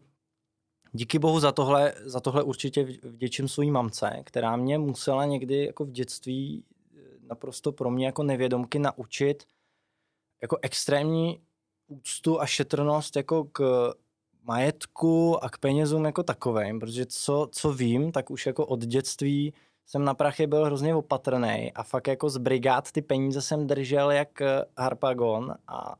díky 0.91 1.19
bohu 1.19 1.39
za 1.39 1.51
tohle, 1.51 1.93
za 2.05 2.19
tohle 2.19 2.43
určitě 2.43 2.83
vděčím 3.03 3.47
svojí 3.47 3.71
mamce, 3.71 4.21
která 4.23 4.55
mě 4.55 4.77
musela 4.77 5.25
někdy 5.25 5.65
jako 5.65 5.85
v 5.85 5.91
dětství 5.91 6.63
eh, 6.63 6.99
naprosto 7.27 7.71
pro 7.71 7.91
mě 7.91 8.05
jako 8.05 8.23
nevědomky 8.23 8.79
naučit 8.79 9.43
jako 10.41 10.57
extrémní 10.61 11.41
úctu 11.87 12.41
a 12.41 12.45
šetrnost 12.45 13.15
jako 13.15 13.43
k 13.43 13.93
majetku 14.43 15.43
a 15.43 15.49
k 15.49 15.57
penězům 15.57 16.05
jako 16.05 16.23
takovým, 16.23 16.79
protože 16.79 17.05
co, 17.05 17.49
co 17.51 17.73
vím, 17.73 18.11
tak 18.11 18.31
už 18.31 18.45
jako 18.45 18.65
od 18.65 18.79
dětství 18.79 19.53
jsem 19.85 20.03
na 20.03 20.13
prachy 20.13 20.47
byl 20.47 20.65
hrozně 20.65 20.95
opatrný 20.95 21.71
a 21.75 21.83
fakt 21.83 22.07
jako 22.07 22.29
z 22.29 22.37
brigád 22.37 22.91
ty 22.91 23.01
peníze 23.01 23.41
jsem 23.41 23.67
držel 23.67 24.11
jak 24.11 24.41
eh, 24.41 24.65
harpagon 24.77 25.55
a, 25.67 25.95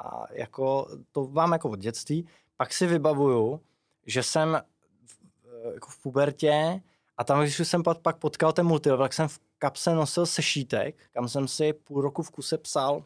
a 0.00 0.24
jako 0.32 0.88
to 1.12 1.24
vám 1.24 1.52
jako 1.52 1.70
od 1.70 1.78
dětství. 1.78 2.28
Pak 2.56 2.72
si 2.72 2.86
vybavuju, 2.86 3.60
že 4.06 4.22
jsem 4.22 4.62
v, 5.06 5.18
eh, 5.44 5.74
jako 5.74 5.90
v 5.90 6.02
pubertě 6.02 6.82
a 7.16 7.24
tam, 7.24 7.40
když 7.40 7.58
jsem 7.58 7.82
pak 8.02 8.16
potkal 8.18 8.52
ten 8.52 8.66
multilevel, 8.66 9.04
tak 9.04 9.12
jsem 9.12 9.28
v 9.28 9.40
kapse 9.58 9.94
nosil 9.94 10.26
sešítek, 10.26 10.96
kam 11.12 11.28
jsem 11.28 11.48
si 11.48 11.72
půl 11.72 12.00
roku 12.00 12.22
v 12.22 12.30
kuse 12.30 12.58
psal, 12.58 13.04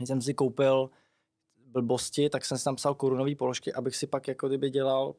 jsem 0.00 0.22
si 0.22 0.34
koupil 0.34 0.90
blbosti, 1.66 2.30
tak 2.30 2.44
jsem 2.44 2.58
si 2.58 2.64
tam 2.64 2.76
psal 2.76 2.94
korunové 2.94 3.34
položky, 3.34 3.72
abych 3.72 3.96
si 3.96 4.06
pak 4.06 4.28
jako 4.28 4.48
kdyby 4.48 4.70
dělal, 4.70 5.14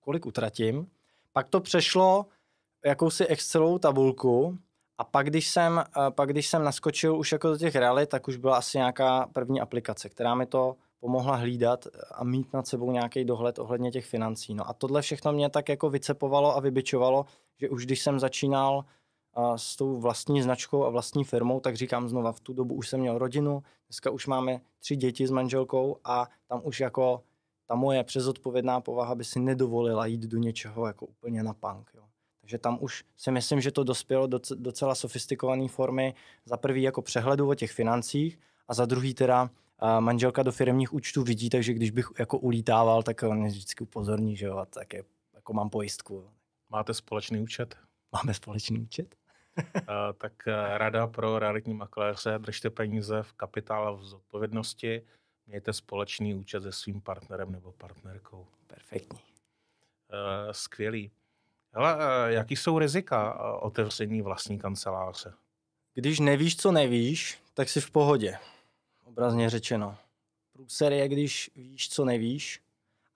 kolik 0.00 0.26
utratím. 0.26 0.90
Pak 1.32 1.48
to 1.48 1.60
přešlo 1.60 2.26
jakousi 2.84 3.26
Excelovou 3.26 3.78
tabulku 3.78 4.58
a 5.02 5.04
pak 5.04 5.26
když, 5.26 5.50
jsem, 5.50 5.84
pak 6.10 6.28
když 6.28 6.48
jsem 6.48 6.64
naskočil 6.64 7.18
už 7.18 7.32
jako 7.32 7.48
do 7.48 7.56
těch 7.56 7.74
realit, 7.74 8.08
tak 8.08 8.28
už 8.28 8.36
byla 8.36 8.56
asi 8.56 8.78
nějaká 8.78 9.28
první 9.32 9.60
aplikace, 9.60 10.08
která 10.08 10.34
mi 10.34 10.46
to 10.46 10.76
pomohla 11.00 11.36
hlídat 11.36 11.86
a 12.14 12.24
mít 12.24 12.52
nad 12.52 12.66
sebou 12.66 12.92
nějaký 12.92 13.24
dohled 13.24 13.58
ohledně 13.58 13.90
těch 13.90 14.06
financí. 14.06 14.54
No 14.54 14.68
a 14.68 14.72
tohle 14.72 15.02
všechno 15.02 15.32
mě 15.32 15.50
tak 15.50 15.68
jako 15.68 15.90
vycepovalo 15.90 16.56
a 16.56 16.60
vybičovalo, 16.60 17.26
že 17.60 17.68
už 17.68 17.86
když 17.86 18.02
jsem 18.02 18.20
začínal 18.20 18.84
s 19.56 19.76
tou 19.76 20.00
vlastní 20.00 20.42
značkou 20.42 20.84
a 20.84 20.90
vlastní 20.90 21.24
firmou, 21.24 21.60
tak 21.60 21.76
říkám 21.76 22.08
znova, 22.08 22.32
v 22.32 22.40
tu 22.40 22.52
dobu 22.52 22.74
už 22.74 22.88
jsem 22.88 23.00
měl 23.00 23.18
rodinu, 23.18 23.62
dneska 23.88 24.10
už 24.10 24.26
máme 24.26 24.60
tři 24.78 24.96
děti 24.96 25.26
s 25.26 25.30
manželkou 25.30 25.96
a 26.04 26.28
tam 26.46 26.60
už 26.64 26.80
jako 26.80 27.22
ta 27.66 27.74
moje 27.74 28.04
přezodpovědná 28.04 28.80
povaha 28.80 29.14
by 29.14 29.24
si 29.24 29.40
nedovolila 29.40 30.06
jít 30.06 30.22
do 30.22 30.38
něčeho 30.38 30.86
jako 30.86 31.06
úplně 31.06 31.42
na 31.42 31.54
punk. 31.54 31.90
Jo. 31.94 32.02
Takže 32.42 32.58
tam 32.58 32.78
už 32.80 33.04
si 33.16 33.30
myslím, 33.30 33.60
že 33.60 33.70
to 33.70 33.84
dospělo 33.84 34.26
do 34.26 34.40
docela 34.54 34.94
sofistikované 34.94 35.68
formy 35.68 36.14
za 36.44 36.56
prvý 36.56 36.82
jako 36.82 37.02
přehledu 37.02 37.50
o 37.50 37.54
těch 37.54 37.72
financích 37.72 38.38
a 38.68 38.74
za 38.74 38.86
druhý 38.86 39.14
teda 39.14 39.50
manželka 40.00 40.42
do 40.42 40.52
firmních 40.52 40.92
účtů 40.92 41.22
vidí, 41.22 41.50
takže 41.50 41.72
když 41.72 41.90
bych 41.90 42.06
jako 42.18 42.38
ulítával, 42.38 43.02
tak 43.02 43.22
on 43.22 43.46
vždycky 43.46 43.84
upozorní, 43.84 44.36
že 44.36 44.46
jo, 44.46 44.56
a 44.56 44.66
tak 44.66 44.92
je, 44.92 45.04
jako 45.34 45.52
mám 45.52 45.70
pojistku. 45.70 46.30
Máte 46.70 46.94
společný 46.94 47.40
účet? 47.40 47.76
Máme 48.12 48.34
společný 48.34 48.80
účet. 48.80 49.14
Eh, 49.76 49.82
tak 50.18 50.32
eh, 50.48 50.78
rada 50.78 51.06
pro 51.06 51.38
realitní 51.38 51.74
makléře, 51.74 52.38
držte 52.38 52.70
peníze 52.70 53.22
v 53.22 53.32
kapitále 53.32 53.96
v 53.96 54.04
zodpovědnosti, 54.04 55.02
mějte 55.46 55.72
společný 55.72 56.34
účet 56.34 56.62
se 56.62 56.72
svým 56.72 57.00
partnerem 57.00 57.52
nebo 57.52 57.72
partnerkou. 57.72 58.46
Perfektní. 58.66 59.18
Eh, 60.12 60.54
skvělý. 60.54 61.10
Hele, 61.74 61.96
jaký 62.32 62.56
jsou 62.56 62.78
rizika 62.78 63.38
otevření 63.54 64.22
vlastní 64.22 64.58
kanceláře? 64.58 65.32
Když 65.94 66.20
nevíš, 66.20 66.56
co 66.56 66.72
nevíš, 66.72 67.38
tak 67.54 67.68
jsi 67.68 67.80
v 67.80 67.90
pohodě. 67.90 68.38
Obrazně 69.04 69.50
řečeno. 69.50 69.96
Průser 70.52 70.92
je, 70.92 71.08
když 71.08 71.50
víš, 71.56 71.88
co 71.88 72.04
nevíš, 72.04 72.60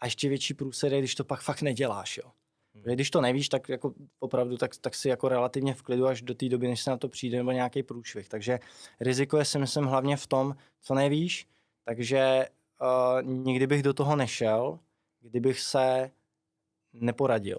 a 0.01 0.07
ještě 0.07 0.29
větší 0.29 0.55
průser 0.55 0.93
je, 0.93 0.99
když 0.99 1.15
to 1.15 1.25
pak 1.25 1.41
fakt 1.41 1.63
neděláš. 1.63 2.17
Jo. 2.17 2.33
Hmm. 2.75 2.95
Když 2.95 3.11
to 3.11 3.21
nevíš, 3.21 3.49
tak 3.49 3.69
jako 3.69 3.95
opravdu 4.19 4.57
tak, 4.57 4.77
tak 4.77 4.95
si 4.95 5.09
jako 5.09 5.29
relativně 5.29 5.75
v 5.75 5.83
klidu 5.83 6.07
až 6.07 6.23
do 6.23 6.35
té 6.35 6.49
doby, 6.49 6.69
než 6.69 6.83
se 6.83 6.91
na 6.91 6.97
to 6.97 7.09
přijde, 7.09 7.37
nebo 7.37 7.53
nějaký 7.53 7.83
průšvih. 7.83 8.29
Takže 8.29 8.59
riziko 9.01 9.39
je 9.39 9.45
si 9.45 9.59
myslím 9.59 9.85
hlavně 9.85 10.17
v 10.17 10.27
tom, 10.27 10.57
co 10.81 10.95
nevíš, 10.95 11.47
takže 11.85 12.47
uh, 12.81 13.23
nikdy 13.23 13.67
bych 13.67 13.83
do 13.83 13.95
toho 13.95 14.17
nešel, 14.17 14.79
kdybych 15.21 15.61
se 15.61 16.11
neporadil. 16.93 17.59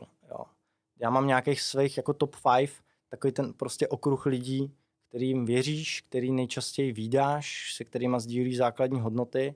Já 0.99 1.09
mám 1.09 1.27
nějakých 1.27 1.61
svých 1.61 1.97
jako 1.97 2.13
top 2.13 2.35
5, 2.57 2.71
takový 3.09 3.33
ten 3.33 3.53
prostě 3.53 3.87
okruh 3.87 4.25
lidí, 4.25 4.75
kterým 5.09 5.45
věříš, 5.45 6.01
který 6.01 6.31
nejčastěji 6.31 6.91
výdáš, 6.91 7.73
se 7.75 7.83
kterými 7.83 8.19
sdílíš 8.19 8.57
základní 8.57 9.01
hodnoty. 9.01 9.55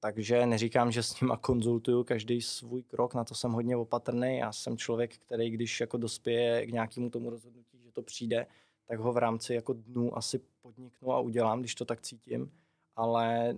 Takže 0.00 0.46
neříkám, 0.46 0.92
že 0.92 1.02
s 1.02 1.20
nima 1.20 1.36
konzultuju 1.36 2.04
každý 2.04 2.42
svůj 2.42 2.82
krok, 2.82 3.14
na 3.14 3.24
to 3.24 3.34
jsem 3.34 3.52
hodně 3.52 3.76
opatrný. 3.76 4.36
Já 4.36 4.52
jsem 4.52 4.76
člověk, 4.76 5.18
který 5.18 5.50
když 5.50 5.80
jako 5.80 5.96
dospěje 5.96 6.66
k 6.66 6.70
nějakému 6.70 7.10
tomu 7.10 7.30
rozhodnutí, 7.30 7.78
že 7.82 7.92
to 7.92 8.02
přijde, 8.02 8.46
tak 8.86 8.98
ho 8.98 9.12
v 9.12 9.16
rámci 9.16 9.54
jako 9.54 9.72
dnů 9.72 10.16
asi 10.18 10.40
podniknu 10.62 11.12
a 11.12 11.20
udělám, 11.20 11.60
když 11.60 11.74
to 11.74 11.84
tak 11.84 12.00
cítím. 12.00 12.52
Ale 12.96 13.54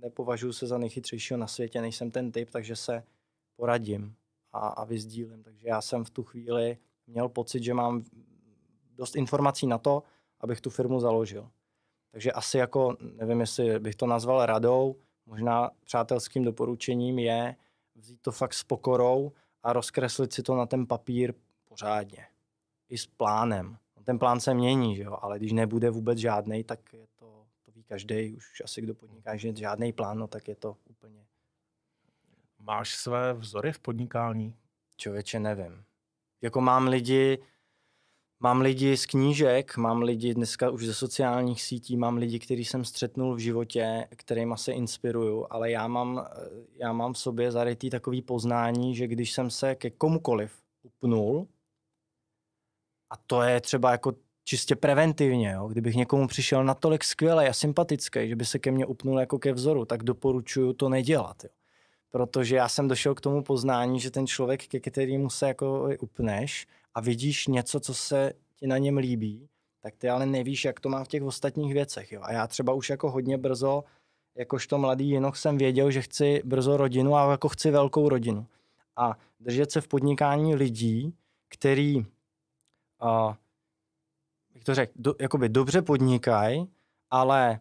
nepovažuji 0.00 0.52
se 0.52 0.66
za 0.66 0.78
nejchytřejšího 0.78 1.38
na 1.38 1.46
světě, 1.46 1.80
nejsem 1.80 2.10
ten 2.10 2.32
typ, 2.32 2.50
takže 2.50 2.76
se 2.76 3.04
poradím 3.56 4.16
a, 4.54 4.68
a 4.68 4.84
vyzdílím. 4.84 5.42
Takže 5.42 5.68
já 5.68 5.80
jsem 5.80 6.04
v 6.04 6.10
tu 6.10 6.22
chvíli 6.22 6.78
měl 7.06 7.28
pocit, 7.28 7.62
že 7.62 7.74
mám 7.74 8.04
dost 8.94 9.16
informací 9.16 9.66
na 9.66 9.78
to, 9.78 10.02
abych 10.40 10.60
tu 10.60 10.70
firmu 10.70 11.00
založil. 11.00 11.50
Takže 12.10 12.32
asi 12.32 12.58
jako, 12.58 12.96
nevím, 13.00 13.40
jestli 13.40 13.78
bych 13.78 13.94
to 13.94 14.06
nazval 14.06 14.46
radou, 14.46 14.96
možná 15.26 15.70
přátelským 15.84 16.44
doporučením 16.44 17.18
je 17.18 17.56
vzít 17.94 18.22
to 18.22 18.32
fakt 18.32 18.54
s 18.54 18.64
pokorou 18.64 19.32
a 19.62 19.72
rozkreslit 19.72 20.32
si 20.32 20.42
to 20.42 20.56
na 20.56 20.66
ten 20.66 20.86
papír 20.86 21.34
pořádně. 21.68 22.26
I 22.88 22.98
s 22.98 23.06
plánem. 23.06 23.78
Ten 24.04 24.18
plán 24.18 24.40
se 24.40 24.54
mění, 24.54 24.96
že 24.96 25.02
jo? 25.02 25.18
ale 25.20 25.38
když 25.38 25.52
nebude 25.52 25.90
vůbec 25.90 26.18
žádný, 26.18 26.64
tak 26.64 26.92
je 26.92 27.06
to, 27.16 27.46
to 27.64 27.72
ví 27.72 27.84
každý, 27.84 28.34
už 28.34 28.62
asi 28.64 28.82
kdo 28.82 28.94
podniká, 28.94 29.36
že 29.36 29.56
žádný 29.56 29.92
plán, 29.92 30.18
no 30.18 30.26
tak 30.26 30.48
je 30.48 30.56
to 30.56 30.76
úplně. 30.84 31.23
Máš 32.66 32.94
své 32.94 33.32
vzory 33.32 33.72
v 33.72 33.78
podnikání? 33.78 34.56
Člověče, 34.96 35.40
nevím. 35.40 35.84
Jako 36.42 36.60
mám 36.60 36.88
lidi, 36.88 37.38
Mám 38.40 38.60
lidi 38.60 38.96
z 38.96 39.06
knížek, 39.06 39.76
mám 39.76 40.02
lidi 40.02 40.34
dneska 40.34 40.70
už 40.70 40.86
ze 40.86 40.94
sociálních 40.94 41.62
sítí, 41.62 41.96
mám 41.96 42.16
lidi, 42.16 42.38
který 42.38 42.64
jsem 42.64 42.84
střetnul 42.84 43.34
v 43.34 43.38
životě, 43.38 44.08
kterým 44.16 44.56
se 44.56 44.72
inspiruju, 44.72 45.46
ale 45.50 45.70
já 45.70 45.88
mám, 45.88 46.26
já 46.72 46.92
mám 46.92 47.12
v 47.12 47.18
sobě 47.18 47.52
zarytý 47.52 47.90
takový 47.90 48.22
poznání, 48.22 48.94
že 48.94 49.06
když 49.06 49.32
jsem 49.32 49.50
se 49.50 49.74
ke 49.74 49.90
komukoliv 49.90 50.62
upnul, 50.82 51.48
a 53.10 53.16
to 53.26 53.42
je 53.42 53.60
třeba 53.60 53.90
jako 53.90 54.12
čistě 54.44 54.76
preventivně, 54.76 55.50
jo? 55.50 55.68
kdybych 55.68 55.94
někomu 55.94 56.26
přišel 56.26 56.64
natolik 56.64 57.04
skvělý 57.04 57.46
a 57.46 57.52
sympatický, 57.52 58.28
že 58.28 58.36
by 58.36 58.44
se 58.44 58.58
ke 58.58 58.70
mně 58.70 58.86
upnul 58.86 59.20
jako 59.20 59.38
ke 59.38 59.52
vzoru, 59.52 59.84
tak 59.84 60.02
doporučuju 60.02 60.72
to 60.72 60.88
nedělat. 60.88 61.44
Jo? 61.44 61.63
Protože 62.14 62.56
já 62.56 62.68
jsem 62.68 62.88
došel 62.88 63.14
k 63.14 63.20
tomu 63.20 63.42
poznání, 63.42 64.00
že 64.00 64.10
ten 64.10 64.26
člověk, 64.26 64.66
ke 64.66 64.80
kterému 64.80 65.30
se 65.30 65.48
jako 65.48 65.88
upneš, 66.00 66.66
a 66.94 67.00
vidíš 67.00 67.46
něco, 67.46 67.80
co 67.80 67.94
se 67.94 68.32
ti 68.56 68.66
na 68.66 68.78
něm 68.78 68.96
líbí, 68.96 69.48
tak 69.80 69.96
ty 69.96 70.08
ale 70.08 70.26
nevíš, 70.26 70.64
jak 70.64 70.80
to 70.80 70.88
má 70.88 71.04
v 71.04 71.08
těch 71.08 71.22
ostatních 71.22 71.74
věcech. 71.74 72.12
Jo? 72.12 72.20
A 72.24 72.32
já 72.32 72.46
třeba 72.46 72.72
už 72.72 72.90
jako 72.90 73.10
hodně 73.10 73.38
brzo, 73.38 73.84
jakožto 74.34 74.78
mladý 74.78 75.08
jinoch 75.08 75.36
jsem 75.36 75.58
věděl, 75.58 75.90
že 75.90 76.02
chci 76.02 76.42
brzo 76.44 76.76
rodinu 76.76 77.16
a 77.16 77.30
jako 77.30 77.48
chci 77.48 77.70
velkou 77.70 78.08
rodinu. 78.08 78.46
A 78.96 79.18
držet 79.40 79.70
se 79.70 79.80
v 79.80 79.88
podnikání 79.88 80.54
lidí, 80.54 81.14
který, 81.48 81.96
uh, 81.96 83.34
jak 84.54 84.64
to 84.64 84.74
řekl, 84.74 84.92
do, 84.96 85.14
jakoby 85.20 85.48
dobře 85.48 85.82
podnikají, 85.82 86.68
ale 87.10 87.60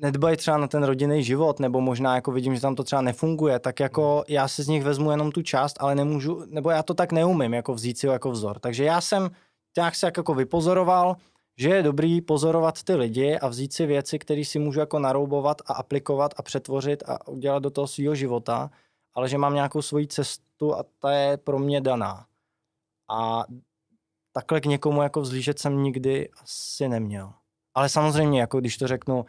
nedbají 0.00 0.36
třeba 0.36 0.56
na 0.58 0.68
ten 0.68 0.82
rodinný 0.82 1.24
život, 1.24 1.60
nebo 1.60 1.80
možná 1.80 2.14
jako 2.14 2.32
vidím, 2.32 2.54
že 2.54 2.60
tam 2.60 2.74
to 2.74 2.84
třeba 2.84 3.02
nefunguje, 3.02 3.58
tak 3.58 3.80
jako 3.80 4.24
já 4.28 4.48
si 4.48 4.62
z 4.62 4.68
nich 4.68 4.84
vezmu 4.84 5.10
jenom 5.10 5.32
tu 5.32 5.42
část, 5.42 5.76
ale 5.80 5.94
nemůžu, 5.94 6.42
nebo 6.46 6.70
já 6.70 6.82
to 6.82 6.94
tak 6.94 7.12
neumím, 7.12 7.54
jako 7.54 7.74
vzít 7.74 7.98
si 7.98 8.06
ho 8.06 8.12
jako 8.12 8.30
vzor. 8.30 8.58
Takže 8.58 8.84
já 8.84 9.00
jsem 9.00 9.30
nějak 9.76 9.94
se 9.94 10.06
jako 10.06 10.34
vypozoroval, 10.34 11.16
že 11.56 11.68
je 11.68 11.82
dobrý 11.82 12.20
pozorovat 12.20 12.82
ty 12.82 12.94
lidi 12.94 13.38
a 13.38 13.48
vzít 13.48 13.72
si 13.72 13.86
věci, 13.86 14.18
které 14.18 14.44
si 14.44 14.58
můžu 14.58 14.80
jako 14.80 14.98
naroubovat 14.98 15.62
a 15.66 15.74
aplikovat 15.74 16.34
a 16.36 16.42
přetvořit 16.42 17.02
a 17.06 17.28
udělat 17.28 17.62
do 17.62 17.70
toho 17.70 17.86
svého 17.86 18.14
života, 18.14 18.70
ale 19.14 19.28
že 19.28 19.38
mám 19.38 19.54
nějakou 19.54 19.82
svoji 19.82 20.06
cestu 20.06 20.74
a 20.74 20.84
ta 20.98 21.12
je 21.12 21.36
pro 21.36 21.58
mě 21.58 21.80
daná. 21.80 22.26
A 23.10 23.44
takhle 24.32 24.60
k 24.60 24.66
někomu 24.66 25.02
jako 25.02 25.20
vzlížet 25.20 25.58
jsem 25.58 25.82
nikdy 25.82 26.30
asi 26.42 26.88
neměl. 26.88 27.32
Ale 27.74 27.88
samozřejmě, 27.88 28.40
jako 28.40 28.60
když 28.60 28.76
to 28.76 28.88
řeknu, 28.88 29.24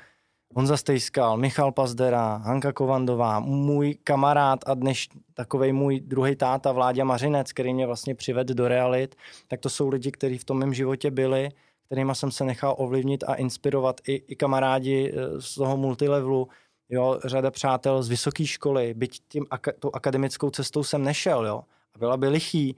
Honza 0.53 0.77
Stejskal, 0.77 1.37
Michal 1.37 1.71
Pazdera, 1.71 2.35
Hanka 2.35 2.73
Kovandová, 2.73 3.39
můj 3.39 3.97
kamarád 4.03 4.59
a 4.65 4.73
dneš 4.73 5.09
takovej 5.33 5.73
můj 5.73 5.99
druhý 5.99 6.35
táta 6.35 6.71
Vláďa 6.71 7.03
Mařinec, 7.03 7.53
který 7.53 7.73
mě 7.73 7.85
vlastně 7.85 8.15
přivedl 8.15 8.53
do 8.53 8.67
realit, 8.67 9.15
tak 9.47 9.59
to 9.59 9.69
jsou 9.69 9.89
lidi, 9.89 10.11
kteří 10.11 10.37
v 10.37 10.43
tom 10.43 10.57
mém 10.57 10.73
životě 10.73 11.11
byli, 11.11 11.49
kterými 11.85 12.15
jsem 12.15 12.31
se 12.31 12.43
nechal 12.43 12.75
ovlivnit 12.77 13.23
a 13.27 13.33
inspirovat 13.33 14.01
i, 14.07 14.13
i 14.13 14.35
kamarádi 14.35 15.13
eh, 15.13 15.41
z 15.41 15.55
toho 15.55 15.77
multilevelu, 15.77 16.47
jo, 16.89 17.19
řada 17.25 17.51
přátel 17.51 18.03
z 18.03 18.09
vysoké 18.09 18.45
školy, 18.45 18.93
byť 18.93 19.19
tím 19.27 19.45
tou 19.79 19.91
akademickou 19.93 20.49
cestou 20.49 20.83
jsem 20.83 21.03
nešel, 21.03 21.45
jo, 21.45 21.63
a 21.95 21.99
byla 21.99 22.17
by 22.17 22.27
lichý 22.27 22.75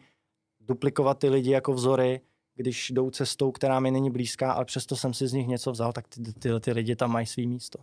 duplikovat 0.60 1.20
ty 1.20 1.30
lidi 1.30 1.52
jako 1.52 1.74
vzory, 1.74 2.22
když 2.58 2.92
jdou 2.92 3.10
cestou, 3.10 3.52
která 3.52 3.80
mi 3.80 3.92
není 3.92 4.12
blízká, 4.12 4.52
ale 4.52 4.66
přesto 4.66 4.96
jsem 4.96 5.14
si 5.14 5.28
z 5.28 5.34
nich 5.34 5.48
něco 5.48 5.72
vzal, 5.72 5.94
tak 5.94 6.08
ty, 6.08 6.34
ty, 6.34 6.60
ty 6.60 6.72
lidi 6.72 6.96
tam 6.96 7.12
mají 7.12 7.26
svý 7.26 7.48
místo. 7.48 7.80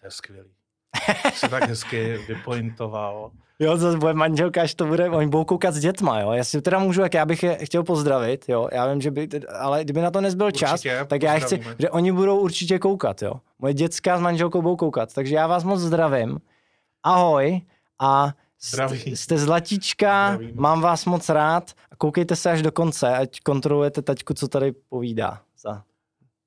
To 0.00 0.06
je 0.06 0.10
skvělý. 0.10 0.50
Jsi 1.34 1.48
tak 1.48 1.68
hezky 1.68 2.18
vypointoval. 2.28 3.30
Jo, 3.58 3.76
zase 3.76 3.98
bude 3.98 4.14
manželka, 4.14 4.62
až 4.62 4.74
to 4.74 4.86
bude, 4.86 5.10
oni 5.10 5.26
budou 5.26 5.44
koukat 5.44 5.74
s 5.74 5.78
dětma, 5.78 6.20
jo. 6.20 6.32
Já 6.32 6.44
si 6.44 6.62
teda 6.62 6.78
můžu, 6.78 7.02
jak 7.02 7.14
já 7.14 7.26
bych 7.26 7.42
je 7.42 7.58
chtěl 7.64 7.82
pozdravit, 7.82 8.44
jo. 8.48 8.68
Já 8.72 8.92
vím, 8.92 9.00
že 9.00 9.10
by, 9.10 9.28
ale 9.58 9.84
kdyby 9.84 10.00
na 10.00 10.10
to 10.10 10.20
nezbyl 10.20 10.46
určitě, 10.46 10.66
čas, 10.66 10.82
tak 11.06 11.22
já 11.22 11.38
chci, 11.38 11.60
že 11.78 11.90
oni 11.90 12.12
budou 12.12 12.40
určitě 12.40 12.78
koukat, 12.78 13.22
jo. 13.22 13.32
Moje 13.58 13.74
dětská 13.74 14.18
s 14.18 14.20
manželkou 14.20 14.62
budou 14.62 14.76
koukat, 14.76 15.14
takže 15.14 15.34
já 15.34 15.46
vás 15.46 15.64
moc 15.64 15.80
zdravím. 15.80 16.40
Ahoj 17.02 17.60
a 17.98 18.34
Zdraví. 18.60 19.16
Jste 19.16 19.38
zlatíčka, 19.38 20.34
Zdravím. 20.34 20.56
mám 20.56 20.80
vás 20.80 21.04
moc 21.04 21.28
rád 21.28 21.72
a 21.90 21.96
koukejte 21.96 22.36
se 22.36 22.50
až 22.50 22.62
do 22.62 22.72
konce, 22.72 23.16
ať 23.16 23.40
kontrolujete 23.40 24.02
taťku, 24.02 24.34
co 24.34 24.48
tady 24.48 24.72
povídá. 24.72 25.42
Za. 25.58 25.82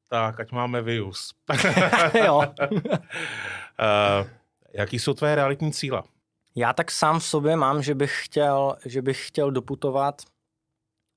Tak, 0.10 0.40
ať 0.40 0.52
máme 0.52 0.82
views. 0.82 1.34
jo. 2.26 2.38
uh, 2.38 4.28
jaký 4.74 5.00
jsou 5.00 5.14
tvoje 5.14 5.36
realitní 5.36 5.74
cíle? 5.74 6.04
Já 6.56 6.74
tak 6.74 6.92
sám 6.92 7.20
v 7.20 7.26
sobě 7.26 7.56
mám, 7.56 7.84
že 7.84 7.96
bych 7.96 8.26
chtěl, 8.26 8.76
že 8.86 9.02
bych 9.02 9.28
chtěl 9.28 9.52
doputovat, 9.52 10.22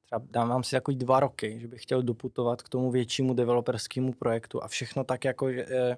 třeba 0.06 0.22
dávám 0.30 0.64
si 0.64 0.70
takový 0.70 0.96
dva 0.96 1.20
roky, 1.20 1.60
že 1.60 1.68
bych 1.68 1.82
chtěl 1.82 2.02
doputovat 2.02 2.62
k 2.62 2.68
tomu 2.68 2.90
většímu 2.90 3.34
developerskému 3.34 4.12
projektu 4.12 4.62
a 4.62 4.68
všechno 4.68 5.04
tak 5.04 5.24
jako, 5.24 5.52
že 5.52 5.66
eh, 5.70 5.96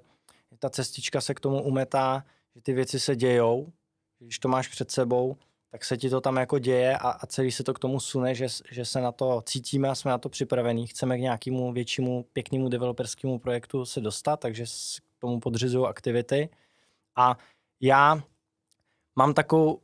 ta 0.59 0.69
cestička 0.69 1.21
se 1.21 1.33
k 1.33 1.39
tomu 1.39 1.63
umetá, 1.63 2.23
že 2.55 2.61
ty 2.61 2.73
věci 2.73 2.99
se 2.99 3.15
dějou, 3.15 3.71
když 4.19 4.39
to 4.39 4.47
máš 4.47 4.67
před 4.67 4.91
sebou, 4.91 5.37
tak 5.71 5.85
se 5.85 5.97
ti 5.97 6.09
to 6.09 6.21
tam 6.21 6.37
jako 6.37 6.59
děje 6.59 6.97
a, 6.97 7.09
a 7.09 7.25
celý 7.25 7.51
se 7.51 7.63
to 7.63 7.73
k 7.73 7.79
tomu 7.79 7.99
sune, 7.99 8.35
že, 8.35 8.47
že 8.71 8.85
se 8.85 9.01
na 9.01 9.11
to 9.11 9.41
cítíme 9.45 9.89
a 9.89 9.95
jsme 9.95 10.11
na 10.11 10.17
to 10.17 10.29
připravení. 10.29 10.87
Chceme 10.87 11.17
k 11.17 11.21
nějakému 11.21 11.73
většímu, 11.73 12.25
pěknému 12.33 12.69
developerskému 12.69 13.39
projektu 13.39 13.85
se 13.85 14.01
dostat, 14.01 14.39
takže 14.39 14.65
k 15.17 15.19
tomu 15.19 15.39
podřizuju 15.39 15.85
aktivity. 15.85 16.49
A 17.15 17.37
já 17.81 18.23
mám 19.15 19.33
takovou 19.33 19.81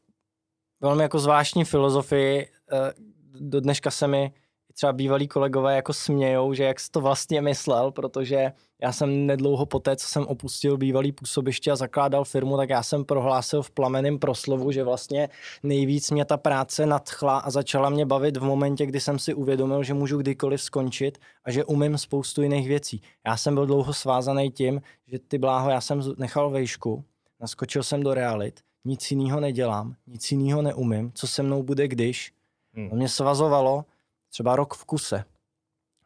velmi 0.80 1.04
jako 1.04 1.20
zvláštní 1.20 1.66
filozofii. 1.66 2.52
Eh, 2.72 2.94
do 3.40 3.62
dneška 3.62 3.92
se 3.92 4.08
mi 4.08 4.34
třeba 4.74 4.94
bývalí 4.94 5.28
kolegové 5.28 5.76
jako 5.76 5.94
smějou, 5.94 6.54
že 6.54 6.64
jak 6.64 6.80
jsi 6.80 6.92
to 6.92 7.02
vlastně 7.02 7.42
myslel, 7.42 7.92
protože 7.92 8.52
já 8.82 8.92
jsem 8.92 9.26
nedlouho 9.26 9.66
poté, 9.66 9.96
co 9.96 10.08
jsem 10.08 10.28
opustil 10.28 10.78
bývalý 10.78 11.12
působiště 11.12 11.72
a 11.72 11.76
zakládal 11.76 12.24
firmu, 12.24 12.58
tak 12.58 12.70
já 12.70 12.84
jsem 12.84 13.06
prohlásil 13.06 13.62
v 13.62 13.72
plameném 13.72 14.20
proslovu, 14.20 14.72
že 14.72 14.84
vlastně 14.84 15.30
nejvíc 15.64 16.12
mě 16.12 16.26
ta 16.26 16.38
práce 16.38 16.86
nadchla 16.86 17.38
a 17.38 17.50
začala 17.50 17.90
mě 17.90 18.06
bavit 18.06 18.38
v 18.38 18.44
momentě, 18.44 18.86
kdy 18.86 19.00
jsem 19.00 19.20
si 19.20 19.34
uvědomil, 19.34 19.84
že 19.84 19.94
můžu 19.94 20.18
kdykoliv 20.18 20.62
skončit 20.62 21.18
a 21.44 21.52
že 21.52 21.66
umím 21.66 21.98
spoustu 21.98 22.42
jiných 22.42 22.68
věcí. 22.68 23.02
Já 23.28 23.38
jsem 23.38 23.54
byl 23.54 23.66
dlouho 23.66 23.94
svázaný 23.94 24.52
tím, 24.52 24.82
že 25.08 25.20
ty 25.20 25.38
bláho, 25.38 25.70
já 25.70 25.82
jsem 25.82 26.02
nechal 26.18 26.50
vejšku, 26.50 27.04
naskočil 27.40 27.84
jsem 27.84 28.04
do 28.04 28.14
realit, 28.14 28.60
nic 28.86 29.12
jiného 29.12 29.40
nedělám, 29.40 29.96
nic 30.08 30.32
jiného 30.32 30.62
neumím, 30.62 31.12
co 31.16 31.28
se 31.28 31.44
mnou 31.44 31.64
bude 31.64 31.88
když. 31.88 32.34
Hmm. 32.74 32.90
To 32.90 32.96
mě 32.96 33.10
svazovalo 33.10 33.86
třeba 34.32 34.56
rok 34.56 34.74
v 34.74 34.86
kuse. 34.86 35.24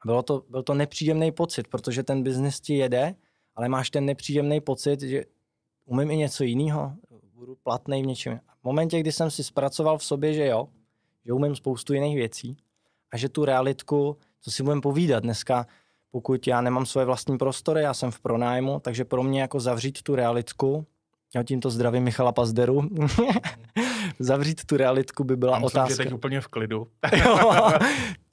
Bylo 0.05 0.23
to, 0.23 0.43
byl 0.49 0.63
to 0.63 0.73
nepříjemný 0.73 1.31
pocit, 1.31 1.67
protože 1.67 2.03
ten 2.03 2.23
biznis 2.23 2.59
ti 2.59 2.73
jede, 2.77 3.15
ale 3.55 3.69
máš 3.69 3.89
ten 3.89 4.05
nepříjemný 4.05 4.61
pocit, 4.61 5.01
že 5.01 5.23
umím 5.85 6.11
i 6.11 6.17
něco 6.17 6.43
jiného, 6.43 6.93
budu 7.33 7.55
platný 7.55 8.03
v 8.03 8.05
něčem. 8.05 8.39
V 8.61 8.63
momentě, 8.63 8.99
kdy 8.99 9.11
jsem 9.11 9.31
si 9.31 9.43
zpracoval 9.43 9.97
v 9.97 10.03
sobě, 10.03 10.33
že 10.33 10.45
jo, 10.45 10.67
že 11.25 11.33
umím 11.33 11.55
spoustu 11.55 11.93
jiných 11.93 12.15
věcí 12.15 12.57
a 13.11 13.17
že 13.17 13.29
tu 13.29 13.45
realitku, 13.45 14.17
co 14.41 14.51
si 14.51 14.63
budeme 14.63 14.81
povídat 14.81 15.23
dneska, 15.23 15.67
pokud 16.11 16.47
já 16.47 16.61
nemám 16.61 16.85
svoje 16.85 17.05
vlastní 17.05 17.37
prostory, 17.37 17.81
já 17.81 17.93
jsem 17.93 18.11
v 18.11 18.19
pronájmu, 18.19 18.79
takže 18.79 19.05
pro 19.05 19.23
mě 19.23 19.41
jako 19.41 19.59
zavřít 19.59 20.01
tu 20.01 20.15
realitku, 20.15 20.85
já 21.35 21.43
tímto 21.43 21.69
zdravím 21.69 22.03
Michala 22.03 22.31
Pazderu, 22.31 22.81
zavřít 24.19 24.65
tu 24.65 24.77
realitku 24.77 25.23
by 25.23 25.35
byla 25.35 25.53
Já 25.53 25.59
myslím, 25.59 25.81
otázka. 25.81 25.93
že 25.93 25.97
teď 25.97 26.13
úplně 26.13 26.41
v 26.41 26.47
klidu. 26.47 26.87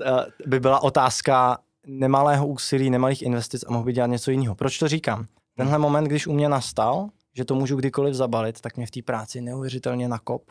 Eh, 0.04 0.26
by 0.46 0.60
byla 0.60 0.82
otázka 0.82 1.58
nemalého 1.86 2.46
úsilí, 2.46 2.90
nemalých 2.90 3.22
investic 3.22 3.64
a 3.68 3.72
mohl 3.72 3.84
by 3.84 3.92
dělat 3.92 4.06
něco 4.06 4.30
jiného. 4.30 4.54
Proč 4.54 4.78
to 4.78 4.88
říkám? 4.88 5.26
Tenhle 5.56 5.78
moment, 5.78 6.04
když 6.04 6.26
u 6.26 6.32
mě 6.32 6.48
nastal, 6.48 7.08
že 7.36 7.44
to 7.44 7.54
můžu 7.54 7.76
kdykoliv 7.76 8.14
zabalit, 8.14 8.60
tak 8.60 8.76
mě 8.76 8.86
v 8.86 8.90
té 8.90 9.02
práci 9.02 9.40
neuvěřitelně 9.40 10.08
nakop. 10.08 10.50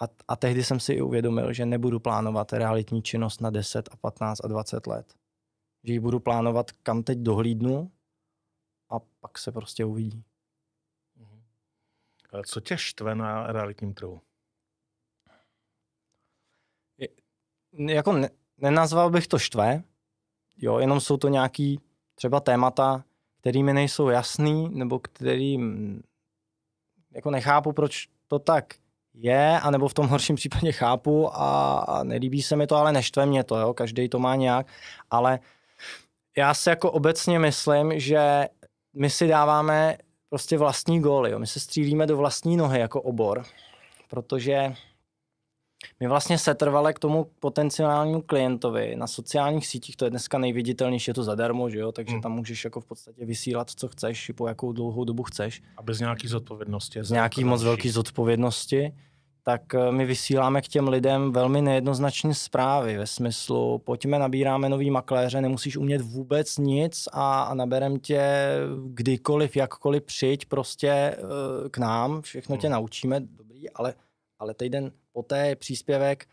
A, 0.00 0.04
a 0.28 0.36
tehdy 0.36 0.64
jsem 0.64 0.80
si 0.80 0.92
i 0.92 1.02
uvědomil, 1.02 1.52
že 1.52 1.66
nebudu 1.66 2.00
plánovat 2.00 2.52
realitní 2.52 3.02
činnost 3.02 3.40
na 3.40 3.50
10 3.50 3.88
a 3.92 3.96
15 3.96 4.44
a 4.44 4.48
20 4.48 4.86
let. 4.86 5.14
Že 5.84 5.92
ji 5.92 6.00
budu 6.00 6.20
plánovat, 6.20 6.70
kam 6.70 7.02
teď 7.02 7.18
dohlídnu 7.18 7.90
a 8.90 8.96
pak 9.20 9.38
se 9.38 9.52
prostě 9.52 9.84
uvidí. 9.84 10.24
Co 12.46 12.60
tě 12.60 12.76
štve 12.78 13.14
na 13.14 13.46
realitním 13.46 13.94
trhu? 13.94 14.20
Jako 17.72 18.12
ne, 18.12 18.30
nenazval 18.58 19.10
bych 19.10 19.26
to 19.26 19.38
štve, 19.38 19.82
jo, 20.56 20.78
jenom 20.78 21.00
jsou 21.00 21.16
to 21.16 21.28
nějaký 21.28 21.80
třeba 22.14 22.40
témata, 22.40 23.04
který 23.40 23.62
mi 23.62 23.72
nejsou 23.72 24.08
jasný, 24.08 24.68
nebo 24.68 24.98
který 24.98 25.58
mm, 25.58 26.02
jako 27.10 27.30
nechápu, 27.30 27.72
proč 27.72 28.08
to 28.28 28.38
tak 28.38 28.74
je, 29.14 29.60
anebo 29.60 29.88
v 29.88 29.94
tom 29.94 30.08
horším 30.08 30.36
případě 30.36 30.72
chápu 30.72 31.36
a, 31.36 31.78
a 31.78 32.04
nelíbí 32.04 32.42
se 32.42 32.56
mi 32.56 32.66
to, 32.66 32.76
ale 32.76 32.92
neštve 32.92 33.26
mě 33.26 33.44
to, 33.44 33.58
jo, 33.58 33.74
každý 33.74 34.08
to 34.08 34.18
má 34.18 34.36
nějak, 34.36 34.66
ale 35.10 35.40
já 36.36 36.54
si 36.54 36.68
jako 36.68 36.92
obecně 36.92 37.38
myslím, 37.38 38.00
že 38.00 38.48
my 38.94 39.10
si 39.10 39.28
dáváme 39.28 39.98
prostě 40.32 40.58
vlastní 40.58 41.00
góly, 41.00 41.30
jo. 41.30 41.38
my 41.38 41.46
se 41.46 41.60
střílíme 41.60 42.06
do 42.06 42.16
vlastní 42.16 42.56
nohy 42.56 42.80
jako 42.80 43.02
obor, 43.02 43.44
protože 44.10 44.74
my 46.00 46.08
vlastně 46.08 46.38
setrvale 46.38 46.92
k 46.92 46.98
tomu 46.98 47.26
potenciálnímu 47.40 48.22
klientovi 48.22 48.96
na 48.96 49.06
sociálních 49.06 49.66
sítích, 49.66 49.96
to 49.96 50.04
je 50.04 50.10
dneska 50.10 50.38
nejviditelnější, 50.38 51.10
je 51.10 51.14
to 51.14 51.22
zadarmo, 51.24 51.70
že 51.70 51.78
jo? 51.78 51.92
takže 51.92 52.12
Hmm. 52.12 52.22
tam 52.22 52.32
můžeš 52.32 52.64
jako 52.64 52.80
v 52.80 52.84
podstatě 52.84 53.24
vysílat, 53.24 53.70
co 53.70 53.88
chceš, 53.88 54.28
i 54.28 54.32
po 54.32 54.48
jakou 54.48 54.72
dlouhou 54.72 55.04
dobu 55.04 55.22
chceš, 55.22 55.62
A 55.76 55.82
bez 55.82 56.00
nějaký 56.00 56.28
zodpovědnosti. 56.28 57.04
z 57.04 57.08
za 57.08 57.14
nějaký 57.14 57.44
moc 57.44 57.62
velký 57.62 57.90
zodpovědnosti, 57.90 58.92
tak 59.42 59.74
eh, 59.74 59.92
my 59.92 60.04
vysíláme 60.04 60.62
k 60.62 60.68
těm 60.68 60.88
lidem 60.88 61.32
velmi 61.32 61.62
nejednoznačné 61.62 62.34
zprávy 62.34 62.96
ve 62.96 63.06
smyslu, 63.06 63.78
pojďme, 63.78 64.18
nabíráme 64.18 64.68
nový 64.68 64.90
makléře, 64.90 65.40
nemusíš 65.40 65.76
umět 65.76 66.02
vůbec 66.02 66.58
nic 66.58 67.08
a, 67.12 67.42
a 67.42 67.54
naberem 67.54 67.98
tě 67.98 68.22
kdykoliv, 68.86 69.56
jakkoliv 69.56 70.02
přijď 70.02 70.46
prostě 70.46 70.88
eh, 70.88 71.18
k 71.70 71.78
nám, 71.78 72.22
všechno 72.22 72.56
tě 72.56 72.66
Hmm. 72.66 72.72
naučíme, 72.72 73.20
dobrý, 73.20 73.70
ale, 73.70 73.94
ale 74.38 74.54
týden 74.54 74.92
poté 75.12 75.48
je 75.48 75.56
příspěvek 75.56 76.26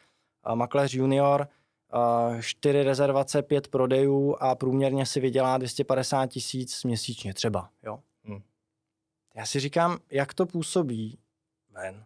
a 0.43 0.55
makléř 0.55 0.93
junior, 0.93 1.47
čtyři 2.41 2.83
rezervace, 2.83 3.41
pět 3.41 3.67
prodejů 3.67 4.35
a 4.39 4.55
průměrně 4.55 5.05
si 5.05 5.19
vydělá 5.19 5.57
250 5.57 6.27
tisíc 6.27 6.83
měsíčně 6.83 7.33
třeba, 7.33 7.69
jo. 7.83 7.99
Hmm. 8.23 8.41
Já 9.35 9.45
si 9.45 9.59
říkám, 9.59 9.97
jak 10.11 10.33
to 10.33 10.45
působí 10.45 11.19
ven 11.69 12.05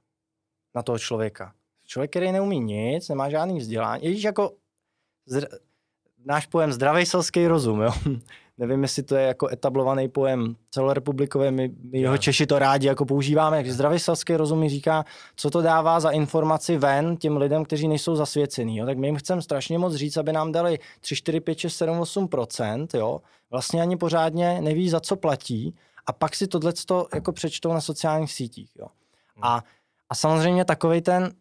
na 0.75 0.83
toho 0.83 0.99
člověka. 0.99 1.53
Člověk, 1.85 2.11
který 2.11 2.31
neumí 2.31 2.59
nic, 2.59 3.09
nemá 3.09 3.29
žádný 3.29 3.59
vzdělání. 3.59 4.05
Ježíš 4.05 4.23
jako 4.23 4.51
zdr- 5.29 5.57
náš 6.25 6.45
pojem 6.45 6.73
zdravý 6.73 7.05
selský 7.05 7.47
rozum, 7.47 7.81
jo. 7.81 7.91
Nevím, 8.57 8.83
jestli 8.83 9.03
to 9.03 9.15
je 9.15 9.27
jako 9.27 9.47
etablovaný 9.47 10.09
pojem 10.09 10.55
celorepublikový, 10.71 11.51
my, 11.51 11.71
my 11.91 11.99
jeho. 11.99 12.17
Češi 12.17 12.45
to 12.45 12.59
rádi 12.59 12.87
jako 12.87 13.05
používáme. 13.05 13.57
Takže 13.57 13.73
zdravý 13.73 13.99
selský 13.99 14.35
rozum 14.35 14.59
mi 14.59 14.69
říká, 14.69 15.05
co 15.35 15.49
to 15.49 15.61
dává 15.61 15.99
za 15.99 16.09
informaci 16.09 16.77
ven 16.77 17.17
těm 17.17 17.37
lidem, 17.37 17.65
kteří 17.65 17.87
nejsou 17.87 18.15
zasvěcený. 18.15 18.77
Jo. 18.77 18.85
Tak 18.85 18.97
my 18.97 19.07
jim 19.07 19.15
chceme 19.15 19.41
strašně 19.41 19.77
moc 19.77 19.95
říct, 19.95 20.17
aby 20.17 20.33
nám 20.33 20.51
dali 20.51 20.79
3, 20.99 21.15
4, 21.15 21.39
5, 21.39 21.57
6, 21.57 21.75
7, 21.75 21.99
8 21.99 22.29
jo. 22.93 23.21
Vlastně 23.51 23.81
ani 23.81 23.97
pořádně 23.97 24.61
neví, 24.61 24.89
za 24.89 24.99
co 24.99 25.15
platí. 25.15 25.75
A 26.05 26.13
pak 26.13 26.35
si 26.35 26.47
tohle 26.47 26.73
jako 27.13 27.31
přečtou 27.31 27.73
na 27.73 27.81
sociálních 27.81 28.31
sítích. 28.31 28.71
Jo. 28.79 28.87
A, 29.41 29.63
a 30.13 30.15
samozřejmě 30.15 30.65
takový 30.65 31.01
ten 31.01 31.33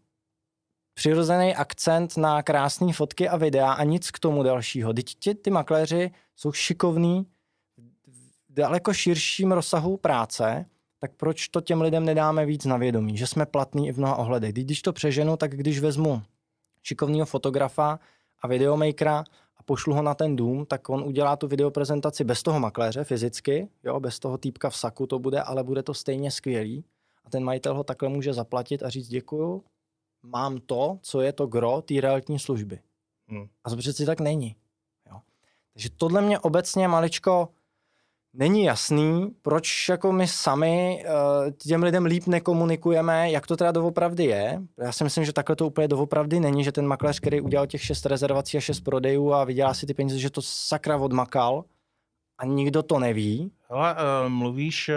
přirozený 0.95 1.55
akcent 1.55 2.17
na 2.17 2.43
krásné 2.43 2.93
fotky 2.93 3.29
a 3.29 3.37
videa 3.37 3.73
a 3.73 3.85
nic 3.85 4.11
k 4.11 4.19
tomu 4.19 4.43
dalšího. 4.43 4.93
Teď 4.93 5.15
ti, 5.19 5.35
ty 5.35 5.51
makléři 5.51 6.11
jsou 6.37 6.53
šikovní 6.53 7.27
v 8.07 8.31
daleko 8.49 8.93
širším 8.95 9.53
rozsahu 9.53 9.97
práce, 9.97 10.67
tak 10.99 11.13
proč 11.17 11.49
to 11.49 11.61
těm 11.61 11.81
lidem 11.81 12.05
nedáme 12.05 12.47
víc 12.47 12.65
na 12.65 12.77
vědomí, 12.77 13.17
že 13.17 13.27
jsme 13.27 13.47
platní 13.47 13.89
i 13.89 13.93
v 13.93 13.99
mnoha 13.99 14.17
ohledech. 14.17 14.53
Když 14.53 14.83
to 14.83 14.93
přeženu, 14.93 15.37
tak 15.37 15.57
když 15.57 15.81
vezmu 15.81 16.23
šikovného 16.83 17.27
fotografa 17.27 17.99
a 18.43 18.49
videomakera 18.49 19.25
a 19.57 19.63
pošlu 19.63 19.95
ho 19.95 20.03
na 20.03 20.15
ten 20.15 20.37
dům, 20.37 20.67
tak 20.67 20.89
on 20.89 21.05
udělá 21.05 21.37
tu 21.37 21.49
videoprezentaci 21.49 22.25
bez 22.25 22.43
toho 22.43 22.61
makléře 22.61 23.05
fyzicky, 23.05 23.69
jo, 23.85 24.01
bez 24.01 24.19
toho 24.19 24.39
týpka 24.39 24.71
v 24.71 24.77
saku 24.77 25.07
to 25.07 25.19
bude, 25.19 25.43
ale 25.43 25.65
bude 25.65 25.83
to 25.83 25.95
stejně 25.95 26.31
skvělý. 26.31 26.85
A 27.25 27.31
ten 27.31 27.45
majitel 27.45 27.75
ho 27.75 27.85
takhle 27.85 28.09
může 28.09 28.33
zaplatit 28.33 28.83
a 28.83 28.89
říct 28.89 29.09
děkuju, 29.09 29.65
mám 30.23 30.59
to, 30.59 30.99
co 31.03 31.21
je 31.21 31.33
to 31.33 31.47
gro 31.47 31.83
té 31.83 32.01
realitní 32.01 32.39
služby. 32.39 32.79
Hmm. 33.29 33.47
A 33.65 33.71
to 33.71 33.77
přeci 33.77 34.07
tak 34.07 34.21
není. 34.21 34.57
Jo. 35.11 35.21
Takže 35.73 35.89
tohle 35.97 36.23
mě 36.23 36.39
obecně 36.39 36.89
maličko 36.89 37.49
není 38.35 38.65
jasný, 38.65 39.35
proč 39.43 39.89
jako 39.89 40.13
my 40.13 40.29
sami 40.29 41.05
uh, 41.07 41.51
těm 41.51 41.83
lidem 41.83 42.05
líp 42.05 42.27
nekomunikujeme, 42.27 43.31
jak 43.31 43.47
to 43.47 43.57
teda 43.57 43.73
doopravdy 43.73 44.25
je. 44.25 44.63
Já 44.79 44.93
si 44.93 45.05
myslím, 45.05 45.25
že 45.25 45.33
takhle 45.33 45.57
to 45.57 45.67
úplně 45.67 45.89
doopravdy 45.89 46.41
není, 46.41 46.65
že 46.65 46.73
ten 46.73 46.87
makléř, 46.87 47.21
který 47.21 47.41
udělal 47.41 47.67
těch 47.67 47.83
šest 47.83 48.07
rezervací 48.07 48.57
a 48.57 48.61
šest 48.61 48.81
prodejů 48.81 49.33
a 49.33 49.45
vydělá 49.45 49.75
si 49.75 49.87
ty 49.87 49.95
peníze, 49.95 50.19
že 50.19 50.31
to 50.31 50.43
sakra 50.43 50.97
odmakal 50.97 51.65
a 52.39 52.45
nikdo 52.45 52.83
to 52.83 52.99
neví. 52.99 53.53
Hele, 53.69 53.95
uh, 53.95 54.29
mluvíš 54.29 54.89
uh, 54.89 54.95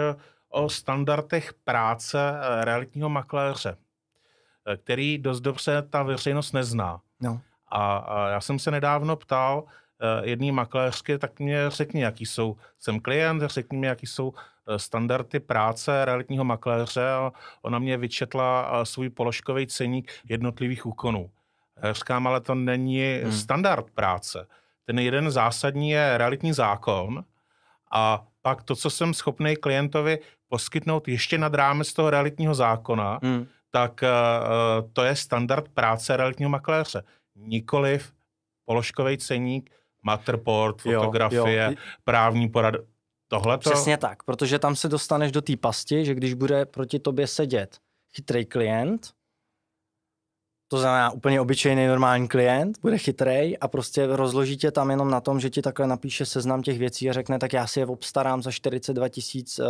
o 0.56 0.68
standardech 0.68 1.54
práce 1.64 2.30
uh, 2.30 2.64
realitního 2.64 3.08
makléře, 3.08 3.76
uh, 3.76 4.74
který 4.76 5.18
dost 5.18 5.40
dobře 5.40 5.82
ta 5.82 6.02
veřejnost 6.02 6.52
nezná. 6.52 7.00
No. 7.20 7.40
A, 7.68 7.96
a 7.96 8.28
já 8.28 8.40
jsem 8.40 8.58
se 8.58 8.70
nedávno 8.70 9.16
ptal 9.16 9.62
uh, 9.62 10.28
jedné 10.28 10.52
makléřky, 10.52 11.18
tak 11.18 11.40
mě 11.40 11.70
řekni, 11.70 12.02
jaký 12.02 12.26
jsou, 12.26 12.56
jsem 12.78 13.00
klient, 13.00 13.42
řekni 13.42 13.78
mi, 13.78 13.86
jaký 13.86 14.06
jsou 14.06 14.34
standardy 14.76 15.40
práce 15.40 16.04
realitního 16.04 16.44
makléře. 16.44 17.10
A 17.10 17.32
ona 17.62 17.78
mě 17.78 17.96
vyčetla 17.96 18.84
svůj 18.84 19.10
položkový 19.10 19.66
ceník 19.66 20.12
jednotlivých 20.28 20.86
úkonů. 20.86 21.30
Říkám, 21.92 22.26
ale 22.26 22.40
to 22.40 22.54
není 22.54 23.20
hmm. 23.22 23.32
standard 23.32 23.90
práce. 23.90 24.46
Ten 24.84 24.98
jeden 24.98 25.30
zásadní 25.30 25.90
je 25.90 26.18
realitní 26.18 26.52
zákon 26.52 27.24
a 27.90 28.26
pak 28.42 28.62
to, 28.62 28.76
co 28.76 28.90
jsem 28.90 29.14
schopný 29.14 29.56
klientovi 29.56 30.18
poskytnout 30.48 31.08
ještě 31.08 31.38
nad 31.38 31.54
rámec 31.54 31.92
toho 31.92 32.10
realitního 32.10 32.54
zákona, 32.54 33.18
Hmm. 33.22 33.46
tak 33.70 34.00
uh, 34.02 34.90
to 34.92 35.02
je 35.04 35.16
standard 35.16 35.68
práce 35.68 36.16
realitního 36.16 36.50
makléře. 36.50 37.02
Nikoliv 37.34 38.12
položkový 38.64 39.18
ceník, 39.18 39.70
Matterport, 40.02 40.86
Jo, 40.86 41.00
fotografie, 41.00 41.64
jo. 41.70 41.76
právní 42.04 42.48
porad. 42.48 42.74
Tohle 43.28 43.58
to... 43.58 43.70
Přesně 43.70 43.96
tak, 43.96 44.22
protože 44.22 44.58
tam 44.58 44.76
se 44.76 44.88
dostaneš 44.88 45.32
do 45.32 45.42
té 45.42 45.56
pasti, 45.56 46.04
že 46.04 46.14
když 46.14 46.34
bude 46.34 46.66
proti 46.66 46.98
tobě 46.98 47.26
sedět 47.26 47.78
chytrý 48.14 48.46
klient, 48.46 49.10
to 50.68 50.78
znamená 50.78 51.10
úplně 51.10 51.40
obyčejný 51.40 51.86
normální 51.86 52.28
klient, 52.28 52.78
bude 52.80 52.98
chytrej 52.98 53.58
a 53.60 53.68
prostě 53.68 54.06
rozloží 54.06 54.56
tě 54.56 54.70
tam 54.70 54.90
jenom 54.90 55.10
na 55.10 55.20
tom, 55.20 55.40
že 55.40 55.50
ti 55.50 55.62
takhle 55.62 55.86
napíše 55.86 56.26
seznam 56.26 56.62
těch 56.62 56.78
věcí 56.78 57.10
a 57.10 57.12
řekne, 57.12 57.38
tak 57.38 57.52
já 57.52 57.66
si 57.66 57.80
je 57.80 57.86
obstarám 57.86 58.42
za 58.42 58.50
42 58.52 59.08
tisíc 59.08 59.58
eh, 59.58 59.64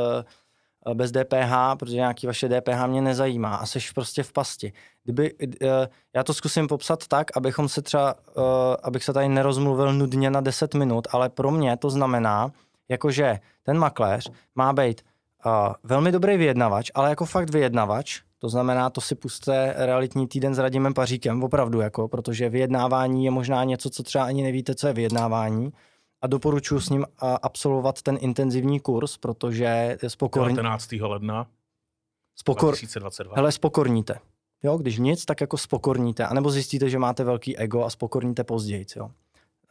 bez 0.95 1.13
DPH, 1.13 1.77
protože 1.79 1.97
nějaký 1.97 2.27
vaše 2.27 2.49
DPH 2.49 2.87
mě 2.87 3.03
nezajímá 3.03 3.57
a 3.57 3.67
seš 3.67 3.91
prostě 3.91 4.23
v 4.23 4.33
pasti. 4.33 4.73
Kdyby, 5.05 5.35
eh, 5.63 5.89
já 6.15 6.25
to 6.25 6.35
zkusím 6.35 6.69
popsat 6.69 7.07
tak, 7.07 7.37
abychom 7.37 7.69
se 7.69 7.83
třeba, 7.83 8.15
eh, 8.29 8.41
abych 8.83 9.05
se 9.05 9.13
tady 9.13 9.29
nerozmluvil 9.29 9.93
nudně 9.93 10.31
na 10.31 10.41
10 10.41 10.75
minut, 10.75 11.09
ale 11.11 11.29
pro 11.29 11.51
mě 11.51 11.77
to 11.77 11.91
znamená, 11.91 12.53
jakože 12.89 13.39
ten 13.63 13.79
makléř 13.79 14.31
má 14.55 14.73
být 14.73 15.03
velmi 15.85 16.13
dobrý 16.13 16.37
vyjednavač, 16.37 16.91
ale 16.95 17.11
jako 17.11 17.25
fakt 17.25 17.51
vyjednavač, 17.51 18.21
to 18.39 18.49
znamená, 18.49 18.91
to 18.91 19.01
si 19.01 19.15
puste 19.15 19.75
realitní 19.77 20.29
týden 20.29 20.55
s 20.55 20.59
Radimem 20.59 20.95
Paříkem, 20.95 21.43
opravdu, 21.43 21.81
jako, 21.81 22.09
protože 22.09 22.49
vyjednávání 22.49 23.25
je 23.25 23.31
možná 23.31 23.65
něco, 23.65 23.91
co 23.91 24.03
třeba 24.03 24.25
ani 24.25 24.43
nevíte, 24.43 24.75
co 24.75 24.87
je 24.87 24.93
vyjednávání. 24.93 25.73
A 26.23 26.27
doporučuji 26.27 26.81
s 26.81 26.89
ním 26.89 27.07
absolvovat 27.43 28.03
ten 28.03 28.19
intenzivní 28.21 28.81
kurz, 28.81 29.19
že 29.51 29.99
je 30.03 30.11
spokorný. 30.11 30.57
19. 30.57 30.93
ledna 30.93 31.47
Spokor, 32.39 32.69
2022. 32.71 33.37
hele, 33.37 33.53
spokorníte. 33.53 34.19
Jo, 34.63 34.79
když 34.79 34.99
nic, 34.99 35.25
tak 35.25 35.41
jako 35.41 35.59
spokorníte. 35.59 36.27
A 36.27 36.35
nebo 36.35 36.51
zjistíte, 36.51 36.91
že 36.91 36.99
máte 36.99 37.25
velký 37.25 37.57
ego 37.59 37.85
a 37.85 37.91
spokorníte 37.91 38.45
později. 38.45 38.87
Jo. 38.97 39.11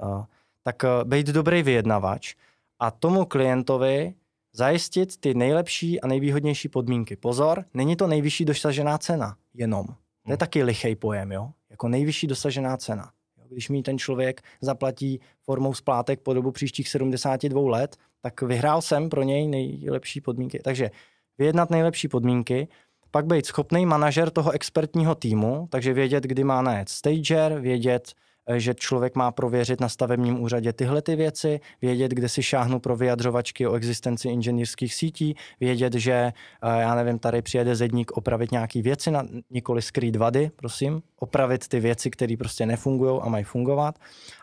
Uh, 0.03 0.25
tak 0.63 0.83
uh, 0.83 1.09
být 1.09 1.27
dobrý 1.27 1.63
vyjednavač 1.63 2.35
a 2.79 2.91
tomu 2.91 3.25
klientovi 3.25 4.13
zajistit 4.53 5.17
ty 5.17 5.33
nejlepší 5.33 6.01
a 6.01 6.07
nejvýhodnější 6.07 6.69
podmínky. 6.69 7.15
Pozor, 7.15 7.65
není 7.73 7.95
to 7.95 8.07
nejvyšší 8.07 8.45
dosažená 8.45 8.97
cena. 8.97 9.37
jenom. 9.53 9.85
To 9.85 9.91
je 10.31 10.33
Hmm. 10.33 10.37
taky 10.37 10.63
lichý 10.63 10.95
pojem, 10.95 11.31
jo? 11.31 11.51
Jako 11.69 11.87
nejvyšší 11.87 12.27
dosažená 12.27 12.77
cena. 12.77 13.11
Když 13.49 13.69
mi 13.69 13.81
ten 13.83 13.97
člověk 13.97 14.41
zaplatí 14.61 15.19
formou 15.41 15.73
splátek 15.73 16.19
po 16.19 16.33
dobu 16.33 16.51
příštích 16.51 16.89
72 16.89 17.69
let, 17.71 17.95
tak 18.21 18.41
vyhrál 18.41 18.81
jsem 18.81 19.09
pro 19.09 19.23
něj 19.23 19.47
nejlepší 19.47 20.21
podmínky. 20.21 20.59
Takže 20.63 20.91
vyjednat 21.37 21.69
nejlepší 21.69 22.07
podmínky, 22.07 22.67
pak 23.11 23.25
být 23.25 23.45
schopný 23.45 23.85
manažer 23.85 24.29
toho 24.29 24.51
expertního 24.51 25.15
týmu, 25.15 25.67
takže 25.71 25.93
vědět, 25.93 26.23
kdy 26.23 26.43
má 26.43 26.61
najet 26.61 26.89
stager, 26.89 27.59
vědět, 27.59 28.13
že 28.53 28.73
člověk 28.73 29.15
má 29.15 29.31
prověřit 29.31 29.81
na 29.81 29.89
stavebním 29.89 30.41
úřadě 30.41 30.73
tyhle 30.73 31.01
ty 31.01 31.15
věci, 31.15 31.59
vědět, 31.81 32.11
kde 32.11 32.29
si 32.29 32.43
šáhnu 32.43 32.79
pro 32.79 32.95
vyjadřovačky 32.95 33.67
o 33.67 33.73
existenci 33.73 34.29
inženýrských 34.29 34.93
sítí, 34.93 35.35
vědět, 35.59 35.93
že, 35.93 36.11
eh, 36.11 36.33
já 36.81 36.95
nevím, 36.95 37.19
tady 37.19 37.41
přijede 37.41 37.75
zedník 37.75 38.11
opravit 38.11 38.51
nějaké 38.51 38.81
věci, 38.81 39.11
na, 39.11 39.23
nikoli 39.49 39.81
skrýt 39.81 40.15
vady, 40.15 40.51
prosím, 40.55 41.01
opravit 41.19 41.67
ty 41.67 41.79
věci, 41.79 42.11
které 42.11 42.37
prostě 42.37 42.65
nefungují 42.65 43.19
a 43.21 43.29
mají 43.29 43.43
fungovat. 43.43 43.99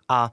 A 0.08 0.32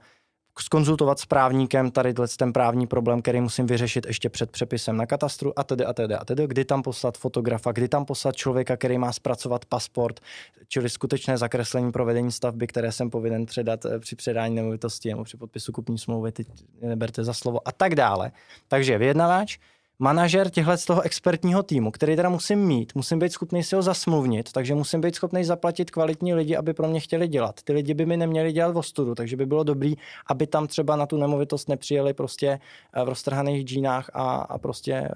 skonzultovat 0.58 1.18
s 1.18 1.26
právníkem 1.26 1.90
tady 1.90 2.14
ten 2.38 2.52
právní 2.52 2.86
problém, 2.86 3.22
který 3.22 3.40
musím 3.40 3.66
vyřešit 3.66 4.06
ještě 4.06 4.28
před 4.28 4.50
přepisem 4.50 4.96
na 4.96 5.06
katastru 5.06 5.58
a 5.58 5.64
tedy 5.64 5.84
a 5.84 5.92
tedy 5.92 6.14
a 6.14 6.24
tedy, 6.24 6.46
kdy 6.46 6.64
tam 6.64 6.82
poslat 6.82 7.18
fotografa, 7.18 7.72
kdy 7.72 7.88
tam 7.88 8.04
poslat 8.04 8.36
člověka, 8.36 8.76
který 8.76 8.98
má 8.98 9.12
zpracovat 9.12 9.64
pasport, 9.64 10.20
čili 10.68 10.90
skutečné 10.90 11.38
zakreslení 11.38 11.92
provedení 11.92 12.32
stavby, 12.32 12.66
které 12.66 12.92
jsem 12.92 13.10
povinen 13.10 13.46
předat 13.46 13.84
eh, 13.84 13.98
při 13.98 14.16
předání 14.16 14.54
nemovitosti 14.54 15.08
nebo 15.08 15.24
při 15.24 15.36
podpisu 15.36 15.72
kupní 15.72 15.98
smlouvy, 15.98 16.32
teď 16.32 16.46
neberte 16.82 17.24
za 17.24 17.32
slovo 17.32 17.68
a 17.68 17.72
tak 17.72 17.94
dále. 17.94 18.32
Takže 18.68 18.98
vyjednavač, 18.98 19.58
manažer 20.00 20.50
těchhle 20.50 20.78
z 20.78 20.84
toho 20.84 21.02
expertního 21.02 21.62
týmu, 21.62 21.90
který 21.90 22.16
teda 22.16 22.28
musím 22.28 22.58
mít, 22.58 22.94
musím 22.94 23.18
být 23.18 23.32
schopný 23.32 23.64
si 23.64 23.76
ho 23.76 23.82
zasmluvnit, 23.82 24.52
takže 24.52 24.74
musím 24.74 25.00
být 25.00 25.14
schopný 25.14 25.44
zaplatit 25.44 25.90
kvalitní 25.90 26.34
lidi, 26.34 26.56
aby 26.56 26.74
pro 26.74 26.88
mě 26.88 27.00
chtěli 27.00 27.28
dělat. 27.28 27.62
Ty 27.62 27.72
lidi 27.72 27.94
by 27.94 28.06
mi 28.06 28.16
neměli 28.16 28.52
dělat 28.52 28.72
v 28.72 28.76
ostudu, 28.76 29.14
takže 29.14 29.36
by 29.36 29.46
bylo 29.46 29.64
dobrý, 29.64 29.94
aby 30.26 30.46
tam 30.46 30.66
třeba 30.66 30.96
na 30.96 31.06
tu 31.06 31.16
nemovitost 31.16 31.68
nepřijeli 31.68 32.14
prostě 32.14 32.60
eh, 32.92 33.04
v 33.04 33.08
roztrhaných 33.08 33.64
džínách 33.64 34.10
a, 34.12 34.34
a 34.34 34.58
prostě 34.58 34.92
eh, 34.92 35.10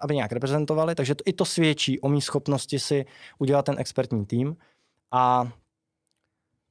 aby 0.00 0.14
nějak 0.14 0.32
reprezentovali, 0.32 0.94
takže 0.94 1.14
to, 1.14 1.22
i 1.26 1.32
to 1.32 1.44
svědčí 1.44 2.00
o 2.00 2.08
mý 2.08 2.20
schopnosti 2.20 2.78
si 2.78 3.06
udělat 3.38 3.64
ten 3.64 3.74
expertní 3.78 4.26
tým. 4.26 4.56
A 5.12 5.52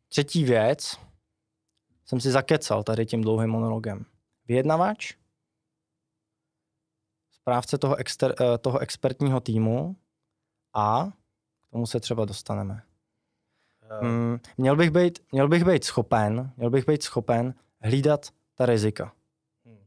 třetí 0.10 0.44
věc, 0.44 0.98
jsem 2.06 2.20
si 2.20 2.32
zakecal 2.32 2.84
tady 2.84 3.06
tím 3.06 3.22
dlouhým 3.22 3.50
monologem. 3.50 4.06
Vyjednavač, 4.48 5.14
správce 7.48 7.78
toho, 7.78 7.96
exter, 7.96 8.36
eh, 8.42 8.58
toho 8.58 8.80
expertního 8.80 9.40
týmu 9.40 9.96
a 10.76 11.08
k 11.68 11.72
tomu 11.72 11.88
se 11.88 12.00
třeba 12.00 12.26
dostaneme. 12.26 12.82
Eh, 13.82 14.06
Mm, 14.06 14.40
měl, 14.58 14.76
bych 14.76 14.92
být, 14.92 15.20
měl 15.32 15.48
bych 15.48 15.64
být 15.64 15.84
schopen, 15.84 16.52
měl 16.58 16.70
bych 16.70 16.86
být 16.88 17.04
schopen 17.04 17.54
hlídat 17.82 18.30
ta 18.56 18.66
rizika. 18.66 19.14
Hmm. 19.66 19.78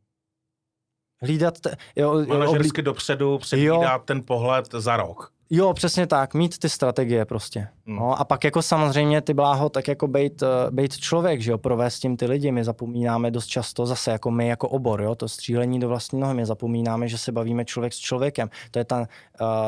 Hlídat, 1.22 1.60
te, 1.60 1.76
jo, 1.96 2.18
jo, 2.18 2.26
Manažersky 2.26 2.82
dopředu 2.82 3.38
předvídat 3.38 4.04
ten 4.04 4.22
pohled 4.22 4.72
za 4.72 4.96
rok. 4.96 5.32
Jo, 5.50 5.74
přesně 5.74 6.06
tak, 6.06 6.34
mít 6.34 6.58
ty 6.58 6.68
strategie 6.68 7.24
prostě. 7.24 7.68
Hmm. 7.86 7.96
No, 7.96 8.20
a 8.20 8.24
pak 8.24 8.44
jako 8.44 8.62
samozřejmě 8.62 9.20
ty 9.20 9.34
bláho, 9.34 9.68
tak 9.68 9.88
jako 9.88 10.08
být, 10.08 10.42
uh, 10.42 10.48
být 10.70 10.96
člověk, 10.96 11.40
že 11.40 11.50
jo, 11.50 11.58
provést 11.58 11.98
tím 11.98 12.16
ty 12.16 12.26
lidi. 12.26 12.52
My 12.52 12.64
zapomínáme 12.64 13.30
dost 13.30 13.46
často, 13.46 13.86
zase 13.86 14.10
jako 14.10 14.30
my 14.30 14.48
jako 14.48 14.68
obor, 14.68 15.02
jo, 15.02 15.14
to 15.14 15.28
střílení 15.28 15.80
do 15.80 15.88
vlastní 15.88 16.20
nohy, 16.20 16.34
my 16.34 16.46
zapomínáme, 16.46 17.08
že 17.08 17.18
se 17.18 17.32
bavíme 17.32 17.64
člověk 17.64 17.92
s 17.92 17.98
člověkem. 17.98 18.50
To 18.70 18.78
je 18.78 18.84
ta 18.84 18.98
uh, 19.00 19.06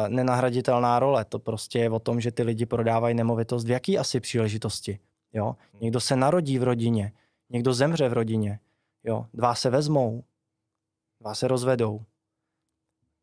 nenahraditelná 0.09 0.99
role, 0.99 1.25
to 1.25 1.39
prostě 1.39 1.79
je 1.79 1.91
o 1.91 1.99
tom, 1.99 2.21
že 2.21 2.31
ty 2.31 2.43
lidi 2.43 2.67
prodávají 2.67 3.15
nemovitost 3.15 3.65
v 3.65 3.71
jaký 3.71 3.99
asi 3.99 4.21
příležitosti, 4.21 4.99
jo. 5.33 5.57
Někdo 5.81 6.01
se 6.01 6.17
narodí 6.17 6.59
v 6.59 6.63
rodině, 6.63 7.13
někdo 7.51 7.73
zemře 7.73 8.09
v 8.09 8.13
rodině, 8.13 8.59
jo. 9.05 9.27
Dva 9.35 9.55
se 9.55 9.71
vezmou, 9.71 10.25
dva 11.21 11.35
se 11.35 11.49
rozvedou. 11.49 12.01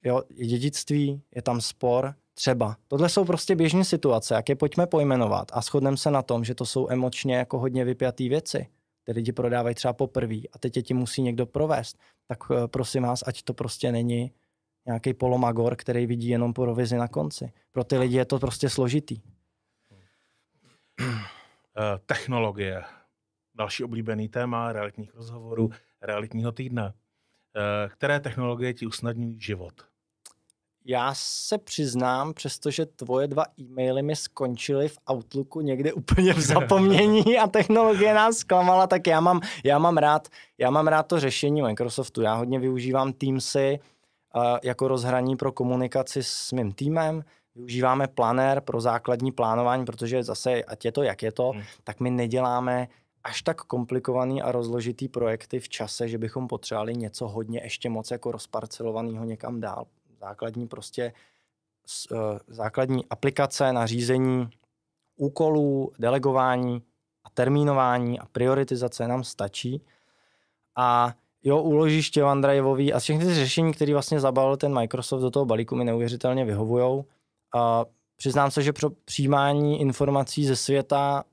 Jo, 0.04 0.22
je 0.30 0.48
dědictví, 0.48 1.22
je 1.36 1.42
tam 1.42 1.62
spor, 1.62 2.16
třeba. 2.40 2.78
Tohle 2.88 3.10
jsou 3.10 3.26
prostě 3.26 3.56
běžné 3.56 3.84
situace, 3.84 4.34
jak 4.34 4.50
je 4.50 4.56
pojďme 4.56 4.88
pojmenovat 4.88 5.52
a 5.54 5.62
shodneme 5.62 5.98
se 5.98 6.12
na 6.12 6.22
tom, 6.22 6.44
že 6.44 6.56
to 6.56 6.66
jsou 6.66 6.90
emočně 6.90 7.36
jako 7.36 7.60
hodně 7.60 7.86
vypjatý 7.86 8.30
věci. 8.30 8.68
Ty 9.04 9.12
lidi 9.12 9.32
prodávají 9.32 9.76
třeba 9.76 9.94
poprvé 9.94 10.36
a 10.54 10.60
teď 10.60 10.78
je 10.78 10.84
ti 10.84 10.94
musí 10.94 11.22
někdo 11.22 11.46
provést. 11.46 12.00
Tak 12.28 12.40
eh, 12.52 12.68
prosím 12.68 13.04
vás, 13.04 13.24
ať 13.28 13.42
to 13.42 13.54
prostě 13.54 13.92
není 13.92 14.32
nějaký 14.88 15.14
polomagor, 15.14 15.76
který 15.76 16.06
vidí 16.06 16.28
jenom 16.28 16.54
provizi 16.54 16.98
na 16.98 17.08
konci. 17.08 17.52
Pro 17.72 17.84
ty 17.84 17.98
lidi 17.98 18.18
je 18.18 18.26
to 18.26 18.40
prostě 18.40 18.70
složitý. 18.70 19.22
Eh, 21.02 22.00
technologie. 22.06 22.84
Další 23.56 23.84
oblíbený 23.84 24.30
téma 24.30 24.72
realitních 24.72 25.16
rozhovorů, 25.16 25.70
realitního 26.02 26.52
týdne. 26.52 26.94
Eh, 27.56 27.90
Které 27.90 28.20
technologie 28.20 28.74
ti 28.74 28.86
usnadňují 28.86 29.42
život? 29.42 29.89
Já 30.86 31.14
se 31.16 31.58
přiznám, 31.58 32.34
přestože 32.34 32.86
tvoje 32.86 33.28
dva 33.28 33.44
e-maily 33.60 34.02
mi 34.02 34.16
skončily 34.16 34.88
v 34.90 34.98
Outlooku 35.12 35.62
někde 35.62 35.94
úplně 35.94 36.34
v 36.34 36.42
zapomnění 36.42 37.40
a 37.40 37.48
technologie 37.48 38.14
nás 38.14 38.38
zklamala, 38.38 38.88
tak 38.88 39.08
já 39.08 39.20
mám, 39.20 39.42
já 39.64 39.80
mám, 39.80 39.98
rád, 39.98 40.28
já 40.58 40.70
mám 40.70 40.88
rád 40.88 41.04
to 41.04 41.20
řešení 41.20 41.62
Microsoftu. 41.62 42.22
Já 42.22 42.36
hodně 42.36 42.60
využívám 42.60 43.14
Teamsy 43.14 43.80
uh, 44.36 44.44
jako 44.64 44.88
rozhraní 44.88 45.36
pro 45.36 45.52
komunikaci 45.52 46.24
s 46.24 46.52
mým 46.52 46.72
týmem. 46.72 47.24
Využíváme 47.56 48.08
Planner 48.08 48.62
pro 48.62 48.82
základní 48.82 49.32
plánování, 49.32 49.86
protože 49.86 50.24
zase, 50.24 50.64
ať 50.64 50.86
je 50.86 50.92
to, 50.92 51.04
jak 51.04 51.24
je 51.24 51.32
to, 51.32 51.52
Hmm. 51.52 51.64
tak 51.84 52.00
my 52.00 52.10
neděláme 52.12 52.88
až 53.24 53.42
tak 53.42 53.62
komplikovaný 53.62 54.42
a 54.42 54.52
rozložitý 54.52 55.08
projekty 55.08 55.60
v 55.60 55.70
čase, 55.70 56.08
že 56.08 56.18
bychom 56.18 56.48
potřebovali 56.48 56.96
něco 56.96 57.28
hodně 57.28 57.60
ještě 57.64 57.90
moc 57.90 58.12
jako 58.12 58.32
rozparcelovaného 58.32 59.26
někam 59.26 59.60
dál. 59.60 59.86
Základní 60.20 60.68
prostě 60.68 61.14
eh, 62.12 62.16
základní 62.48 63.06
aplikace 63.10 63.74
na 63.74 63.86
řízení 63.86 64.50
úkolů, 65.16 65.92
delegování 66.00 66.82
a 67.24 67.30
termínování 67.30 68.20
a 68.20 68.26
prioritizace 68.26 69.08
nám 69.08 69.24
stačí. 69.24 69.86
A 70.78 71.14
jo, 71.44 71.62
úložiště 71.62 72.24
OneDriveový 72.24 72.94
a 72.94 73.00
všechny 73.00 73.26
ty 73.26 73.34
řešení, 73.34 73.74
které 73.74 73.94
vlastně 73.94 74.20
zabalil 74.20 74.58
ten 74.58 74.74
Microsoft 74.74 75.22
do 75.22 75.32
toho 75.32 75.46
balíku, 75.46 75.76
mi 75.76 75.84
neuvěřitelně 75.84 76.46
vyhovují. 76.46 77.04
A 77.56 77.86
přiznám 78.16 78.52
se, 78.52 78.64
že 78.64 78.74
pro 78.74 78.90
přijímání 78.90 79.82
informací 79.82 80.46
ze 80.46 80.56
světa 80.56 81.24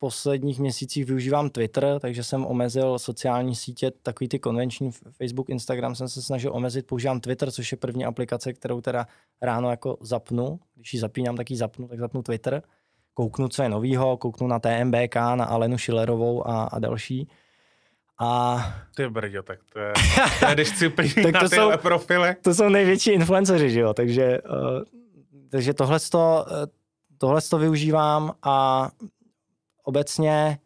posledních 0.00 0.58
měsících 0.58 1.04
využívám 1.04 1.50
Twitter, 1.50 1.98
takže 2.00 2.24
jsem 2.24 2.46
omezil 2.46 2.98
sociální 2.98 3.54
sítě, 3.54 3.90
takový 4.02 4.28
ty 4.28 4.38
konvenční 4.38 4.90
Facebook, 4.92 5.48
Instagram 5.48 5.94
jsem 5.94 6.08
se 6.08 6.22
snažil 6.22 6.52
omezit, 6.54 6.86
používám 6.86 7.20
Twitter, 7.20 7.50
což 7.50 7.72
je 7.72 7.78
první 7.78 8.04
aplikace, 8.04 8.52
kterou 8.52 8.80
teda 8.80 9.06
ráno 9.42 9.70
jako 9.70 9.96
zapnu, 10.00 10.60
když 10.74 10.94
ji 10.94 11.00
zapínám, 11.00 11.36
tak 11.36 11.50
ji 11.50 11.56
zapnu, 11.56 11.88
tak 11.88 11.98
zapnu 11.98 12.22
Twitter, 12.22 12.62
kouknu, 13.14 13.48
co 13.48 13.62
je 13.62 13.68
novýho, 13.68 14.16
kouknu 14.16 14.46
na 14.46 14.58
TMBK, 14.58 15.14
na 15.14 15.44
Alenu 15.44 15.78
Schillerovou 15.78 16.48
a, 16.48 16.64
a 16.64 16.78
další. 16.78 17.28
A 18.20 18.58
Ty 18.96 19.08
brďo, 19.08 19.42
tak 19.42 19.58
to 19.72 19.78
je, 19.78 19.92
to 20.40 20.46
je 20.46 20.54
disciplína 20.54 21.22
Tak 21.22 21.34
na 21.34 21.40
to 21.40 21.48
jsou- 21.48 21.70
profily. 21.82 22.36
to 22.42 22.54
jsou 22.54 22.68
největší 22.68 23.10
influenceři, 23.10 23.70
že 23.70 23.80
jo, 23.80 23.94
takže, 23.94 24.38
uh, 24.42 24.82
takže 25.50 25.74
tohle 25.74 25.98
tohle 27.18 27.40
to 27.50 27.58
využívám 27.58 28.32
a 28.42 28.88
obecně, 29.84 30.58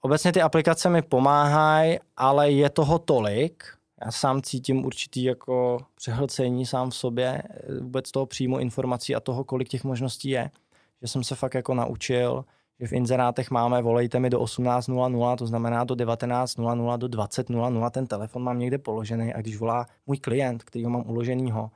obecně 0.00 0.32
ty 0.32 0.42
aplikace 0.42 0.90
mi 0.90 1.02
pomáhají, 1.02 1.98
ale 2.16 2.50
je 2.50 2.70
toho 2.70 2.98
tolik, 2.98 3.64
já 4.04 4.10
sám 4.10 4.42
cítím 4.42 4.84
určitý 4.84 5.24
jako 5.24 5.78
přehlcení 5.94 6.66
sám 6.66 6.90
v 6.90 6.96
sobě, 6.96 7.42
eh, 7.50 7.80
vůbec 7.80 8.10
toho 8.10 8.26
příjmu 8.26 8.58
informací 8.58 9.14
a 9.14 9.20
toho, 9.20 9.44
kolik 9.44 9.68
těch 9.68 9.84
možností 9.84 10.28
je, 10.28 10.50
že 11.02 11.08
jsem 11.08 11.24
se 11.24 11.34
fakt 11.34 11.54
jako 11.54 11.74
naučil, 11.74 12.44
že 12.80 12.86
v 12.86 12.92
inzerátech 12.92 13.50
máme 13.50 13.82
volejte 13.82 14.20
mi 14.20 14.30
do 14.30 14.40
18.00, 14.40 15.36
to 15.36 15.46
znamená 15.46 15.84
do 15.84 15.94
19.00, 15.94 16.98
do 16.98 17.08
20.00, 17.08 17.90
ten 17.90 18.06
telefon 18.06 18.42
mám 18.42 18.58
někde 18.58 18.78
položený 18.78 19.34
a 19.34 19.40
když 19.40 19.56
volá 19.56 19.86
můj 20.06 20.18
klient, 20.18 20.64
který 20.64 20.84
ho 20.84 20.90
mám 20.90 21.10
uloženýho, 21.10 21.70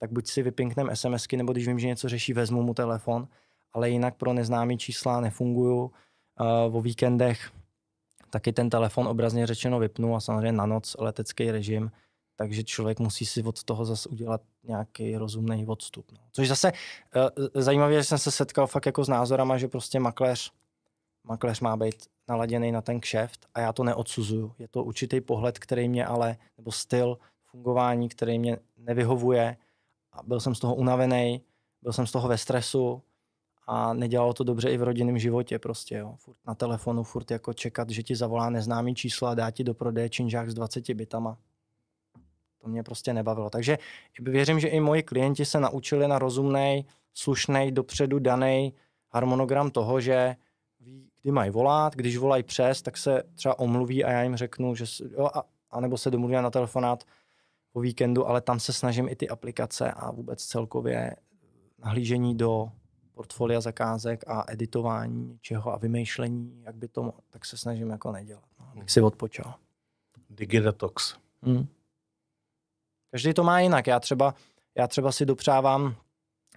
tak 0.00 0.12
buď 0.12 0.26
si 0.26 0.42
vypinknem 0.42 0.90
SMSky, 0.94 1.36
nebo 1.36 1.52
když 1.52 1.68
vím, 1.68 1.78
že 1.78 1.86
něco 1.86 2.08
řeší, 2.08 2.32
vezmu 2.32 2.62
mu 2.62 2.74
telefon, 2.74 3.28
ale 3.72 3.90
jinak 3.90 4.14
pro 4.14 4.32
neznámý 4.32 4.78
čísla 4.78 5.20
nefunguju. 5.20 5.90
Uh, 6.40 6.76
o 6.76 6.80
víkendech 6.80 7.50
taky 8.30 8.52
ten 8.52 8.70
telefon 8.70 9.08
obrazně 9.08 9.46
řečeno 9.46 9.78
vypnu 9.78 10.16
a 10.16 10.20
samozřejmě 10.20 10.52
na 10.52 10.66
noc 10.66 10.96
letecký 10.98 11.50
režim, 11.50 11.90
takže 12.36 12.64
člověk 12.64 13.00
musí 13.00 13.26
si 13.26 13.42
od 13.42 13.64
toho 13.64 13.84
zase 13.84 14.08
udělat 14.08 14.40
nějaký 14.64 15.16
rozumný 15.16 15.66
odstup. 15.66 16.12
No. 16.12 16.18
Což 16.32 16.48
zase 16.48 16.72
uh, 16.72 17.46
zajímavé, 17.54 17.94
že 17.94 18.04
jsem 18.04 18.18
se 18.18 18.30
setkal 18.30 18.66
fakt 18.66 18.86
jako 18.86 19.04
s 19.04 19.08
názorama, 19.08 19.58
že 19.58 19.68
prostě 19.68 20.00
makléř, 20.00 20.52
makléř 21.24 21.60
má 21.60 21.76
být 21.76 22.06
naladěný 22.28 22.72
na 22.72 22.82
ten 22.82 23.00
kšeft 23.00 23.46
a 23.54 23.60
já 23.60 23.72
to 23.72 23.84
neodsuzuju. 23.84 24.54
Je 24.58 24.68
to 24.68 24.84
určitý 24.84 25.20
pohled, 25.20 25.58
který 25.58 25.88
mě 25.88 26.06
ale, 26.06 26.36
nebo 26.58 26.72
styl 26.72 27.18
fungování, 27.44 28.08
který 28.08 28.38
mě 28.38 28.58
nevyhovuje 28.76 29.56
a 30.12 30.22
byl 30.22 30.40
jsem 30.40 30.54
z 30.54 30.60
toho 30.60 30.74
unavený, 30.74 31.42
byl 31.82 31.92
jsem 31.92 32.06
z 32.06 32.12
toho 32.12 32.28
ve 32.28 32.38
stresu 32.38 33.02
a 33.70 33.92
nedělalo 33.92 34.34
to 34.34 34.44
dobře 34.44 34.70
i 34.70 34.76
v 34.76 34.82
rodinném 34.82 35.18
životě 35.18 35.58
prostě, 35.58 35.96
jo. 35.96 36.14
Furt 36.18 36.36
na 36.46 36.54
telefonu, 36.54 37.02
furt 37.02 37.30
jako 37.30 37.52
čekat, 37.52 37.90
že 37.90 38.02
ti 38.02 38.16
zavolá 38.16 38.50
neznámý 38.50 38.94
číslo 38.94 39.28
a 39.28 39.34
dá 39.34 39.50
ti 39.50 39.64
do 39.64 39.74
prodeje 39.74 40.08
činžák 40.08 40.50
s 40.50 40.54
20 40.54 40.90
bitama. 40.94 41.38
To 42.62 42.68
mě 42.68 42.82
prostě 42.82 43.12
nebavilo. 43.12 43.50
Takže 43.50 43.78
věřím, 44.20 44.60
že 44.60 44.68
i 44.68 44.80
moji 44.80 45.02
klienti 45.02 45.44
se 45.44 45.60
naučili 45.60 46.08
na 46.08 46.18
rozumný, 46.18 46.86
slušný, 47.14 47.72
dopředu 47.72 48.18
daný 48.18 48.74
harmonogram 49.10 49.70
toho, 49.70 50.00
že 50.00 50.36
ví, 50.80 51.10
kdy 51.22 51.32
mají 51.32 51.50
volat, 51.50 51.96
když 51.96 52.16
volají 52.16 52.42
přes, 52.42 52.82
tak 52.82 52.96
se 52.96 53.22
třeba 53.34 53.58
omluví 53.58 54.04
a 54.04 54.10
já 54.10 54.22
jim 54.22 54.36
řeknu, 54.36 54.74
že 54.74 54.84
jo, 55.10 55.30
a, 55.34 55.44
anebo 55.70 55.98
se 55.98 56.10
domluví 56.10 56.34
na 56.34 56.50
telefonát 56.50 57.04
o 57.72 57.80
víkendu, 57.80 58.28
ale 58.28 58.40
tam 58.40 58.60
se 58.60 58.72
snažím 58.72 59.08
i 59.08 59.16
ty 59.16 59.28
aplikace 59.28 59.92
a 59.92 60.10
vůbec 60.10 60.44
celkově 60.44 61.16
nahlížení 61.78 62.36
do 62.36 62.70
portfolia 63.18 63.60
zakázek 63.60 64.24
a 64.26 64.44
editování 64.48 65.26
něčeho 65.26 65.72
a 65.72 65.78
vymýšlení, 65.78 66.62
jak 66.62 66.74
by 66.74 66.88
to, 66.88 67.12
tak 67.30 67.44
se 67.44 67.56
snažím 67.56 67.90
jako 67.90 68.12
nedělat, 68.12 68.44
no, 68.60 68.66
abych 68.72 68.90
si 68.90 69.00
odpočal. 69.00 69.54
Digidetox. 70.30 71.16
Hmm. 71.42 71.66
Každý 73.10 73.34
to 73.34 73.44
má 73.44 73.60
jinak. 73.60 73.86
Já 73.86 74.00
třeba, 74.00 74.34
já 74.74 74.86
třeba 74.86 75.12
si 75.12 75.26
dopřávám 75.26 75.96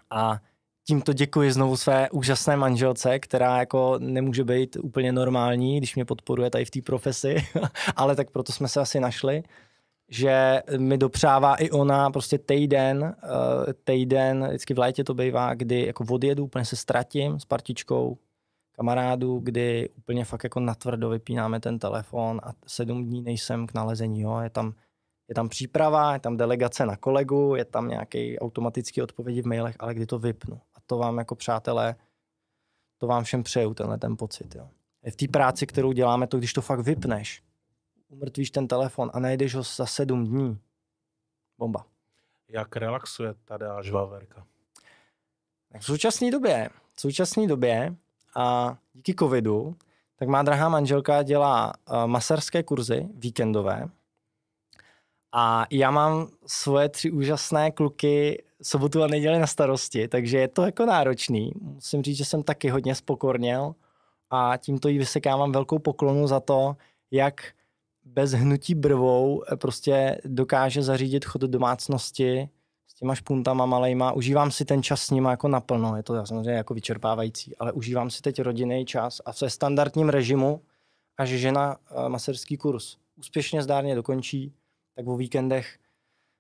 a 0.10 0.42
tímto 0.88 1.14
děkuji 1.14 1.52
znovu 1.52 1.78
své 1.78 2.10
úžasné 2.10 2.58
manželce, 2.58 3.20
která 3.20 3.58
jako 3.60 3.96
nemůže 4.00 4.44
být 4.44 4.76
úplně 4.76 5.12
normální, 5.12 5.78
když 5.78 5.96
mě 5.96 6.06
podporuje 6.06 6.50
tady 6.50 6.66
v 6.66 6.72
té 6.72 6.82
profesi, 6.82 7.36
ale 7.96 8.16
tak 8.16 8.32
proto 8.32 8.52
jsme 8.52 8.68
se 8.68 8.80
asi 8.80 9.00
našli, 9.00 9.44
že 10.12 10.64
mi 10.78 10.98
dopřává 10.98 11.56
i 11.56 11.70
ona 11.70 12.10
prostě 12.10 12.38
týden, 12.38 13.16
eh, 13.24 13.74
týden, 13.74 14.48
vždycky 14.48 14.74
v 14.74 14.80
létě 14.80 15.04
to 15.04 15.14
bývá, 15.14 15.54
kdy 15.54 15.86
jako 15.86 16.06
odjedu, 16.10 16.44
úplně 16.44 16.66
se 16.66 16.76
ztratím 16.76 17.40
s 17.40 17.46
partičkou 17.46 18.18
kamarádů, 18.72 19.40
kdy 19.40 19.90
úplně 19.98 20.26
fakt 20.26 20.44
jako 20.44 20.60
natvrdo 20.60 21.10
vypínáme 21.10 21.60
ten 21.60 21.80
telefon 21.80 22.42
a 22.44 22.54
sedm 22.68 23.06
dní 23.06 23.22
nejsem 23.22 23.68
k 23.68 23.74
nalezení, 23.74 24.22
jo, 24.22 24.40
je 24.40 24.50
tam 24.50 24.74
je 25.32 25.36
tam 25.36 25.50
příprava, 25.50 26.14
je 26.14 26.20
tam 26.20 26.38
delegace 26.38 26.86
na 26.86 26.96
kolegu, 26.98 27.56
je 27.56 27.66
tam 27.66 27.88
nějaký 27.88 28.40
automatický 28.40 29.02
odpovědi 29.02 29.42
v 29.42 29.46
mailech, 29.46 29.76
ale 29.80 29.94
kdy 29.94 30.06
to 30.06 30.20
vypnu. 30.20 30.62
A 30.76 30.78
to 30.86 30.98
vám 30.98 31.18
jako 31.18 31.36
přátelé, 31.36 31.96
to 32.98 33.08
vám 33.08 33.24
všem 33.24 33.44
přeju, 33.44 33.74
tenhle 33.74 33.98
ten 33.98 34.18
pocit. 34.18 34.56
Jo. 34.56 34.68
V 35.12 35.16
té 35.16 35.28
práci, 35.28 35.68
kterou 35.68 35.92
děláme, 35.92 36.28
to 36.28 36.38
když 36.38 36.54
to 36.54 36.62
fakt 36.62 36.80
vypneš, 36.80 37.44
umrtvíš 38.12 38.52
ten 38.52 38.68
telefon 38.68 39.12
a 39.14 39.20
najdeš 39.20 39.56
ho 39.56 39.64
za 39.64 39.86
sedm 39.86 40.26
dní. 40.26 40.60
Bomba. 41.58 41.86
Jak 42.48 42.76
relaxuje 42.76 43.34
tady 43.46 43.66
až 43.66 43.92
Vaverka? 43.92 44.46
v 45.80 45.86
současné 45.86 46.32
době, 46.32 46.70
v 46.94 47.02
současné 47.02 47.48
době 47.48 47.96
a 48.36 48.78
díky 48.94 49.16
covidu, 49.16 49.76
tak 50.16 50.28
má 50.30 50.44
drahá 50.44 50.70
manželka 50.70 51.24
dělá 51.24 51.74
uh, 51.90 52.08
masarské 52.08 52.64
kurzy 52.64 53.08
víkendové, 53.14 53.90
a 55.34 55.66
já 55.72 55.92
mám 55.92 56.28
svoje 56.46 56.90
tři 56.90 57.12
úžasné 57.12 57.72
kluky 57.72 58.44
sobotu 58.62 59.04
a 59.04 59.08
neděli 59.08 59.40
na 59.40 59.48
starosti, 59.48 60.08
takže 60.08 60.38
je 60.38 60.48
to 60.48 60.62
jako 60.62 60.86
náročný. 60.86 61.52
Musím 61.62 62.04
říct, 62.04 62.18
že 62.18 62.26
jsem 62.26 62.44
taky 62.44 62.70
hodně 62.70 62.96
spokorněl 62.96 63.76
a 64.30 64.58
tímto 64.58 64.88
jí 64.88 64.98
vysekávám 64.98 65.52
velkou 65.52 65.80
poklonu 65.80 66.28
za 66.28 66.40
to, 66.40 66.76
jak 67.12 67.42
bez 68.06 68.32
hnutí 68.32 68.76
brvou 68.76 69.44
prostě 69.56 70.22
dokáže 70.26 70.84
zařídit 70.84 71.26
chod 71.26 71.42
domácnosti 71.42 72.50
s 72.88 72.94
těma 72.94 73.16
špuntama 73.16 73.66
malejma. 73.66 74.12
Užívám 74.12 74.52
si 74.52 74.66
ten 74.66 74.84
čas 74.84 75.02
s 75.02 75.12
nima 75.12 75.32
jako 75.32 75.48
naplno, 75.48 75.96
je 75.98 76.04
to 76.04 76.26
samozřejmě 76.26 76.52
jako 76.52 76.74
vyčerpávající, 76.74 77.58
ale 77.58 77.72
užívám 77.72 78.10
si 78.10 78.22
teď 78.22 78.42
rodinný 78.42 78.86
čas 78.86 79.22
a 79.26 79.32
v 79.32 79.38
standardním 79.48 80.10
režimu, 80.10 80.62
až 81.18 81.30
žena 81.30 81.78
eh, 81.78 82.10
maserský 82.10 82.58
kurz 82.58 82.98
úspěšně 83.22 83.64
zdárně 83.64 83.96
dokončí, 83.96 84.54
tak 84.96 85.08
o 85.08 85.18
víkendech 85.18 85.78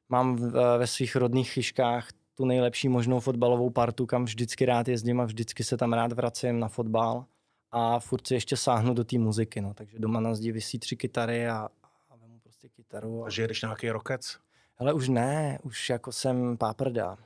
mám 0.10 0.36
ve 0.78 0.88
svých 0.88 1.16
rodných 1.16 1.52
chyškách 1.52 2.08
tu 2.38 2.46
nejlepší 2.46 2.90
možnou 2.90 3.20
fotbalovou 3.20 3.70
partu, 3.70 4.06
kam 4.06 4.26
vždycky 4.26 4.66
rád 4.66 4.88
jezdím 4.88 5.22
a 5.22 5.26
vždycky 5.26 5.64
se 5.64 5.78
tam 5.78 5.94
rád 5.94 6.12
vracím 6.12 6.60
na 6.60 6.68
fotbal 6.68 7.26
a 7.72 8.00
furt 8.00 8.28
si 8.28 8.34
ještě 8.34 8.58
sáhnu 8.58 8.94
do 8.94 9.04
té 9.04 9.18
muziky, 9.20 9.62
no. 9.62 9.74
takže 9.74 10.00
doma 10.00 10.20
na 10.20 10.36
zdi 10.36 10.52
vysí 10.52 10.80
tři 10.80 10.96
kytary 10.96 11.48
a, 11.48 11.70
a 12.10 12.16
vemu 12.16 12.40
prostě 12.40 12.70
kytaru. 12.70 13.24
A, 13.24 13.28
a 13.28 13.30
žiješ 13.30 13.62
nějaký 13.62 13.90
rokec? 13.90 14.38
Ale 14.78 14.94
už 14.94 15.10
ne, 15.10 15.60
už 15.64 15.90
jako 15.90 16.12
jsem 16.12 16.58
páprda. 16.58 17.12
Uh, 17.12 17.18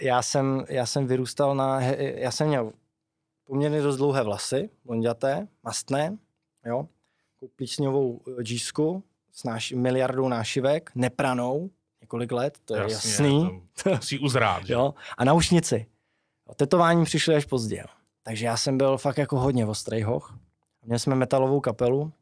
já, 0.00 0.22
jsem, 0.22 0.64
já 0.68 0.86
jsem 0.86 1.06
vyrůstal 1.06 1.54
na, 1.54 1.80
já 1.98 2.30
jsem 2.30 2.48
měl 2.48 2.72
poměrně 3.44 3.82
dost 3.82 3.96
dlouhé 3.96 4.22
vlasy, 4.22 4.70
blonděté, 4.84 5.48
mastné, 5.62 6.18
jo, 6.66 6.88
plísňovou 7.56 8.20
džísku, 8.42 9.02
s 9.32 9.44
náš, 9.44 9.72
miliardou 9.72 10.28
nášivek, 10.28 10.90
nepranou, 10.94 11.70
několik 12.00 12.32
let, 12.32 12.58
to 12.64 12.74
je 12.74 12.82
Jasně, 12.82 13.10
jasný. 13.10 13.62
To 13.82 13.90
musí 13.90 14.18
uzrát. 14.18 14.62
jo? 14.68 14.94
A 15.18 15.24
naušnici. 15.24 15.86
O 16.46 16.54
tetování 16.54 17.04
přišli 17.04 17.34
až 17.34 17.44
pozdě. 17.44 17.84
Takže 18.24 18.46
já 18.46 18.56
jsem 18.56 18.78
byl 18.78 18.98
fakt 18.98 19.18
jako 19.18 19.38
hodně 19.38 19.66
ostrý 19.66 20.02
hoch. 20.02 20.38
Měli 20.84 20.98
jsme 20.98 21.14
metalovou 21.14 21.60
kapelu, 21.60 22.12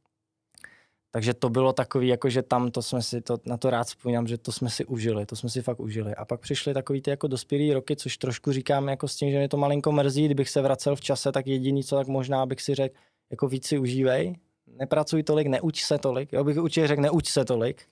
takže 1.10 1.34
to 1.34 1.50
bylo 1.50 1.72
takový, 1.72 2.08
jako 2.08 2.28
že 2.28 2.42
tam 2.42 2.70
to 2.70 2.82
jsme 2.82 3.02
si, 3.02 3.20
to, 3.20 3.38
na 3.44 3.56
to 3.56 3.70
rád 3.70 3.86
vzpomínám, 3.86 4.26
že 4.26 4.38
to 4.38 4.52
jsme 4.52 4.70
si 4.70 4.84
užili, 4.84 5.26
to 5.26 5.36
jsme 5.36 5.48
si 5.48 5.62
fakt 5.62 5.80
užili. 5.80 6.14
A 6.14 6.24
pak 6.24 6.40
přišly 6.40 6.74
takový 6.74 7.02
ty 7.02 7.10
jako 7.10 7.26
dospělý 7.26 7.72
roky, 7.72 7.96
což 7.96 8.16
trošku 8.16 8.52
říkám 8.52 8.88
jako 8.88 9.08
s 9.08 9.16
tím, 9.16 9.30
že 9.30 9.38
mě 9.38 9.48
to 9.48 9.56
malinko 9.56 9.92
mrzí, 9.92 10.24
kdybych 10.24 10.48
se 10.48 10.62
vracel 10.62 10.96
v 10.96 11.00
čase, 11.00 11.32
tak 11.32 11.46
jediný, 11.46 11.84
co 11.84 11.96
tak 11.96 12.06
možná 12.06 12.46
bych 12.46 12.62
si 12.62 12.74
řekl, 12.74 12.94
jako 13.30 13.48
víc 13.48 13.66
si 13.66 13.78
užívej, 13.78 14.36
nepracuj 14.66 15.22
tolik, 15.22 15.46
neuč 15.46 15.84
se 15.84 15.98
tolik. 15.98 16.32
Jo, 16.32 16.44
bych 16.44 16.56
určitě 16.56 16.86
řekl, 16.86 17.02
neuč 17.02 17.30
se 17.30 17.44
tolik. 17.44 17.88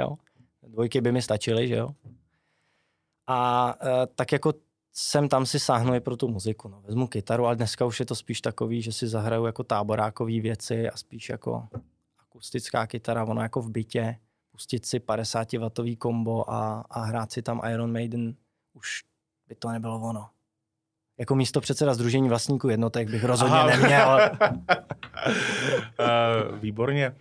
Jo. 0.00 0.16
Dvojky 0.62 1.00
by 1.00 1.12
mi 1.12 1.22
stačily, 1.22 1.68
že 1.68 1.76
jo. 1.76 1.88
A 3.26 3.74
e, 3.82 4.06
tak 4.06 4.32
jako 4.32 4.52
jsem 4.98 5.28
tam 5.28 5.46
si 5.46 5.60
sáhnu 5.60 5.94
i 5.94 6.00
pro 6.00 6.16
tu 6.16 6.28
muziku. 6.28 6.68
No. 6.68 6.80
Vezmu 6.80 7.06
kytaru, 7.06 7.46
ale 7.46 7.56
dneska 7.56 7.84
už 7.84 8.00
je 8.00 8.06
to 8.06 8.14
spíš 8.14 8.40
takový, 8.40 8.82
že 8.82 8.92
si 8.92 9.08
zahraju 9.08 9.46
jako 9.46 9.64
táborákové 9.64 10.40
věci 10.40 10.90
a 10.90 10.96
spíš 10.96 11.28
jako 11.28 11.68
akustická 12.18 12.86
kytara, 12.86 13.24
ono 13.24 13.42
jako 13.42 13.60
v 13.60 13.70
bytě, 13.70 14.18
pustit 14.52 14.86
si 14.86 15.00
50 15.00 15.52
W 15.52 15.96
kombo 15.98 16.50
a, 16.50 16.84
a 16.90 17.00
hrát 17.00 17.32
si 17.32 17.42
tam 17.42 17.60
Iron 17.72 17.92
Maiden, 17.92 18.34
už 18.74 19.02
by 19.48 19.54
to 19.54 19.68
nebylo 19.68 20.00
ono 20.00 20.28
jako 21.18 21.34
místo 21.34 21.60
předseda 21.60 21.94
Združení 21.94 22.28
vlastníků 22.28 22.68
jednotek 22.68 23.10
bych 23.10 23.24
rozhodně 23.24 23.56
Aha. 23.56 23.66
neměl. 23.66 24.30
uh, 26.52 26.58
výborně. 26.60 27.10
Uh, 27.10 27.14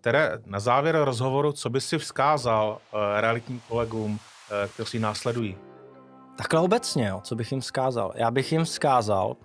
Tere, 0.00 0.38
na 0.46 0.60
závěr 0.60 0.96
rozhovoru, 1.04 1.52
co 1.52 1.70
by 1.70 1.80
si 1.80 1.98
vzkázal 1.98 2.78
uh, 2.92 3.00
realitním 3.20 3.60
kolegům, 3.68 4.12
uh, 4.12 4.18
kteří 4.74 4.98
následují? 4.98 5.56
Takhle 6.36 6.60
obecně, 6.60 7.06
jo, 7.06 7.20
co 7.22 7.36
bych 7.36 7.52
jim 7.52 7.60
vzkázal? 7.60 8.12
Já 8.14 8.30
bych 8.30 8.52
jim 8.52 8.64
vzkázal, 8.64 9.36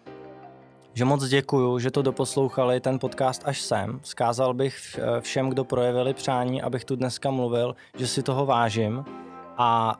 že 0.94 1.06
moc 1.06 1.28
děkuju, 1.28 1.80
že 1.80 1.92
to 1.92 2.02
doposlouchali 2.02 2.80
ten 2.80 3.00
podcast 3.00 3.42
až 3.46 3.62
sem. 3.62 4.00
Vzkázal 4.02 4.54
bych 4.54 5.00
všem, 5.20 5.50
kdo 5.50 5.64
projevili 5.64 6.14
přání, 6.14 6.62
abych 6.62 6.86
tu 6.86 6.96
dneska 6.96 7.32
mluvil, 7.32 7.76
že 7.98 8.08
si 8.08 8.24
toho 8.24 8.46
vážím 8.46 9.06
a 9.58 10.00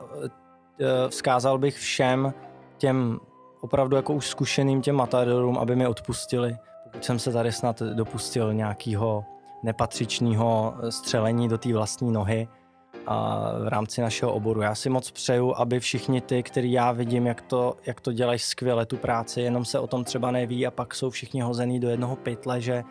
vzkázal 1.10 1.58
bych 1.58 1.78
všem 1.78 2.34
těm 2.78 3.20
opravdu 3.62 3.96
jako 3.96 4.14
už 4.14 4.28
zkušeným 4.28 4.82
těm 4.82 4.96
matadorům, 4.96 5.58
aby 5.58 5.76
mi 5.76 5.88
odpustili, 5.88 6.58
pokud 6.84 7.06
jsem 7.06 7.20
se 7.20 7.32
tady 7.32 7.52
snad 7.52 7.82
dopustil 7.82 8.54
nějakého 8.54 9.26
nepatřičného 9.64 10.74
střelení 10.90 11.50
do 11.50 11.58
té 11.58 11.74
vlastní 11.74 12.12
nohy 12.12 12.48
v 13.64 13.68
rámci 13.68 14.02
našeho 14.02 14.34
oboru. 14.34 14.62
Já 14.62 14.76
si 14.76 14.90
moc 14.90 15.12
přeju, 15.12 15.54
aby 15.56 15.80
všichni 15.80 16.22
ty, 16.22 16.44
který 16.44 16.72
já 16.72 16.92
vidím, 16.92 17.28
jak 17.28 17.42
to, 17.42 17.78
jak 17.86 18.02
to 18.02 18.14
dělají 18.14 18.40
skvěle 18.40 18.86
tu 18.86 18.98
práci, 18.98 19.42
jenom 19.42 19.66
se 19.66 19.80
o 19.80 19.88
tom 19.88 20.04
třeba 20.04 20.32
neví 20.32 20.68
a 20.68 20.72
pak 20.72 20.96
jsou 20.96 21.10
všichni 21.10 21.42
hozený 21.42 21.80
do 21.80 21.90
jednoho 21.90 22.16
pytle, 22.16 22.62
že 22.62 22.84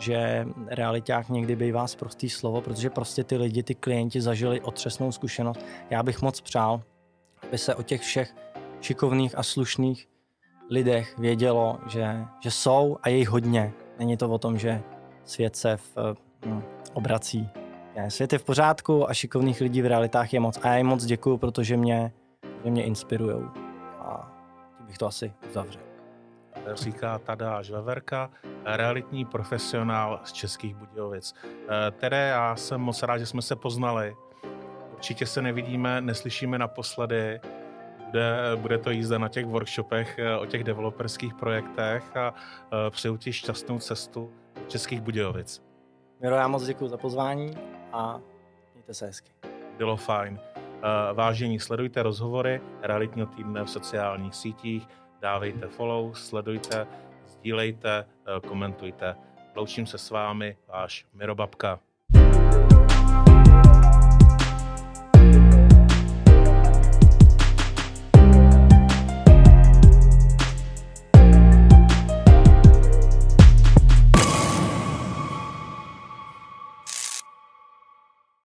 že 0.00 0.46
realiták 0.66 1.28
někdy 1.28 1.56
bývá 1.56 1.86
prostý 1.98 2.30
slovo, 2.30 2.60
protože 2.60 2.90
prostě 2.90 3.24
ty 3.24 3.36
lidi, 3.36 3.62
ty 3.62 3.74
klienti 3.74 4.20
zažili 4.20 4.60
otřesnou 4.60 5.12
zkušenost. 5.12 5.60
Já 5.90 6.02
bych 6.02 6.22
moc 6.22 6.40
přál, 6.40 6.82
aby 7.42 7.58
se 7.58 7.74
o 7.74 7.82
těch 7.82 8.00
všech 8.00 8.34
šikovných 8.80 9.38
a 9.38 9.42
slušných 9.42 10.08
lidech 10.70 11.18
vědělo, 11.18 11.78
že, 11.88 12.24
že 12.40 12.50
jsou 12.50 12.96
a 13.02 13.08
je 13.08 13.16
jich 13.16 13.28
hodně. 13.28 13.72
Není 13.98 14.16
to 14.16 14.30
o 14.30 14.38
tom, 14.38 14.58
že 14.58 14.82
svět 15.24 15.56
se 15.56 15.76
v, 15.76 16.16
hm, 16.46 16.62
obrací. 16.92 17.59
Svět 18.08 18.32
je 18.32 18.38
v 18.38 18.44
pořádku 18.44 19.10
a 19.10 19.14
šikovných 19.14 19.60
lidí 19.60 19.82
v 19.82 19.86
realitách 19.86 20.32
je 20.32 20.40
moc. 20.40 20.58
A 20.62 20.68
já 20.68 20.76
jim 20.76 20.86
moc 20.86 21.04
děkuju, 21.04 21.36
protože 21.36 21.76
mě, 21.76 22.12
že 22.64 22.70
mě 22.70 22.84
inspirují. 22.84 23.44
A 23.98 24.32
tím 24.76 24.86
bych 24.86 24.98
to 24.98 25.06
asi 25.06 25.32
uzavřel. 25.48 25.82
Říká 26.74 27.18
Tadáš 27.18 27.70
Veverka, 27.70 28.30
realitní 28.64 29.24
profesionál 29.24 30.20
z 30.24 30.32
Českých 30.32 30.74
Budějovic. 30.74 31.34
Eh, 31.44 31.90
Tere, 31.90 32.28
já 32.28 32.56
jsem 32.56 32.80
moc 32.80 33.02
rád, 33.02 33.18
že 33.18 33.26
jsme 33.26 33.42
se 33.42 33.56
poznali. 33.56 34.16
Určitě 34.92 35.26
se 35.26 35.42
nevidíme, 35.42 36.00
neslyšíme 36.00 36.58
naposledy 36.58 37.40
Bude, 38.10 38.56
bude 38.56 38.78
to 38.78 38.90
jízda 38.90 39.18
na 39.18 39.28
těch 39.28 39.46
workshopech 39.46 40.18
eh, 40.18 40.36
o 40.36 40.46
těch 40.46 40.64
developerských 40.64 41.34
projektech 41.34 42.16
a 42.16 42.34
eh, 42.34 42.90
přeju 42.90 43.16
ti 43.16 43.32
šťastnou 43.32 43.78
cestu 43.78 44.30
Českých 44.68 45.00
Budějovic. 45.00 45.62
Miro, 46.20 46.36
já 46.36 46.48
moc 46.48 46.66
děkuji 46.66 46.88
za 46.88 46.96
pozvání 46.96 47.56
a 47.92 48.20
mějte 48.74 48.94
se 48.94 49.06
hezky. 49.06 49.30
Bylo 49.76 49.96
fajn. 49.96 50.40
Vážení, 51.14 51.60
sledujte 51.60 52.02
rozhovory 52.02 52.60
realitního 52.82 53.26
týdne 53.26 53.64
v 53.64 53.70
sociálních 53.70 54.34
sítích, 54.34 54.88
dávejte 55.20 55.66
follow, 55.66 56.14
sledujte, 56.14 56.86
sdílejte, 57.26 58.06
komentujte. 58.48 59.16
Loučím 59.54 59.86
se 59.86 59.98
s 59.98 60.10
vámi, 60.10 60.56
váš 60.68 61.06
Miro 61.12 61.34
Babka. 61.34 61.80